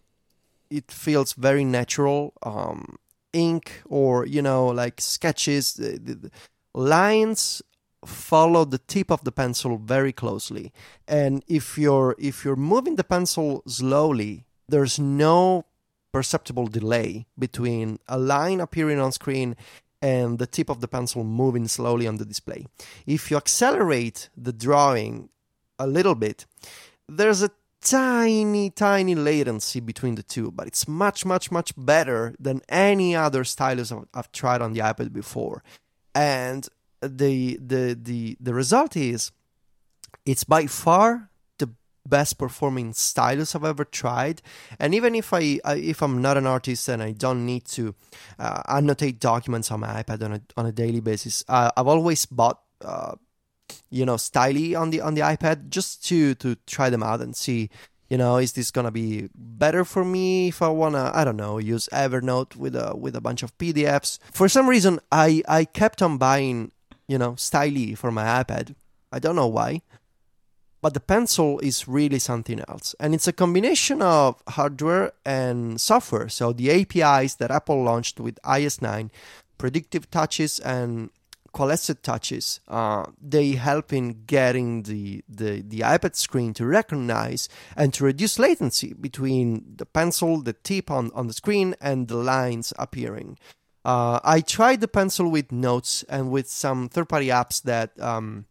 [0.71, 2.33] it feels very natural.
[2.43, 2.97] Um,
[3.33, 6.31] ink or you know like sketches, the, the, the
[6.75, 7.63] lines
[8.07, 10.73] follow the tip of the pencil very closely,
[11.07, 15.67] and if you're if you're moving the pencil slowly, there's no
[16.13, 19.57] perceptible delay between a line appearing on screen
[20.01, 22.67] and the tip of the pencil moving slowly on the display.
[23.07, 25.31] If you accelerate the drawing
[25.79, 26.47] a little bit,
[27.09, 27.51] there's a
[27.85, 33.45] tiny, tiny latency between the two, but it's much, much, much better than any other
[33.45, 35.63] stylus I've, tried on the iPad before.
[36.15, 36.67] And
[37.01, 39.31] the the the the result is
[40.25, 41.29] it's by far
[41.59, 41.69] the
[42.07, 44.41] best performing stylus I've ever tried.
[44.81, 47.95] And even if I, I if I'm not an artist and I don't need to
[48.39, 52.25] uh, annotate documents on my iPad on a on a daily basis, uh, I've always
[52.27, 52.61] bought.
[52.81, 53.17] Uh,
[53.91, 57.35] you know, styly on the on the iPad just to to try them out and
[57.37, 57.71] see,
[58.09, 61.59] you know, is this gonna be better for me if I wanna I don't know
[61.59, 64.19] use Evernote with a with a bunch of PDFs.
[64.33, 66.73] For some reason, I I kept on buying
[67.09, 68.75] you know styly for my iPad.
[69.13, 69.83] I don't know why.
[70.83, 72.95] but the pencil is really something else.
[73.01, 76.29] And it's a combination of hardware and software.
[76.29, 79.11] So the APIs that Apple launched with iOS 9,
[79.57, 81.09] predictive touches and
[81.55, 87.95] coalesced touches, uh, they help in getting the, the, the iPad screen to recognize and
[87.95, 92.75] to reduce latency between the pencil, the tip on, on the screen, and the lines
[92.79, 93.39] appearing.
[93.85, 98.47] Uh, I tried the pencil with notes and with some third party apps that um,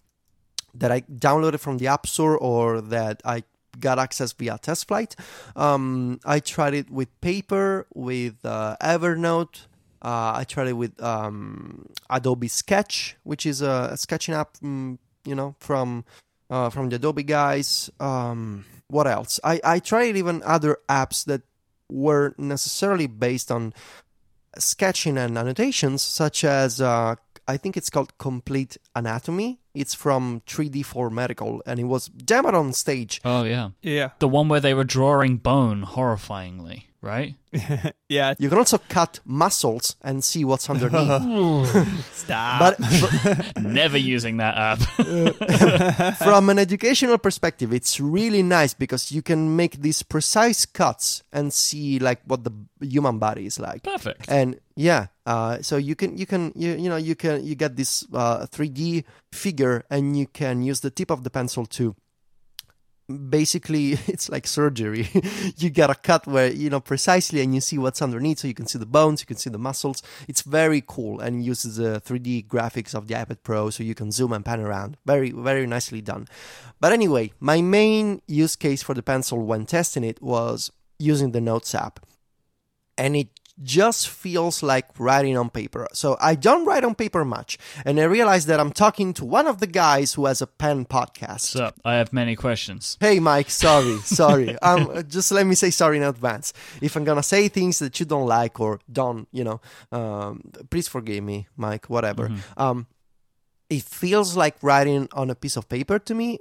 [0.76, 3.44] that I downloaded from the App Store or that I
[3.80, 5.16] got access via TestFlight.
[5.56, 9.68] Um, I tried it with Paper, with uh, Evernote.
[10.04, 14.98] Uh, I tried it with um, Adobe Sketch, which is a, a sketching app, mm,
[15.26, 16.04] you know, from
[16.50, 17.90] uh, from the Adobe guys.
[18.00, 19.40] Um, what else?
[19.44, 21.42] I, I tried even other apps that
[21.90, 23.74] were necessarily based on
[24.58, 27.16] sketching and annotations, such as uh,
[27.48, 29.60] I think it's called Complete Anatomy.
[29.74, 33.22] It's from 3D4Medical, and it was demoed on stage.
[33.26, 34.10] Oh yeah, Yeah.
[34.20, 37.36] the one where they were drawing bone horrifyingly, right?
[38.10, 38.34] yeah.
[38.40, 42.08] You can also cut muscles and see what's underneath.
[42.14, 42.60] Stop.
[42.60, 44.80] but, but Never using that app.
[46.18, 51.54] from an educational perspective, it's really nice because you can make these precise cuts and
[51.54, 53.84] see like what the human body is like.
[53.84, 54.26] Perfect.
[54.30, 57.76] and yeah uh, so you can you can you, you know you can you get
[57.76, 61.96] this uh, 3d figure and you can use the tip of the pencil to
[63.30, 65.10] basically it's like surgery.
[65.58, 68.54] You get a cut where you know precisely and you see what's underneath so you
[68.54, 70.02] can see the bones you can see the muscles.
[70.28, 73.96] It's very cool and uses uh, the 3d graphics of the ipad pro so you
[73.96, 74.98] can zoom and pan around.
[75.06, 76.28] Very very nicely done.
[76.80, 81.42] But anyway my main use case for the pencil when testing it was using the
[81.42, 82.00] notes app.
[82.98, 83.30] And it
[83.62, 85.88] just feels like writing on paper.
[85.94, 89.48] So I don't write on paper much, and I realize that I'm talking to one
[89.48, 91.42] of the guys who has a pen podcast.
[91.42, 92.98] So I have many questions.
[93.00, 94.58] Hey Myke, sorry, sorry.
[94.64, 96.54] Um, just let me say sorry in advance.
[96.82, 99.62] If I'm gonna say things that you don't like or don't, you know,
[99.92, 101.90] um, please forgive me, Myke.
[101.90, 102.32] Whatever.
[102.58, 102.88] Um,
[103.70, 106.40] it feels like writing on a piece of paper to me.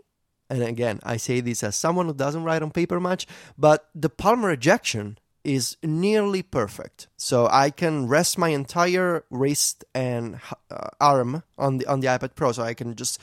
[0.51, 3.27] And again, I say this as someone who doesn't write on paper much,
[3.57, 7.09] but the palm rejection is nearly perfect.
[7.17, 10.41] So I can rest my entire wrist and
[10.71, 13.21] uh, arm on the on the iPad Pro, so I can just,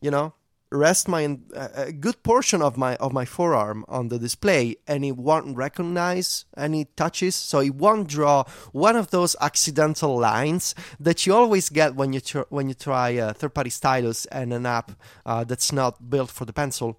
[0.00, 0.34] you know,
[0.72, 5.16] rest my a good portion of my of my forearm on the display, and it
[5.16, 11.34] won't recognize any touches, so it won't draw one of those accidental lines that you
[11.34, 14.92] always get when you tr- when you try a third-party stylus and an app
[15.26, 16.96] uh, that's not built for the pencil.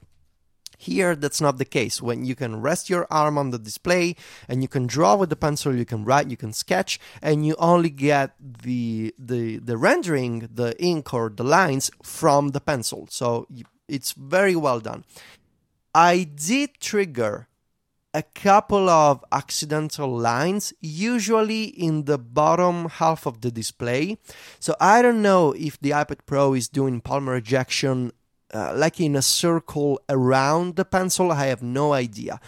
[0.82, 2.02] Here, that's not the case.
[2.02, 4.16] When you can rest your arm on the display
[4.50, 7.56] and you can draw with the pencil, you can write, you can sketch, and you
[7.60, 13.06] only get the the the rendering, the ink or the lines from the pencil.
[13.12, 13.46] So
[13.88, 15.06] it's very well done.
[15.94, 17.48] I did trigger
[18.14, 24.18] a couple of accidental lines, usually in the bottom half of the display.
[24.60, 28.12] So I don't know if the iPad Pro is doing palm rejection
[28.54, 32.40] uh, like in a circle around the pencil i have no idea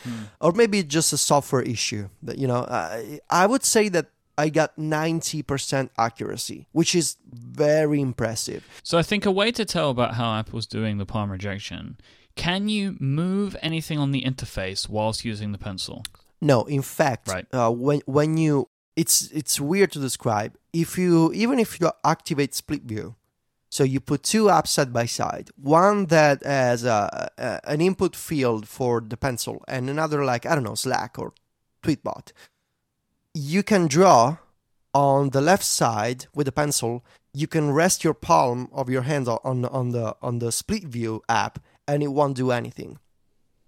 [0.42, 4.08] or maybe it's just a software issue that you know uh, i would say that
[4.38, 9.90] i got 90% accuracy which is very impressive So I think a way to tell
[9.90, 11.98] about how Apple's doing the palm rejection.
[12.36, 16.04] Can you move anything on the interface whilst using the pencil?
[16.42, 17.46] no in fact Right.
[17.54, 18.68] uh, when when you
[19.02, 23.16] it's it's weird to describe if you even if you activate split view
[23.74, 27.00] so you put two apps side by side, one that has a,
[27.38, 31.34] a, an input field for the pencil, and another like I don't know Slack or
[31.84, 32.26] Tweetbot.
[33.34, 34.38] You can draw
[34.94, 37.04] on the left side with the pencil.
[37.34, 41.22] You can rest your palm of your hand on on the on the split view
[41.28, 43.00] app, and it won't do anything.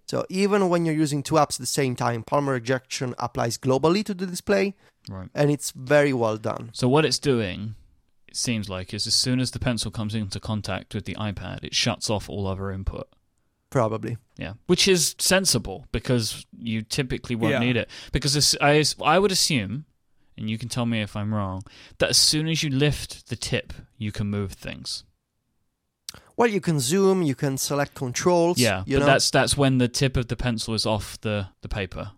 [0.08, 4.04] So even when you're using two apps at the same time, palm rejection applies globally
[4.04, 4.74] to the display,
[5.08, 5.28] Right.
[5.34, 6.70] and it's very well done.
[6.72, 7.85] So what it's doing, it
[8.36, 11.74] seems like, is as soon as the pencil comes into contact with the iPad, it
[11.74, 13.08] shuts off all other input.
[13.70, 14.16] Probably.
[14.38, 17.58] Yeah, which is sensible because you typically won't Yeah.
[17.58, 17.90] need it.
[18.12, 19.86] Because I, I would assume,
[20.38, 21.62] and you can tell me if I'm wrong,
[21.98, 25.04] that as soon as you lift the tip, you can move things.
[26.36, 28.58] Well, you can zoom, you can select controls.
[28.58, 29.06] Yeah, you but know.
[29.06, 32.12] that's that's when the tip of the pencil is off the the paper.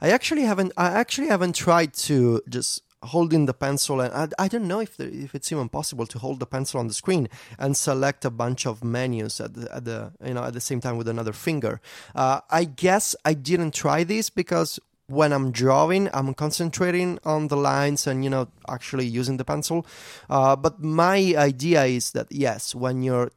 [0.00, 0.72] I actually haven't.
[0.76, 4.96] I actually haven't tried to just holding the pencil, and I, I don't know if
[4.96, 8.30] the, if it's even possible to hold the pencil on the screen and select a
[8.30, 11.32] bunch of menus at the, at the you know at the same time with another
[11.32, 11.80] finger.
[12.14, 17.56] Uh, I guess I didn't try this because when I'm drawing, I'm concentrating on the
[17.56, 19.86] lines and you know actually using the pencil.
[20.28, 23.30] Uh, but my idea is that yes, when you're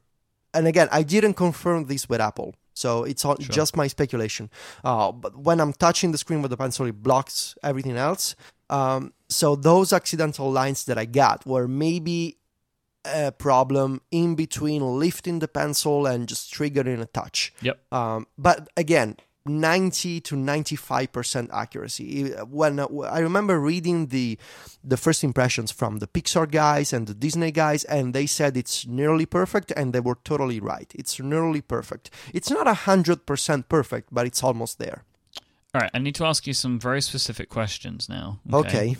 [0.54, 3.54] and again, I didn't confirm this with Apple, So it's all, Sure.
[3.54, 4.50] just my speculation.
[4.84, 8.34] Uh, but when I'm touching the screen with the pencil, it blocks everything else.
[8.70, 12.38] Um, so those accidental lines that I got were maybe
[13.04, 17.52] a problem in between lifting the pencil and just triggering a touch.
[17.60, 17.78] Yep.
[17.92, 22.30] Um, but again, 90 to 95% accuracy.
[22.48, 24.38] When uh, I remember reading the
[24.84, 28.86] the first impressions from the Pixar guys and the Disney guys, and they said it's
[28.86, 30.92] nearly perfect, and they were totally right.
[30.94, 32.10] It's nearly perfect.
[32.32, 35.04] It's not 100% perfect, but it's almost there.
[35.74, 38.38] All right, I need to ask you some very specific questions now.
[38.52, 38.68] Okay.
[38.68, 38.96] Okay.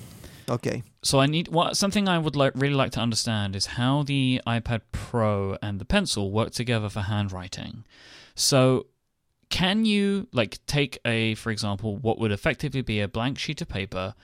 [1.03, 4.41] So I need what something I would like really like to understand is how the
[4.47, 7.85] iPad Pro and the pencil work together for handwriting.
[8.35, 8.87] So
[9.51, 13.69] can you like take a for example what would effectively be a blank sheet of
[13.69, 14.15] paper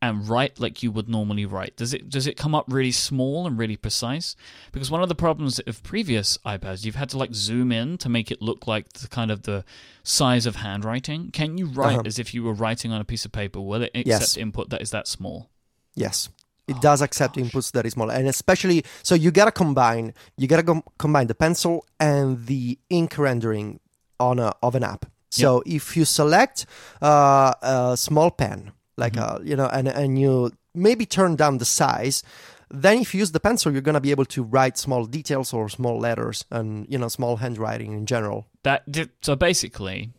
[0.00, 3.46] and write like you would normally write does it does it come up really small
[3.46, 4.34] and really precise
[4.72, 8.08] because one of the problems of previous ipads you've had to like zoom in to
[8.08, 9.62] make it look like the kind of the
[10.04, 12.02] size of handwriting can you write Uh-huh.
[12.06, 14.36] as if you were writing on a piece of paper will it accept Yes.
[14.38, 15.50] input that is that small
[15.98, 16.28] Yes.
[16.66, 17.44] It Oh does accept gosh.
[17.44, 21.34] inputs that is small, and especially so you gotta combine you gotta com- combine the
[21.34, 23.80] pencil and the ink rendering
[24.20, 25.06] on a of an app.
[25.30, 26.66] So if you select
[27.00, 29.36] uh, a small pen, like Mm-hmm.
[29.36, 32.22] uh, you know, and and you maybe turn down the size,
[32.70, 35.68] then if you use the pencil, you're gonna be able to write small details or
[35.70, 38.46] small letters and you know small handwriting in general.
[38.62, 38.82] That
[39.22, 40.10] so basically,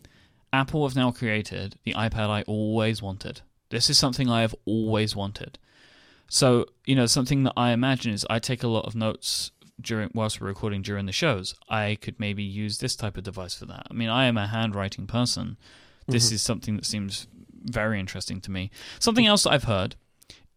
[0.52, 3.42] Apple have now created the iPad I always wanted.
[3.70, 5.60] This is something I have always wanted.
[6.30, 9.52] So you know, something that I imagine is I take a lot of notes
[9.82, 11.56] during whilst we're recording during the shows.
[11.70, 13.88] I could maybe use this type of device for that.
[13.90, 15.58] I mean, I am a handwriting person.
[16.08, 16.36] This mm-hmm.
[16.36, 17.28] is something that seems
[17.64, 18.72] very interesting to me.
[19.00, 19.96] Something else that I've heard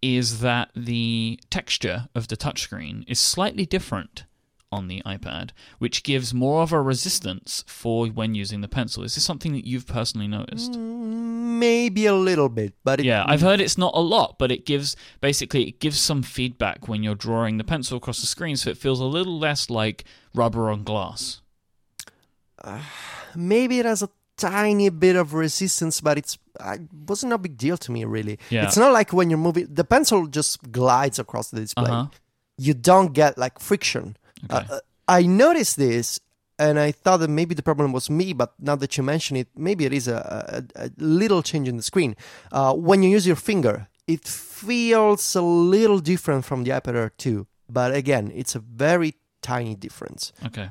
[0.01, 4.25] is that the texture of the touchscreen is slightly different
[4.73, 9.05] on the iPad, which gives more of a resistance for when using the pencil.
[9.05, 10.73] Is this something that you've personally noticed?
[10.73, 14.51] Mm, Maybe a little bit, but it, Yeah, I've heard it's not a lot, but
[14.51, 18.57] it gives basically it gives some feedback when you're drawing the pencil across the screen,
[18.57, 20.05] so it feels a little less like
[20.35, 21.41] rubber on glass.
[23.37, 27.77] maybe it has a tiny bit of resistance, but it's uh, wasn't a big deal
[27.79, 28.39] to me really.
[28.51, 28.65] Yeah.
[28.65, 31.91] It's not like when you're moving, the pencil just glides across the display.
[31.91, 32.07] Uh-huh.
[32.59, 34.17] You don't get like friction.
[34.51, 34.67] Okay.
[34.71, 36.21] Uh, I noticed this,
[36.59, 38.33] and I thought that maybe the problem was me.
[38.33, 41.77] But now that you mention it, maybe it is a, a, a little change in
[41.77, 42.17] the screen.
[42.51, 47.13] Uh, when you use your finger, it feels a little different from the iPad Air
[47.17, 47.47] 2.
[47.69, 50.33] But again, it's a very tiny difference.
[50.47, 50.71] Okay.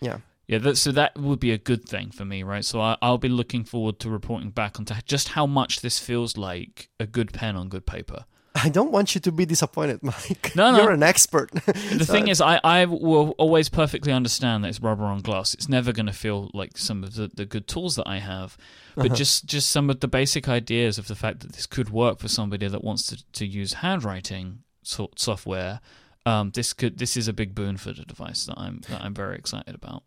[0.00, 0.18] Yeah.
[0.46, 2.64] Yeah, that, so that would be a good thing for me, right?
[2.64, 5.98] So I, I'll be looking forward to reporting back on to just how much this
[5.98, 8.24] feels like a good pen on good paper.
[8.64, 10.54] I don't want you to be disappointed, Myke.
[10.56, 10.78] No, no.
[10.82, 11.50] You're an expert.
[11.52, 15.54] The thing is, I, I will always perfectly understand that it's rubber on glass.
[15.54, 18.56] It's never going to feel like some of the, the good tools that I have,
[18.96, 19.14] but Uh-huh.
[19.14, 22.28] just just some of the basic ideas of the fact that this could work for
[22.28, 25.80] somebody that wants to, to use handwriting sort software.
[26.26, 29.14] Um, this could this is a big boon for the device that I'm that I'm
[29.14, 30.02] very excited about.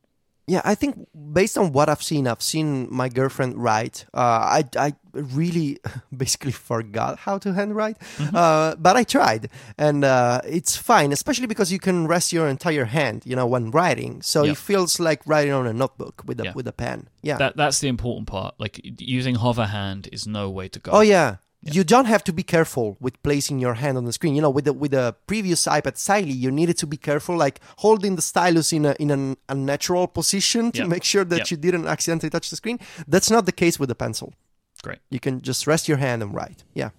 [0.52, 1.08] Yeah, I think
[1.40, 4.06] based on what I've seen, I've seen my girlfriend write.
[4.14, 5.78] Uh, I, I really
[6.24, 7.98] basically forgot how to handwrite,
[8.34, 11.14] uh, but I tried, and uh, it's fine.
[11.14, 14.52] Especially because you can rest your entire hand, you know, when writing, so Yeah.
[14.52, 16.54] it feels like writing on a notebook with a Yeah.
[16.56, 17.08] with a pen.
[17.24, 17.38] Yeah.
[17.38, 18.56] That that's the important part.
[18.60, 20.92] Like using hover hand is no way to go.
[20.92, 21.36] oh yeah.
[21.64, 24.34] You don't have to be careful with placing your hand on the screen.
[24.36, 27.60] You know, with the with the previous iPad Siley, you needed to be careful, like
[27.78, 30.88] holding the stylus in a in an unnatural position to Yep.
[30.88, 31.52] make sure that Yep.
[31.52, 32.80] you didn't accidentally touch the screen.
[33.08, 34.34] That's not the case with the pencil.
[34.82, 35.00] Great.
[35.12, 36.64] You can just rest your hand and write.
[36.74, 36.90] Yeah.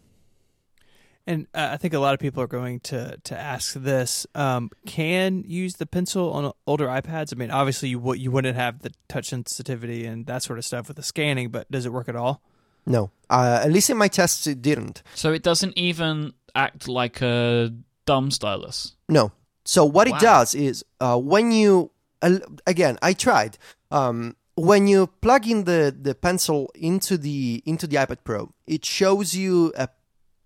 [1.27, 4.71] And uh, I think a lot of people are going to to ask this: um,
[4.87, 7.33] Can use the pencil on older iPads?
[7.33, 10.65] I mean, obviously you would you wouldn't have the touch sensitivity and that sort of
[10.65, 12.43] stuff with the scanning, but does it work at all?
[12.87, 13.11] No.
[13.31, 15.03] Uh, at least in my tests, it didn't.
[15.15, 17.73] So it doesn't even act like a
[18.05, 18.95] dumb stylus.
[19.09, 19.33] No.
[19.65, 20.17] So what Wow.
[20.17, 21.91] it does is uh, when you
[22.21, 23.59] uh, again, I tried.
[23.91, 28.85] Um, when you plug in the, the pencil into the into the iPad Pro, it
[28.85, 29.89] shows you a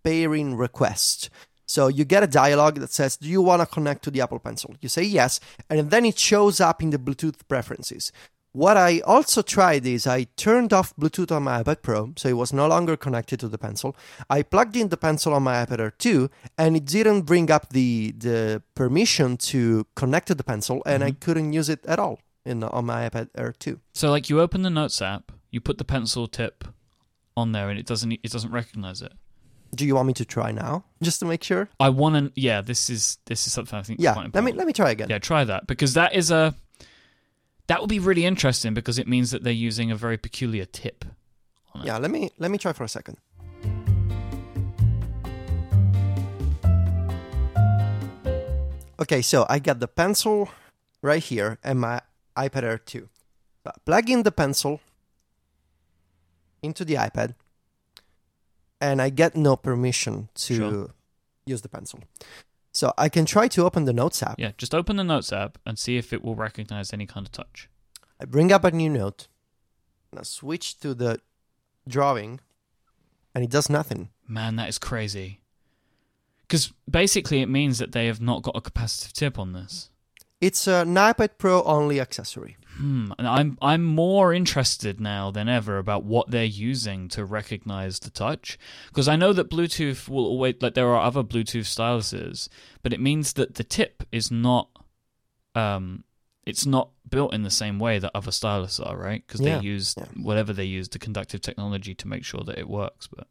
[0.05, 1.29] pairing request.
[1.67, 4.39] So you get a dialog that says, "Do you want to connect to the Apple
[4.39, 8.13] Pencil?" You say yes, and then it shows up in the Bluetooth preferences.
[8.57, 12.39] What I also tried is I turned off Bluetooth on my iPad Pro, so it
[12.39, 13.95] was no longer connected to the pencil.
[14.31, 17.69] I plugged in the pencil on my iPad Air 2, and it didn't bring up
[17.69, 21.19] the the permission to connect to the pencil, and I mm-hmm.
[21.19, 23.79] couldn't use it at all in on my iPad Air 2.
[23.93, 26.65] So like you open the Notes app, you put the pencil tip
[27.37, 29.13] on there, and it doesn't it doesn't recognize it.
[29.75, 31.69] Do you want me to try now, just to make sure?
[31.79, 32.41] I want to.
[32.41, 34.01] Yeah, this is this is something I think.
[34.01, 35.09] is Yeah, let me let me try again.
[35.11, 36.55] Yeah, try that because that is a
[37.69, 41.05] That would be really interesting because it means that they're using a very peculiar tip.
[41.75, 41.87] on it.
[41.87, 43.17] Yeah, let me let me try for a second.
[48.99, 50.49] Okay, so I got the pencil
[51.03, 52.01] right here and my
[52.37, 53.09] iPad Air 2.
[53.65, 54.81] So plug in the pencil
[56.63, 57.35] into the iPad
[58.81, 60.89] and I get no permission to Sure.
[61.45, 62.01] use the pencil.
[62.77, 64.39] So I can try to open the Notes app.
[64.39, 67.33] Yeah, just open the Notes app and see if it will recognize any kind of
[67.33, 67.71] touch.
[68.21, 69.29] I bring up a new note
[70.11, 71.21] and I switch to the
[71.89, 72.41] drawing
[73.35, 74.11] and it does nothing.
[74.29, 75.41] Man, that is crazy.
[76.43, 79.89] Because basically, it means that they have not got a capacitive tip on this.
[80.41, 82.57] It's an iPad Pro only accessory.
[82.77, 83.11] Hmm.
[83.19, 88.11] And I'm I'm more interested now than ever about what they're using to recognize the
[88.11, 88.59] touch,
[88.89, 92.51] because I know that Bluetooth will always like there are other Bluetooth styluses,
[92.83, 94.69] but it means that the tip is not,
[95.55, 96.05] um,
[96.45, 99.27] it's not built in the same way that other styluses are, right?
[99.27, 100.05] Because Yeah, they use yeah.
[100.23, 103.07] whatever they use the conductive technology to make sure that it works.
[103.07, 103.27] But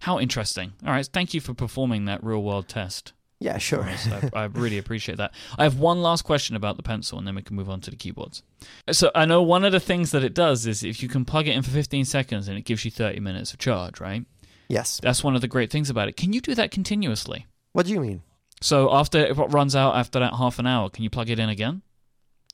[0.00, 0.72] how interesting!
[0.86, 3.12] All right, thank you for performing that real world test.
[3.42, 3.82] Yeah, sure.
[3.84, 5.32] I, I really appreciate that.
[5.58, 7.90] I have one last question about the pencil, and then we can move on to
[7.90, 8.44] the keyboards.
[8.92, 11.48] So I know one of the things that it does is if you can plug
[11.48, 14.24] it in for 15 seconds and it gives you 30 minutes of charge, right?
[14.68, 15.00] yes.
[15.02, 16.16] That's one of the great things about it.
[16.16, 17.46] Can you do that continuously?
[17.72, 18.22] What do you mean?
[18.60, 21.48] So after it runs out after that half an hour, can you plug it in
[21.48, 21.82] again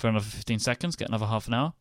[0.00, 1.74] for another 15 seconds, get another half an hour?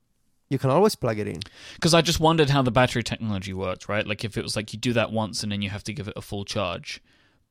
[0.49, 1.39] You can always plug it in.
[1.75, 4.05] Because I just wondered how the battery technology worked, right?
[4.05, 6.07] Like if it was like you do that once and then you have to give
[6.07, 7.01] it a full charge,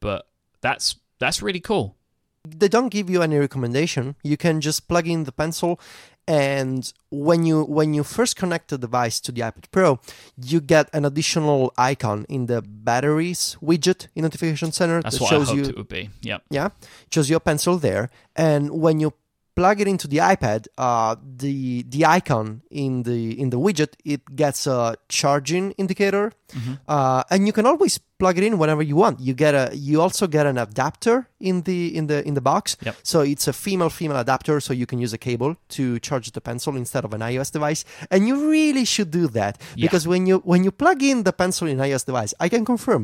[0.00, 0.28] but
[0.60, 1.96] that's that's really cool.
[2.48, 4.14] They don't give you any recommendation.
[4.22, 5.80] You can just plug in the pencil
[6.28, 10.00] and when you when you first connect the device to the iPad Pro,
[10.36, 15.32] you get an additional icon in the batteries widget in Notification Center That's that what
[15.32, 16.10] I shows hoped you it would be.
[16.22, 16.42] Yep.
[16.50, 16.68] yeah
[17.12, 19.12] shows your pencil there and when you
[19.56, 24.22] plug it into the ipad uh, the the icon in the in the widget it
[24.42, 26.78] gets a charging indicator Mhm.
[26.86, 30.00] uh, and you can always plug it in whenever you want you get a you
[30.00, 32.94] also get an adapter in the in the in the box Yep.
[33.02, 36.40] so it's a female female adapter so you can use a cable to charge the
[36.48, 39.86] pencil instead of an ios device and you really should do that Yeah.
[39.86, 43.02] because when you when you plug in the pencil in ios device i can confirm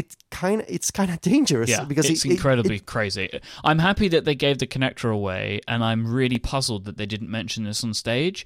[0.00, 3.26] it kind of it's kind of dangerous Yeah, because it's it- it- incredibly it- crazy.
[3.62, 7.30] I'm happy that they gave the connector away, and I'm really puzzled that they didn't
[7.30, 8.44] mention this on stage,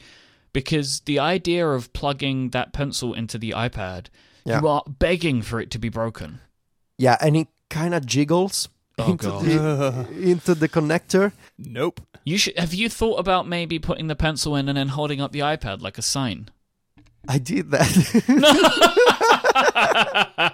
[0.52, 4.06] because the idea of plugging that pencil into the iPad,
[4.44, 4.60] Yeah.
[4.60, 6.40] you are begging for it to be broken.
[6.98, 8.68] Yeah, and it kind of jiggles
[9.00, 11.32] Oh, into the into the connector.
[11.56, 12.00] Nope.
[12.24, 15.32] You should have you thought about maybe putting the pencil in and then holding up
[15.32, 16.48] the iPad like a sign?
[17.26, 17.88] I did that.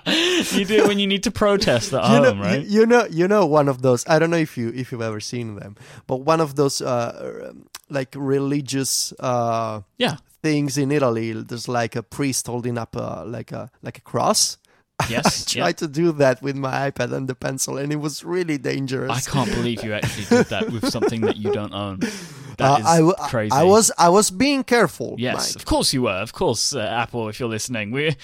[0.52, 2.64] you do it when you need to protest at you know, home, right?
[2.64, 4.06] you, you know, you know, one of those.
[4.08, 5.76] I don't know if you if you've ever seen them,
[6.06, 7.52] but one of those uh,
[7.90, 10.16] like religious uh, yeah.
[10.42, 11.32] things in Italy.
[11.32, 14.58] There's like a priest holding up a like a like a cross.
[15.10, 15.26] Yes.
[15.26, 15.64] I yeah.
[15.64, 19.10] tried to do that with my iPad and the pencil, and it was really dangerous.
[19.10, 21.98] I can't believe you actually did that with something that you don't own.
[22.60, 23.52] Uh, That is I, w- crazy.
[23.52, 25.14] I was I was being careful.
[25.18, 25.56] Yes, Myke.
[25.56, 26.10] of course you were.
[26.22, 28.14] Of course, uh, Apple, if you're listening, we're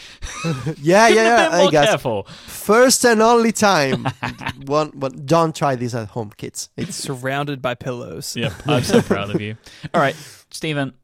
[0.81, 1.49] Yeah, yeah, couldn't yeah.
[1.49, 2.23] been Hey more guys, careful.
[2.47, 4.07] first and only time.
[4.67, 6.69] one, one, don't try this at home, kids.
[6.77, 8.37] It's Surrounded by pillows.
[8.37, 9.57] Yep, I'm so proud of you.
[9.95, 10.17] All right,
[10.51, 10.95] Stephen,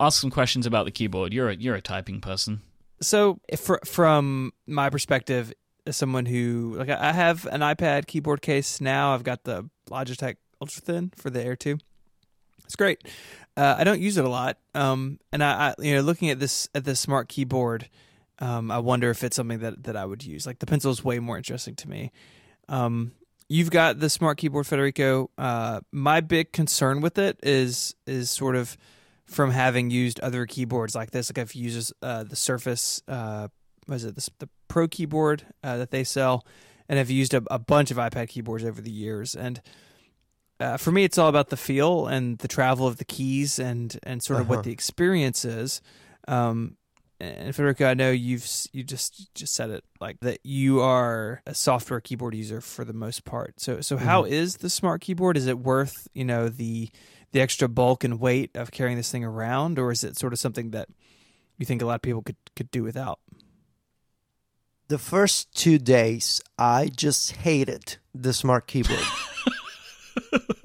[0.00, 1.32] ask some questions about the keyboard.
[1.32, 2.60] You're a you're a typing person.
[3.00, 5.52] So, if fr- from my perspective,
[5.86, 9.14] as someone who like, I I have an iPad keyboard case now.
[9.14, 11.78] I've got the Logitech Ultra Thin for the Air Two.
[12.72, 13.06] It's great.
[13.54, 16.40] Uh, I don't use it a lot, um, and I, I, you know, looking at
[16.40, 17.90] this at this smart keyboard,
[18.38, 20.46] um, I wonder if it's something that that I would use.
[20.46, 22.12] Like the pencil is way more interesting to me.
[22.70, 23.12] Um,
[23.46, 25.28] you've got the smart keyboard, Federico.
[25.36, 28.78] Uh, my big concern with it is is sort of
[29.26, 31.28] from having used other keyboards like this.
[31.28, 33.48] Like I've used uh, the Surface, uh,
[33.86, 36.46] was it the, the Pro keyboard uh, that they sell,
[36.88, 39.34] and I've used a, a bunch of iPad keyboards over the years.
[39.34, 39.60] And
[40.62, 43.98] uh, for me, it's all about the feel and the travel of the keys and
[44.02, 44.56] and sort of Uh-huh.
[44.58, 45.80] what the experience is.
[46.28, 46.76] Um,
[47.20, 50.38] and Federico, I know you've you just just said it like that.
[50.44, 53.60] You are a software keyboard user for the most part.
[53.60, 55.36] So so how is the smart keyboard?
[55.36, 56.90] Is it worth you know the
[57.32, 60.38] the extra bulk and weight of carrying this thing around, or is it sort of
[60.38, 60.88] something that
[61.58, 63.18] you think a lot of people could could do without?
[64.88, 66.42] the first two days.
[66.58, 69.00] I just hated the smart keyboard.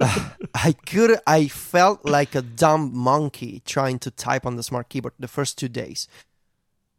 [0.54, 1.18] I could.
[1.26, 5.58] I felt like a dumb monkey trying to type on the smart keyboard the first
[5.58, 6.08] two days.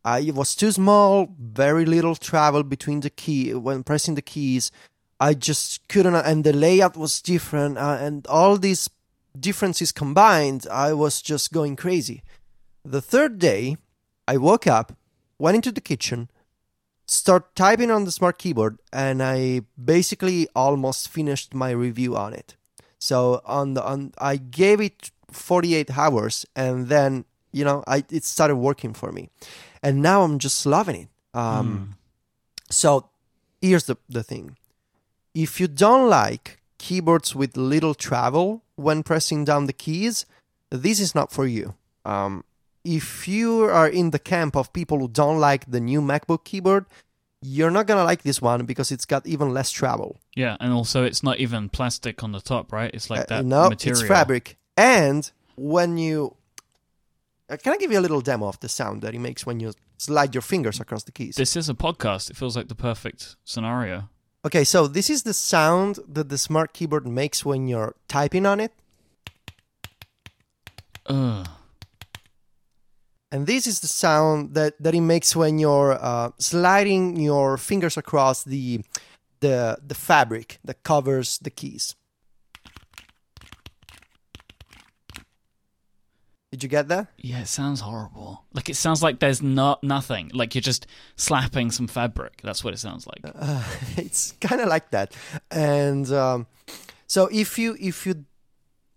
[0.05, 4.71] It was too small, very little travel between the key when pressing the keys.
[5.19, 8.89] I just couldn't, and the layout was different, uh, and all these
[9.37, 12.23] differences combined, I was just going crazy.
[12.83, 13.77] The third day,
[14.27, 14.97] I woke up,
[15.37, 16.29] went into the kitchen,
[17.09, 22.55] start typing on the smart keyboard, and I basically almost finished my review on it.
[22.99, 28.23] So on the on, I gave it 48 hours, and then you know, I it
[28.23, 29.29] started working for me,
[29.81, 31.09] and now I'm just loving it.
[31.33, 31.95] Um,
[32.69, 33.09] So
[33.61, 34.57] here's the the thing:
[35.33, 40.25] if you don't like keyboards with little travel when pressing down the keys,
[40.69, 41.73] this is not for you.
[42.05, 42.43] Um,
[42.83, 46.85] if you are in the camp of people who don't like the new MacBook keyboard,
[47.41, 50.19] you're not gonna like this one because it's got even less travel.
[50.35, 52.91] Yeah, and also it's not even plastic on the top, right?
[52.93, 53.99] It's like Uh, that no, material.
[53.99, 54.57] it's fabric.
[54.75, 56.35] And when you,
[57.49, 59.59] uh, can I give you a little demo of the sound that it makes when
[59.59, 61.35] you slide your fingers across the keys?
[61.35, 62.29] This is a podcast.
[62.29, 64.09] It feels like the perfect scenario.
[64.45, 68.59] Okay, so this is the sound that the smart keyboard makes when you're typing on
[68.61, 68.71] it,
[71.07, 71.47] Ugh.
[73.31, 77.97] And this is the sound that that it makes when you're uh, sliding your fingers
[77.97, 78.81] across the
[79.39, 81.95] the the fabric that covers the keys.
[86.51, 87.07] Did you get that?
[87.17, 88.45] Yeah, it sounds horrible.
[88.53, 90.31] Like it sounds like there's not nothing.
[90.33, 92.41] Like you're just slapping some fabric.
[92.43, 93.19] That's what it sounds like.
[93.23, 93.63] Uh,
[93.97, 95.15] it's kind of like that
[95.51, 96.47] and um,
[97.07, 98.25] so if you if you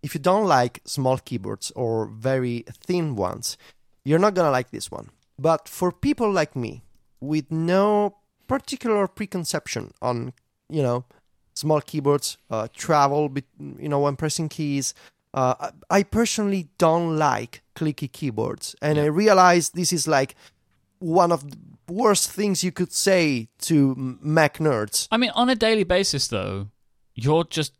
[0.03, 3.57] if you don't like small keyboards or very thin ones
[4.05, 5.11] you're not gonna like this one.
[5.39, 6.83] But for people like me
[7.21, 8.17] with no
[8.49, 10.33] particular preconception on
[10.69, 11.05] you know
[11.55, 13.31] small keyboards uh, travel
[13.79, 14.95] you know when pressing keys
[15.35, 15.55] uh,
[15.91, 18.77] I I personally don't like clicky keyboards.
[18.83, 20.35] And i realize this is like
[20.99, 21.57] one of the
[21.89, 25.09] worst things you could say to Mac nerds.
[25.11, 26.69] I mean, on a daily basis, though,
[27.15, 27.73] you're just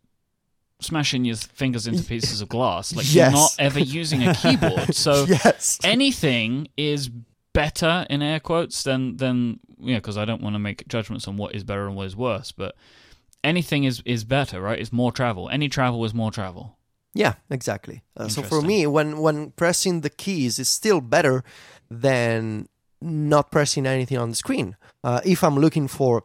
[0.83, 2.95] smashing your fingers into pieces of glass.
[2.95, 3.15] Like Yes.
[3.15, 4.95] you're not ever using a keyboard.
[4.95, 5.79] So yes.
[5.85, 7.11] anything is
[7.55, 9.97] better in air quotes than than yeah.
[9.97, 12.53] Because I don't want to make judgments on what is better and what is worse,
[12.53, 12.75] but
[13.43, 14.79] anything is is better, right?
[14.79, 15.49] It's more travel.
[15.49, 16.77] Any travel is more travel.
[17.15, 18.03] Yeah, exactly.
[18.17, 21.45] Uh, so for me, when when pressing the keys is still better
[21.91, 22.69] than
[23.03, 24.77] not pressing anything on the screen.
[25.05, 26.23] Uh, if I'm looking for,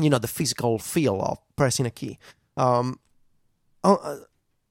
[0.00, 2.18] you know, the physical feel of pressing a key.
[2.56, 2.98] Um,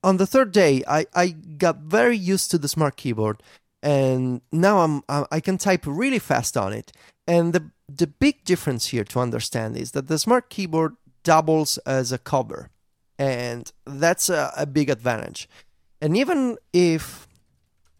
[0.03, 3.41] on, the third day, I, I got very used to the smart keyboard,
[3.81, 6.91] and now I'm I I can type really fast on it.
[7.27, 12.11] And the the big difference here to understand is that the smart keyboard doubles as
[12.11, 12.69] a cover,
[13.18, 15.49] and that's a, a big advantage.
[16.02, 17.27] And even if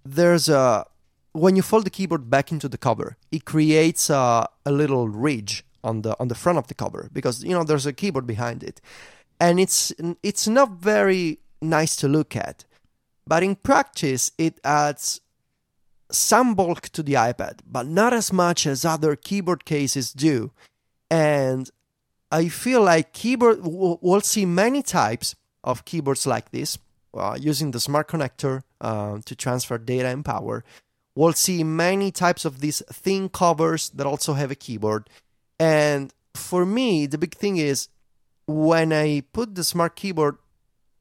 [0.06, 0.86] there's a
[1.34, 5.64] when you fold the keyboard back into the cover, it creates a, a little ridge
[5.84, 8.64] on the on the front of the cover because you know there's a keyboard behind
[8.64, 8.82] it,
[9.40, 9.94] and it's
[10.24, 12.66] it's not very nice to look at,
[13.26, 15.22] but in practice it adds
[16.12, 20.52] some bulk to the iPad, but not as much as other keyboard cases do,
[21.10, 21.70] and
[22.32, 26.78] I feel like keyboard we'll see many types of keyboards like this
[27.14, 30.64] uh, using the smart connector uh, to transfer data and power.
[31.16, 35.10] We'll see many types of these thin covers that also have a keyboard.
[35.60, 37.90] And for me, the big thing is
[38.48, 40.38] when I put the smart keyboard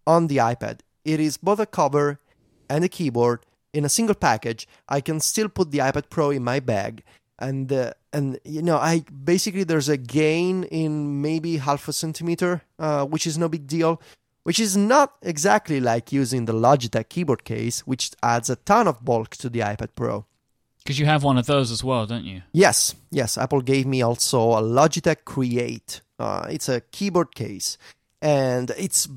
[0.07, 2.21] on the iPad, it is both a cover
[2.69, 4.69] and a keyboard in a single package.
[4.89, 7.03] I can still put the iPad Pro in my bag.
[7.39, 12.63] And uh, and you know I basically there's a gain in maybe half a centimeter,
[12.79, 14.01] uh, which is no big deal
[14.47, 19.05] which is not exactly like using the Logitech keyboard case, which adds a ton of
[19.05, 20.25] bulk to the iPad Pro.
[20.87, 22.43] Because you have one of those as well, don't you?
[22.53, 26.01] Yes, yes, Apple gave me also a Logitech Create.
[26.17, 27.77] Uh, it's a keyboard case,
[28.23, 29.09] and it's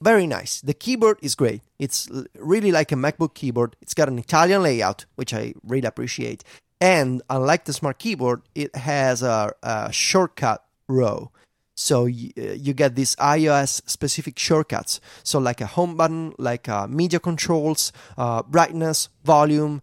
[0.00, 0.62] very nice.
[0.62, 1.60] The keyboard is great.
[1.78, 3.76] It's really like a MacBook keyboard.
[3.82, 6.42] It's got an Italian layout, which I really appreciate.
[6.80, 11.30] And unlike the smart keyboard, it has a, a shortcut row.
[11.76, 15.02] So y- uh, you get these iOS specific shortcuts.
[15.22, 19.82] So like a home button, like uh, media controls, uh, brightness, volume.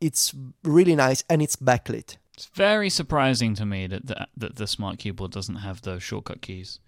[0.00, 0.34] It's
[0.64, 2.16] really nice and it's backlit.
[2.34, 6.40] It's very surprising to me that the, that the smart keyboard doesn't have those shortcut
[6.40, 6.78] keys.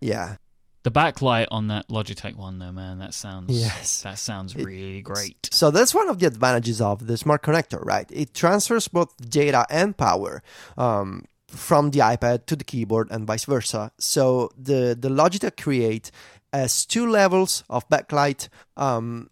[0.00, 0.36] Yeah.
[0.82, 4.02] The backlight on that Logitech one, though, man, that sounds Yes.
[4.02, 5.48] that sounds It- really great.
[5.52, 8.08] So that's one of the advantages of the smart connector, right?
[8.12, 10.42] It transfers both data and power
[10.76, 13.90] um, from the iPad to the keyboard and vice versa.
[13.98, 16.10] So the the Logitech Create
[16.52, 18.48] has two levels of backlight.
[18.76, 19.30] Um,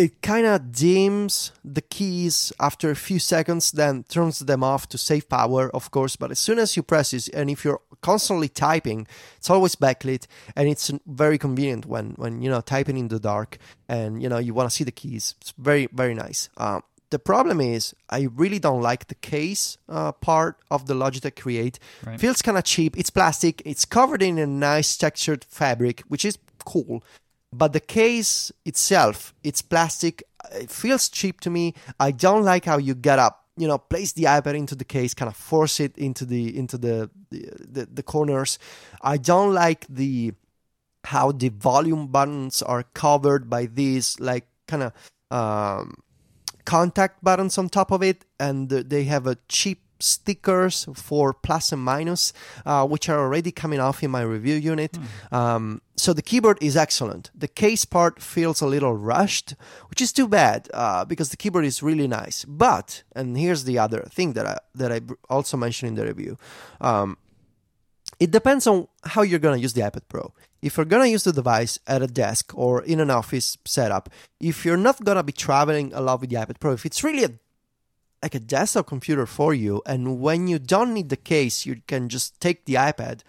[0.00, 4.98] it kind of dims the keys after a few seconds, then turns them off to
[4.98, 6.16] save power, of course.
[6.16, 9.06] But as soon as you press it, and if you're constantly typing.
[9.36, 13.58] It's always backlit, and it's very convenient when when you know typing in the dark
[13.88, 15.34] and you know you want to see the keys.
[15.40, 16.48] It's very very nice.
[16.56, 21.40] Um, the problem is I really don't like the case uh, part of the Logitech
[21.40, 21.78] Create.
[22.06, 22.20] Right.
[22.20, 22.96] Feels kind of cheap.
[22.96, 23.62] It's plastic.
[23.64, 27.02] It's covered in a nice textured fabric, which is cool.
[27.52, 30.22] But the case itself, it's plastic.
[30.52, 31.74] It feels cheap to me.
[31.98, 35.12] I don't like how you get up you know place the ipad into the case
[35.12, 38.58] kind of force it into the into the the, the, corners
[39.02, 40.32] i don't like the
[41.04, 44.92] how the volume buttons are covered by these like kind of
[45.30, 45.94] um,
[46.64, 51.82] contact buttons on top of it and they have a cheap stickers for plus and
[51.82, 52.32] minus,
[52.66, 54.92] uh, which are already coming off in my review unit.
[54.92, 55.36] Mm.
[55.36, 57.30] Um, so the keyboard is excellent.
[57.34, 59.54] The case part feels a little rushed,
[59.90, 62.44] which is too bad uh, because the keyboard is really nice.
[62.46, 66.38] But and here's the other thing that I that I also mentioned in the review.
[66.80, 67.18] Um,
[68.18, 70.32] it depends on how you're gonna use the iPad Pro.
[70.62, 74.64] If you're gonna use the device at a desk or in an office setup, if
[74.64, 77.30] you're not gonna be traveling a lot with the iPad Pro, if it's really a
[78.22, 82.08] like a desktop computer for you and when you don't need the case you can
[82.08, 83.20] just take the ipad.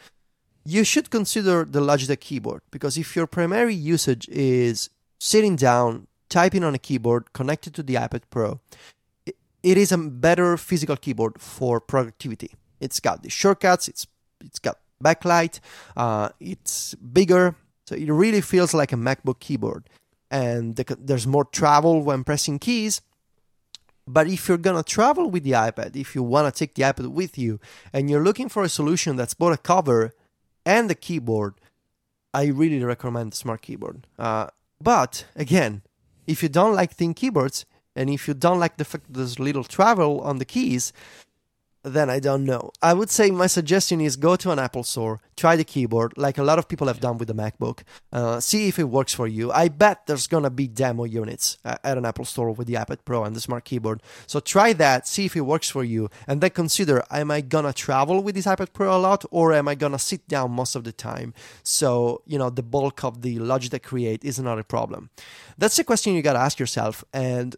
[0.63, 4.89] You should consider the logitech keyboard because if your primary usage is
[5.19, 8.59] sitting down typing on a keyboard connected to the ipad pro
[9.25, 12.55] it is a better physical keyboard for productivity.
[12.79, 14.07] It's got the shortcuts it's
[14.39, 15.59] it's got backlight
[15.97, 17.55] uh, it's bigger
[17.91, 19.89] so it really feels like a macbook keyboard.
[20.29, 23.01] And the, there's more travel when pressing keys
[24.07, 27.37] but if you're gonna travel with the iPad, if you wanna take the iPad with
[27.37, 27.59] you,
[27.93, 30.13] and you're looking for a solution that's both a cover
[30.65, 31.55] and a keyboard,
[32.33, 34.07] I really recommend the Smart Keyboard.
[34.17, 34.47] Uh,
[34.81, 35.81] but again,
[36.27, 37.65] if you don't like thin keyboards,
[37.95, 40.93] and if you don't like the fact that there's little travel on the keys,
[41.83, 42.71] then I don't know.
[42.81, 46.37] I would say my suggestion is go to an Apple store, try the keyboard, like
[46.37, 47.81] a lot of people have done with the MacBook.
[48.11, 49.51] Uh, see if it works for you.
[49.51, 53.23] I bet there's gonna be demo units at an Apple store with the iPad Pro
[53.23, 54.03] and the Smart Keyboard.
[54.27, 57.73] So try that, see if it works for you, and then consider: Am I gonna
[57.73, 60.83] travel with this iPad Pro a lot, or am I gonna sit down most of
[60.83, 61.33] the time?
[61.63, 65.09] So you know the bulk of the Logitech Create is not a problem.
[65.57, 67.55] That's the question you gotta ask yourself, and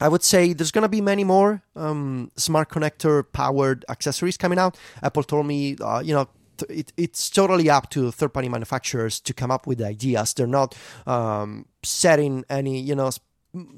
[0.00, 4.58] I would say there's going to be many more um, smart connector powered accessories coming
[4.58, 4.76] out.
[5.02, 6.28] Apple told me, uh, you know,
[6.68, 10.34] it, it's totally up to third party manufacturers to come up with ideas.
[10.34, 10.76] They're not
[11.06, 13.10] um, setting any, you know,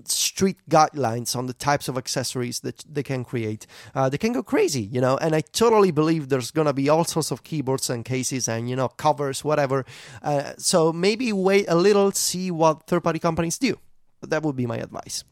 [0.04, 3.66] street guidelines on the types of accessories that they can create.
[3.94, 6.88] Uh, they can go crazy, you know, and I totally believe there's going to be
[6.88, 9.84] all sorts of keyboards and cases and, you know, covers, whatever.
[10.22, 13.78] Uh, so maybe wait a little, see what third party companies do.
[14.22, 15.24] That would be my advice.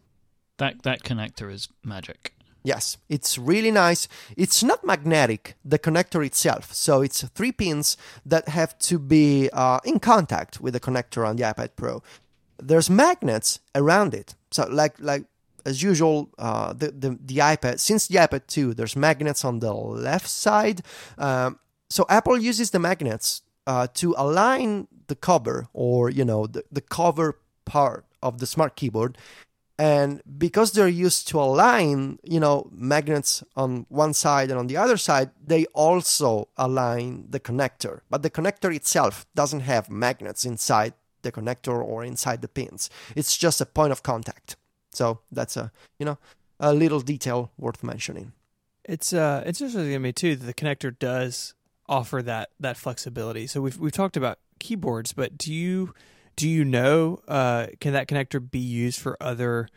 [0.58, 2.34] That that connector is magic.
[2.64, 4.08] Yes, it's really nice.
[4.36, 6.74] It's not magnetic, the connector itself.
[6.74, 11.36] So it's three pins that have to be uh, in contact with the connector on
[11.36, 12.02] the iPad Pro.
[12.58, 14.34] There's magnets around it.
[14.50, 15.24] So like like
[15.64, 19.72] as usual, uh, the, the the iPad since the iPad 2, there's magnets on the
[19.72, 20.82] left side.
[21.16, 26.64] Um, so Apple uses the magnets uh, to align the cover or you know the,
[26.72, 29.16] the cover part of the smart keyboard
[29.78, 34.76] and because they're used to align you know magnets on one side and on the
[34.76, 38.00] other side they also align the connector.
[38.10, 42.90] But the connector itself doesn't have magnets inside the connector or inside the pins.
[43.14, 44.56] It's just a point of contact.
[44.90, 46.18] So that's a you know
[46.58, 48.32] a little detail worth mentioning.
[48.84, 51.54] It's uh it's interesting to me too that the connector does
[51.88, 53.46] offer that that flexibility.
[53.46, 55.94] So we've we've talked about keyboards but do you
[56.38, 59.68] do you know uh, can that connector be used for other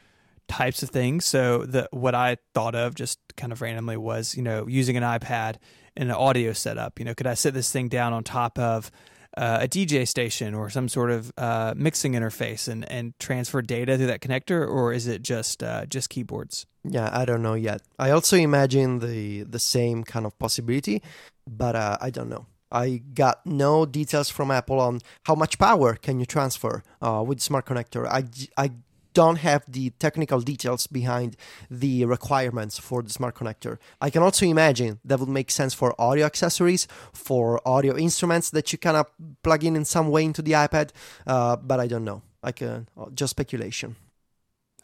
[0.48, 1.26] types of things?
[1.26, 5.04] So the what i thought of just kind of randomly was you know using an
[5.04, 5.56] ipad
[5.98, 7.00] and an audio setup.
[7.00, 8.92] You know could i sit this thing down on top of
[9.36, 13.98] uh, a dj station or some sort of uh, mixing interface and, and transfer data
[13.98, 16.68] through that connector or is it just uh, just keyboards?
[16.84, 17.82] Yeah i don't know yet.
[17.98, 21.02] I also imagine the the same kind of possibility
[21.50, 25.96] but uh, i don't know I got no details from Apple on how much power
[25.96, 28.08] can you transfer uh, with Smart Connector.
[28.08, 28.26] I,
[28.58, 28.72] I
[29.14, 31.36] don't have the technical details behind
[31.70, 33.78] the requirements for the smart connector.
[34.00, 38.72] I can also imagine that would make sense for audio accessories, for audio instruments that
[38.72, 39.08] you kind of
[39.44, 40.92] plug in in some way into the iPad,
[41.28, 42.22] uh, but I don't know.
[42.44, 42.82] Like uh,
[43.14, 43.96] just speculation.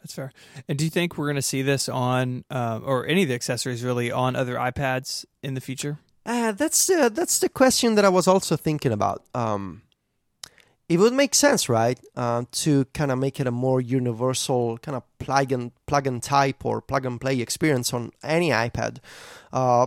[0.00, 0.32] That's fair.
[0.68, 3.34] And do you think we're going to see this on, uh, or any of the
[3.34, 5.98] accessories really, on other iPads in the future?
[6.28, 9.24] Uh, that's uh, that's the question that I was also thinking about.
[9.34, 9.80] Um,
[10.86, 14.94] it would make sense, right, uh, to kind of make it a more universal kind
[14.94, 18.98] of plug and plug and type or plug and play experience on any iPad.
[19.54, 19.86] Uh,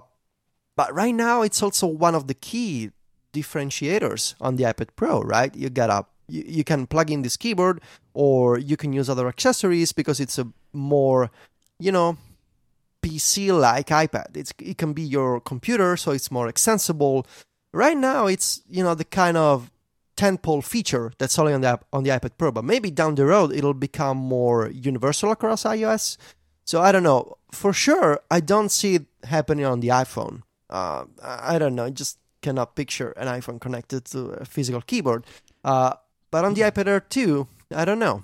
[0.75, 2.89] but right now it's also one of the key
[3.33, 5.55] differentiators on the iPad Pro, right?
[5.55, 7.81] You got a you, you can plug in this keyboard
[8.15, 11.29] or you can use other accessories because it's a more,
[11.79, 12.17] you know,
[13.01, 14.35] PC like iPad.
[14.35, 17.25] It's it can be your computer, so it's more extensible.
[17.73, 19.71] Right now it's, you know, the kind of
[20.17, 23.51] tentpole feature that's only on the on the iPad Pro, but maybe down the road
[23.53, 26.17] it'll become more universal across iOS.
[26.65, 27.37] So I don't know.
[27.51, 30.43] For sure, I don't see it happening on the iPhone.
[30.69, 31.85] Uh, I don't know.
[31.85, 35.25] I just cannot picture an iPhone connected to a physical keyboard.
[35.63, 35.93] Uh,
[36.31, 38.23] but on the iPad Air 2, I don't know.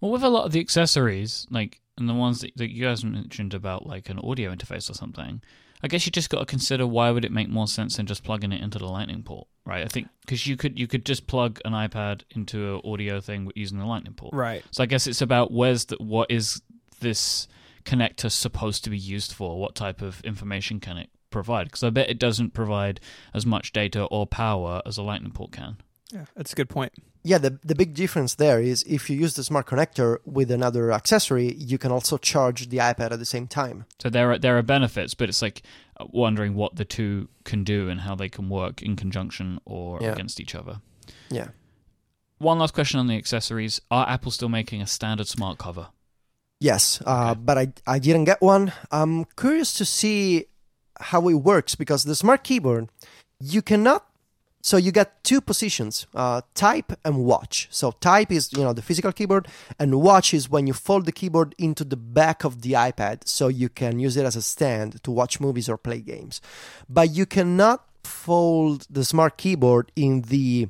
[0.00, 3.04] Well, with a lot of the accessories, like and the ones that, that you guys
[3.04, 5.40] mentioned about like an audio interface or something,
[5.82, 8.24] I guess you just got to consider why would it make more sense than just
[8.24, 9.84] plugging it into the Lightning port, right?
[9.84, 13.50] I think because you could you could just plug an iPad into an audio thing
[13.54, 14.64] using the Lightning port, Right.
[14.72, 16.60] So I guess it's about where's the what is
[17.00, 17.46] this
[17.84, 19.60] connector supposed to be used for?
[19.60, 21.66] What type of information can it provide?
[21.66, 23.00] Because I bet it doesn't provide
[23.32, 25.76] as much data or power as a Lightning port can.
[26.12, 26.92] Yeah, that's a good point.
[27.24, 30.90] Yeah, the, the big difference there is if you use the smart connector with another
[30.90, 33.84] accessory, you can also charge the iPad at the same time.
[34.00, 35.62] So there are there are benefits, but it's like
[36.00, 39.98] uh, wondering what the two can do and how they can work in conjunction or
[40.02, 40.12] Yeah.
[40.12, 40.80] against each other.
[41.30, 41.48] Yeah.
[42.38, 45.88] One last question on the accessories: Are Apple still making a standard smart cover?
[46.58, 47.40] Yes, uh, Okay.
[47.44, 48.72] but I, I didn't get one.
[48.90, 50.46] I'm curious to see
[51.00, 52.88] how it works because the smart keyboard,
[53.40, 54.06] you cannot.
[54.62, 57.66] So you get two positions, uh, type and watch.
[57.70, 59.48] So type is you know the physical keyboard,
[59.78, 63.48] and watch is when you fold the keyboard into the back of the iPad, so
[63.48, 66.40] you can use it as a stand to watch movies or play games.
[66.88, 70.68] But you cannot fold the smart keyboard in the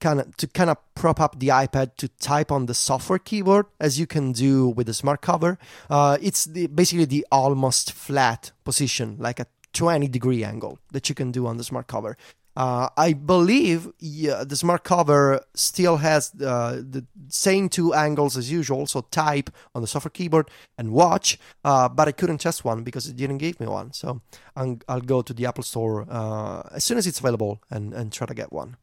[0.00, 3.66] kind of to kind of prop up the iPad to type on the software keyboard
[3.78, 5.58] as you can do with the smart cover.
[5.88, 11.14] Uh, it's the, basically the almost flat position, like a 20 degree angle that you
[11.14, 12.16] can do on the smart cover.
[12.56, 18.50] Uh, I believe yeah, the smart cover still has uh, the same two angles as
[18.50, 22.82] usual, so type on the software keyboard and watch, uh, but I couldn't test one
[22.82, 23.92] because it didn't give me one.
[23.92, 24.20] So
[24.56, 28.12] i I'll go to the Apple Store uh, as soon as it's available and, and
[28.12, 28.76] try to get one.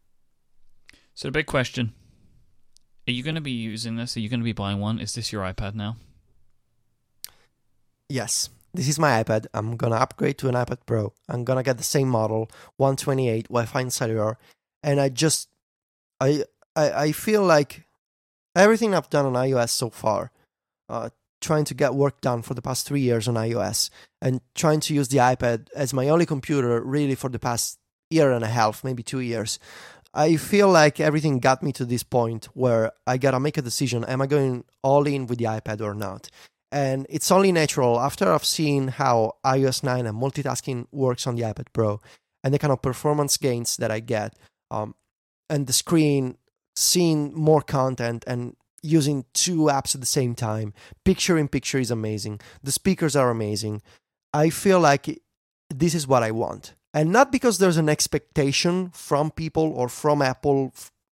[1.13, 1.93] So the big question:
[3.07, 4.15] Are you going to be using this?
[4.15, 4.99] Are you going to be buying one?
[4.99, 5.97] Is this your iPad now?
[8.07, 9.47] Yes, this is my iPad.
[9.55, 11.11] I'm gonna upgrade to an iPad Pro.
[11.27, 14.37] I'm gonna get the same model, 128 Wi-Fi and cellular,
[14.83, 15.49] and I just,
[16.21, 16.43] I,
[16.75, 17.85] I, I feel like
[18.55, 20.31] everything I've done on iOS so far,
[20.89, 21.09] uh,
[21.41, 23.89] trying to get work done for the past three years on iOS,
[24.21, 27.79] and trying to use the iPad as my only computer really for the past
[28.11, 29.57] year and a half, maybe two years.
[30.13, 34.05] I feel like everything got me to this point where I gotta make a decision:
[34.05, 36.29] Am I going all in with the iPad or not?
[36.71, 41.43] And it's only natural after I've seen how iOS 9 and multitasking works on the
[41.43, 42.01] iPad Pro
[42.43, 44.35] and the kind of performance gains that I get,
[44.69, 44.95] um,
[45.49, 46.37] and the screen
[46.75, 50.73] seeing more content and using two apps at the same time.
[51.03, 52.39] Picture in picture is amazing.
[52.63, 53.81] The speakers are amazing.
[54.33, 55.21] I feel like
[55.69, 56.73] this is what I want.
[56.93, 60.73] And not because there's an expectation from people or from Apple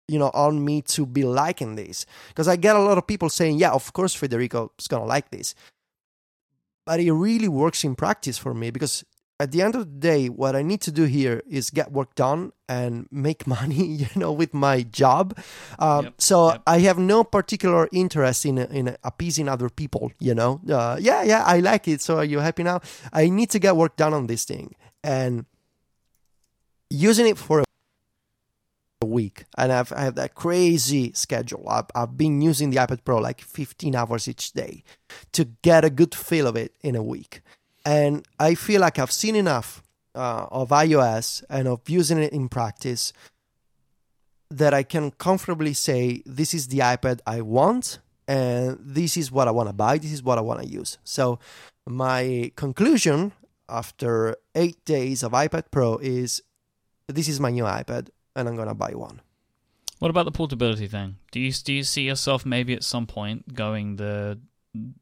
[0.08, 2.06] you know on me to be liking this.
[2.30, 5.32] Because i get a lot of people saying yeah of course federico is gonna like
[5.32, 5.56] this.
[6.86, 9.06] But it really works in practice for me because
[9.40, 12.14] at the end of the day what i need to do here is get work
[12.14, 15.38] done and make money you know with my job.
[15.80, 16.62] Um, Yep, so yep.
[16.68, 20.62] i have no particular interest in in appeasing other people you know?
[20.70, 22.02] Uh, yeah yeah i like it.
[22.02, 22.82] So are you happy now?
[23.14, 24.76] I need to get work done on this thing.
[25.04, 25.46] And
[26.92, 27.64] using it for a
[29.06, 31.68] week and I've, I have that crazy schedule.
[31.70, 34.84] I've, I've been using the iPad Pro like 15 hours each day
[35.34, 37.42] to get a good feel of it in a week.
[37.86, 39.82] And I feel like I've seen enough
[40.14, 43.14] uh, of iOS and of using it in practice
[44.50, 49.48] that I can comfortably say this is the iPad I want and this is what
[49.48, 50.98] I want to buy, this is what I want to use.
[51.04, 51.40] So,
[51.88, 53.32] my conclusion
[53.68, 56.42] after eight days of iPad Pro is
[57.08, 59.22] this is my new iPad and I'm gonna buy one.
[60.00, 61.18] What about the portability thing?
[61.32, 64.40] Do you do you see yourself maybe at some point going the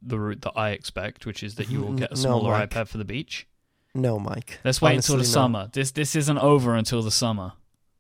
[0.02, 2.70] the route that I expect, which is that you will get a smaller Myke.
[2.70, 3.48] iPad for the beach?
[3.96, 4.58] No, Myke.
[4.64, 5.28] Let's wait until the no.
[5.28, 5.70] summer.
[5.72, 7.54] This this isn't over until the summer.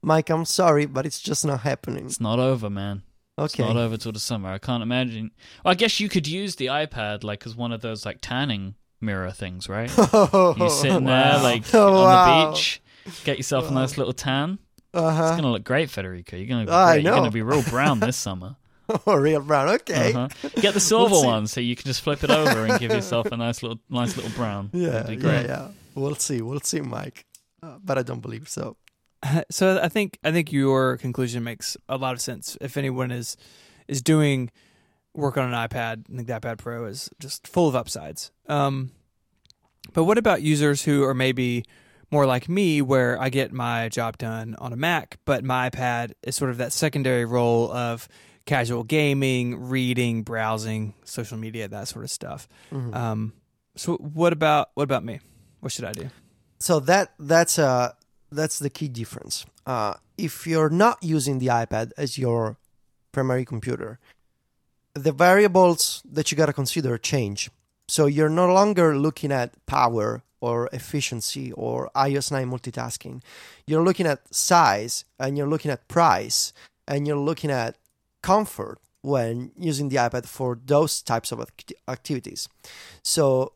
[0.04, 2.06] Myke, I'm sorry, but it's just not happening.
[2.06, 3.04] It's not over, man.
[3.38, 3.46] Okay.
[3.46, 4.50] It's not over till the summer.
[4.50, 5.32] I can't imagine.
[5.64, 8.76] Well, I guess you could use the iPad like as one of those like tanning
[9.00, 9.90] mirror things, right?
[10.34, 12.46] You sitting there like Oh, on wow.
[12.50, 12.82] the beach,
[13.24, 14.60] get yourself a nice little tan.
[14.94, 16.36] It's Uh gonna look great, Federico.
[16.38, 17.04] You're gonna be I great.
[17.04, 17.20] You're know.
[17.20, 18.56] gonna be real brown this summer.
[18.90, 19.18] huh.
[19.18, 19.70] Real brown.
[19.70, 20.14] Okay.
[20.14, 20.50] Uh-huh.
[20.62, 23.28] Get the silver We'll one so you can just flip it over and give yourself
[23.32, 24.70] a nice little nice little brown.
[24.74, 24.90] Yeah.
[25.04, 25.42] That'd be Yeah.
[25.42, 25.68] Yeah.
[25.96, 26.42] We'll see.
[26.42, 27.24] We'll see, Myke.
[27.62, 28.78] uh, but I don't believe so.
[29.52, 32.58] so I think I think your conclusion makes a lot of sense.
[32.62, 33.38] If anyone is
[33.88, 34.50] is doing
[35.14, 38.32] work on an iPad, I think the iPad Pro is just full of upsides.
[38.48, 38.92] Um,
[39.94, 41.66] but what about users who are maybe
[42.12, 46.14] more like me, where I get my job done on a Mac, but my iPad
[46.24, 48.08] is sort of that secondary role of
[48.46, 52.48] casual gaming, reading, browsing, social media, that sort of stuff.
[52.72, 52.96] Mhm.
[52.96, 53.34] Um,
[53.76, 55.20] so what about what about me?
[55.60, 56.10] What should I do?
[56.62, 57.94] so that that's uh
[58.32, 59.46] that's the key difference.
[59.66, 62.58] Uh, if you're not using the iPad as your
[63.12, 63.98] primary computer,
[64.94, 67.50] the variables that you got to consider change.
[67.88, 73.22] So you're no longer looking at power or efficiency or iOS 9 multitasking.
[73.68, 76.54] You're looking at size and you're looking at price
[76.88, 77.78] and you're looking at
[78.22, 82.50] comfort when using the iPad for those types of act- activities.
[83.04, 83.54] So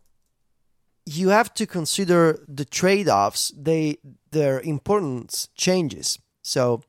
[1.06, 3.98] you have to consider the trade-offs they
[4.32, 6.82] their importance changes so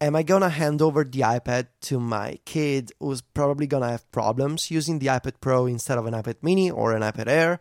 [0.00, 3.88] am i going to hand over the ipad to my kid who's probably going to
[3.88, 7.60] have problems using the ipad pro instead of an ipad mini or an ipad air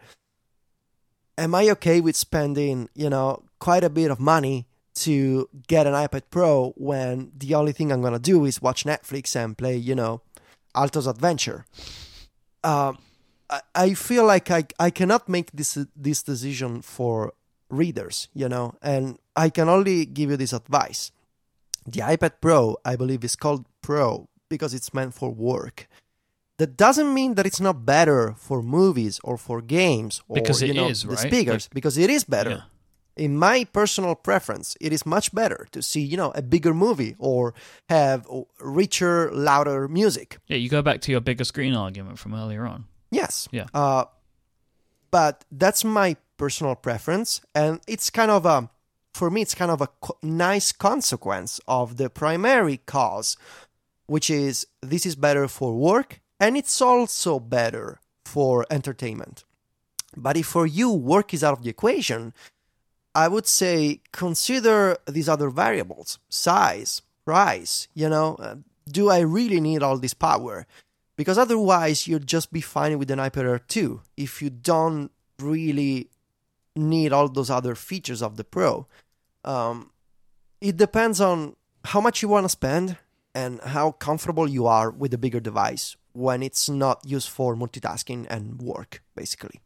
[1.38, 5.94] am i okay with spending you know quite a bit of money to get an
[5.94, 9.96] ipad pro when the only thing i'm to do is watch netflix and play you
[9.96, 10.22] know
[10.74, 11.66] alto's adventure
[12.64, 12.98] um,
[13.50, 17.34] I- I feel like I, I cannot make this this decision for
[17.70, 21.12] readers, you know, and I can only give you this advice.
[21.86, 25.88] The iPad Pro, I believe, is called Pro because it's meant for work.
[26.58, 30.68] That doesn't mean that it's not better for movies or for games or Because it
[30.68, 31.20] you know, is, the right?
[31.20, 32.50] speakers because it is better.
[32.50, 32.62] Yeah.
[33.26, 37.16] In my personal preference, it is much better to see, you know, a bigger movie
[37.18, 37.54] or
[37.90, 38.28] have
[38.60, 40.38] richer, louder music.
[40.48, 42.86] Yeah, you go back to your bigger screen argument from earlier on.
[43.12, 43.48] Yes.
[43.52, 43.68] Yeah.
[43.74, 44.06] Uh,
[45.12, 48.70] but that's my personal preference, and it's kind of a,
[49.14, 53.38] for me, it's kind of a co- nice consequence of the primary cause,
[54.08, 59.44] which is this is better for work, and it's also better for entertainment.
[60.16, 62.34] But if for you work is out of the equation,
[63.14, 67.88] I would say consider these other variables: size, price.
[67.94, 68.56] You know, uh,
[68.88, 70.66] do I really need all this power?
[71.16, 76.10] because otherwise you'll just be fine with an iPad Air 2 if you don't really
[76.76, 78.88] need all those other features of the Pro.
[79.44, 79.92] Um,
[80.60, 81.56] it depends on
[81.86, 82.98] how much you want to spend
[83.36, 88.26] and how comfortable you are with a bigger device when it's not used for multitasking
[88.30, 89.60] and work, basically.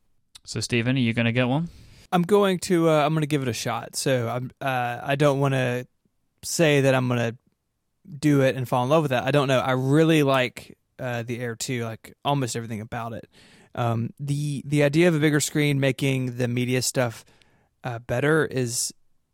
[0.44, 1.70] So, Stephen, are you going to get one?
[2.12, 3.96] I'm going to uh, I'm going to give it a shot.
[3.96, 5.86] So I'm uh, I don't want to
[6.44, 7.38] say that I'm going to
[8.10, 9.22] do it and fall in love with it.
[9.22, 9.60] I don't know.
[9.60, 13.30] I really like uh, the Air 2, like almost everything about it.
[13.76, 17.24] Um, the the idea of a bigger screen making the media stuff
[17.84, 18.92] uh, better is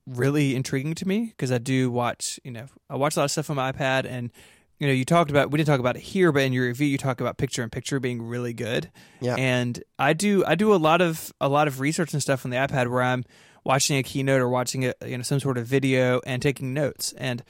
[0.08, 3.32] really intriguing to me because I do watch, you know, I watch a lot of
[3.32, 4.32] stuff on my iPad and
[4.80, 6.88] you know, you talked about we didn't talk about it here, but in your review
[6.88, 8.92] you talk about picture in picture being really good.
[9.22, 9.36] Yeah.
[9.36, 12.52] And I do I do a lot of a lot of research and stuff on
[12.52, 13.24] the iPad where I'm
[13.64, 17.14] watching a keynote or watching a you know some sort of video and taking notes
[17.18, 17.44] and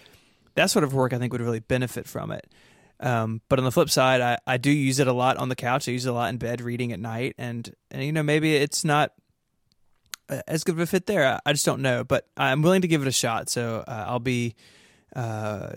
[0.53, 2.47] that sort of work I think would really benefit from it.
[2.99, 5.55] Um, but on the flip side, I, I do use it a lot on the
[5.55, 5.89] couch.
[5.89, 8.55] I use it a lot in bed reading at night, and and you know maybe
[8.55, 9.11] it's not
[10.47, 11.39] as good of a fit there.
[11.45, 13.49] I, just don't know, but I'm willing to give it a shot.
[13.49, 14.55] So uh, I'll be
[15.15, 15.69] uh,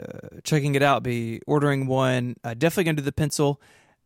[0.45, 1.03] checking it out.
[1.03, 2.37] Be ordering one.
[2.43, 3.61] Uh, definitely gonna do the pencil.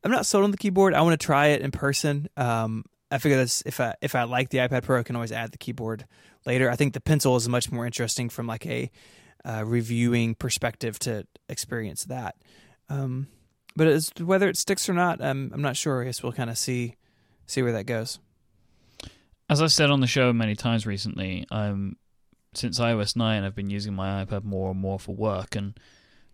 [0.04, 0.94] I'm not sold on the keyboard.
[0.94, 2.28] I want to try it in person.
[2.36, 5.32] Um, I figure that's if I if I like the iPad Pro, I can always
[5.32, 6.06] add the keyboard
[6.44, 6.70] later.
[6.70, 8.90] I think the pencil is much more interesting from like a
[9.44, 12.36] uh, reviewing perspective to experience that.
[12.88, 13.28] Um,
[13.76, 16.02] but to whether it sticks or not, I'm not sure.
[16.02, 16.96] I guess we'll kind of see
[17.46, 18.18] see where that goes.
[19.52, 21.96] As I've said on the show many times recently, um,
[22.54, 25.78] since iOS 9, I've been using my iPad more and more for work, and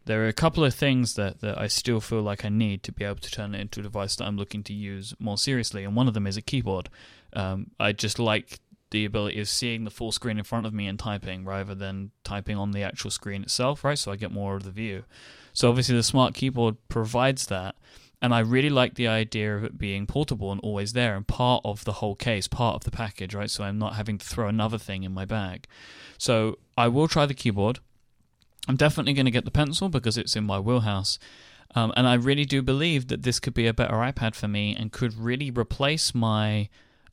[0.04, 2.92] there are a couple of things that, that I still feel like I need to
[2.92, 5.82] be able to turn it into a device that I'm looking to use more seriously,
[5.82, 6.90] and one of them is a keyboard.
[7.32, 8.60] Um, I just like
[8.92, 12.12] the ability of seeing the full screen in front of me and typing rather than
[12.22, 13.98] typing on the actual screen itself, right?
[13.98, 15.02] So I get more of the view.
[15.52, 17.74] So obviously the smart keyboard provides that.
[18.20, 21.62] And I really like the idea of it being portable and always there and part
[21.64, 23.50] of the whole case, part of the package, right?
[23.50, 25.66] So I'm not having to throw another thing in my bag.
[26.18, 27.78] So I will try the keyboard.
[28.66, 31.18] I'm definitely going to get the pencil because it's in my wheelhouse.
[31.74, 34.74] Um, and I really do believe that this could be a better iPad for me
[34.74, 36.68] and could really replace my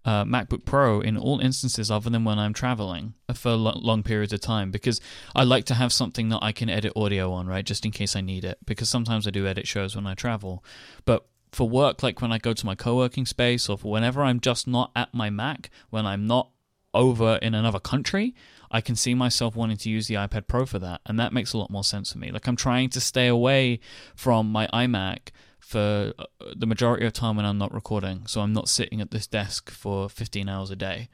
[0.06, 4.32] uh, MacBook Pro in all instances other than when I'm traveling for lo- long periods
[4.32, 5.02] of time because
[5.36, 7.66] I like to have something that I can edit audio on, right?
[7.66, 8.60] Just in case I need it.
[8.66, 10.64] Because sometimes I do edit shows when I travel.
[11.06, 14.22] But for work, like when I go to my co working space or for whenever
[14.22, 16.52] I'm just not at my Mac, when I'm not
[16.94, 18.36] over in another country,
[18.72, 21.54] I can see myself wanting to use the iPad Pro for that, and that makes
[21.54, 22.32] a lot more sense for me.
[22.32, 23.80] Like I'm trying to stay away
[24.16, 25.30] from my iMac
[25.66, 26.26] for uh,
[26.56, 29.72] the majority of time when I'm not recording, so I'm not sitting at this desk
[29.72, 31.10] for 15 hours a day.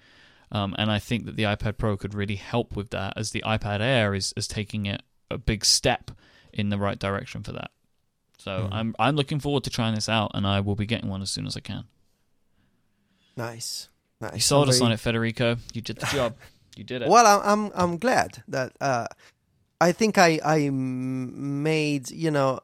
[0.52, 3.42] Um, and I think that the iPad Pro could really help with that, as the
[3.46, 6.12] iPad Air is is taking it a big step
[6.52, 7.72] in the right direction for that.
[8.38, 8.70] So Mhm.
[8.74, 11.32] I'm I'm looking forward to trying this out, and I will be getting one as
[11.32, 11.86] soon as I can.
[13.38, 14.34] Nice, nice.
[14.34, 15.56] You sold us on it, Federico.
[15.74, 16.36] You did the job.
[16.78, 17.10] You did it.
[17.10, 19.06] Well, I'm I'm I'm glad that uh,
[19.82, 22.62] I think I I made you know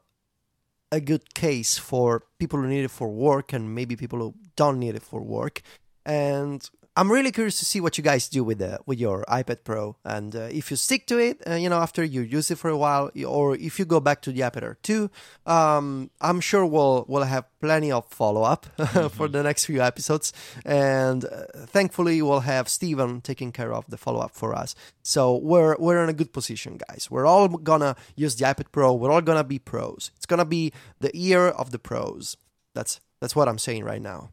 [0.91, 4.79] a good case for people who need it for work and maybe people who don't
[4.79, 5.61] need it for work,
[6.05, 9.63] and I'm really curious to see what you guys do with the with your iPad
[9.63, 12.57] Pro and uh, if you stick to it, uh, you know, after you use it
[12.57, 15.07] for a while, or if you go back to the iPad Air 2,
[15.45, 18.65] um, I'm sure we'll we'll have plenty of follow up
[19.11, 20.33] for the next few episodes,
[20.65, 24.73] and uh, thankfully we'll have Stephen taking care of the follow up for us.
[25.03, 27.11] So we're we're in a good position, guys.
[27.11, 28.91] We're all gonna use the iPad Pro.
[28.95, 30.09] We're all gonna be pros.
[30.15, 32.37] It's gonna be the year of the pros.
[32.73, 34.31] That's that's what I'm saying right now.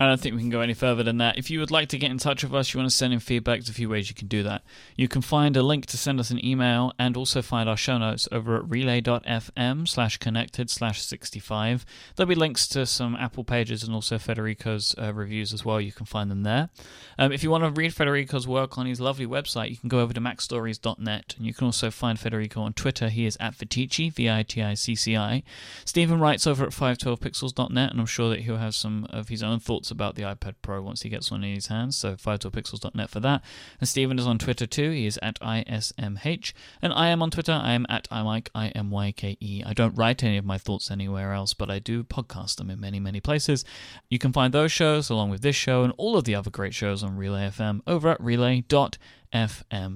[0.00, 1.38] I don't think we can go any further than that.
[1.38, 3.18] If you would like to get in touch with us, you want to send in
[3.18, 4.62] feedback, there's a few ways you can do that.
[4.94, 7.98] You can find a link to send us an email and also find our show
[7.98, 11.84] notes over at relay.fm slash connected slash 65.
[12.14, 15.80] There'll be links to some Apple pages and also Federico's uh, reviews as well.
[15.80, 16.70] You can find them there.
[17.18, 19.98] Um, if you want to read Federico's work on his lovely website, you can go
[19.98, 23.08] over to macstories.net and you can also find Federico on Twitter.
[23.08, 25.42] He is at Viticci, V I T I C C I.
[25.84, 29.58] Stephen writes over at 512pixels.net, and I'm sure that he'll have some of his own
[29.58, 31.96] thoughts about the iPad Pro once he gets one in his hands.
[31.96, 33.42] So 512pixels.net for that.
[33.80, 34.90] And Stephen is on Twitter too.
[34.90, 36.52] He is at ISMH.
[36.82, 37.52] And I am on Twitter.
[37.52, 39.62] I am at imyke, I M Y K E.
[39.64, 42.80] I don't write any of my thoughts anywhere else, but I do podcast them in
[42.80, 43.64] many, many places.
[44.08, 46.74] You can find those shows along with this show and all of the other great
[46.74, 48.98] shows on Relay FM over at relay.fm.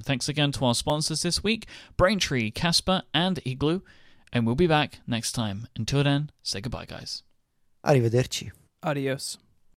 [0.03, 1.67] Thanks again to our sponsors this week
[1.97, 3.81] Braintree, Casper, and Igloo.
[4.33, 5.69] And we'll be back next time.
[5.77, 7.23] Until then, say goodbye, guys.
[7.85, 8.51] Arrivederci.
[8.83, 9.39] Adios.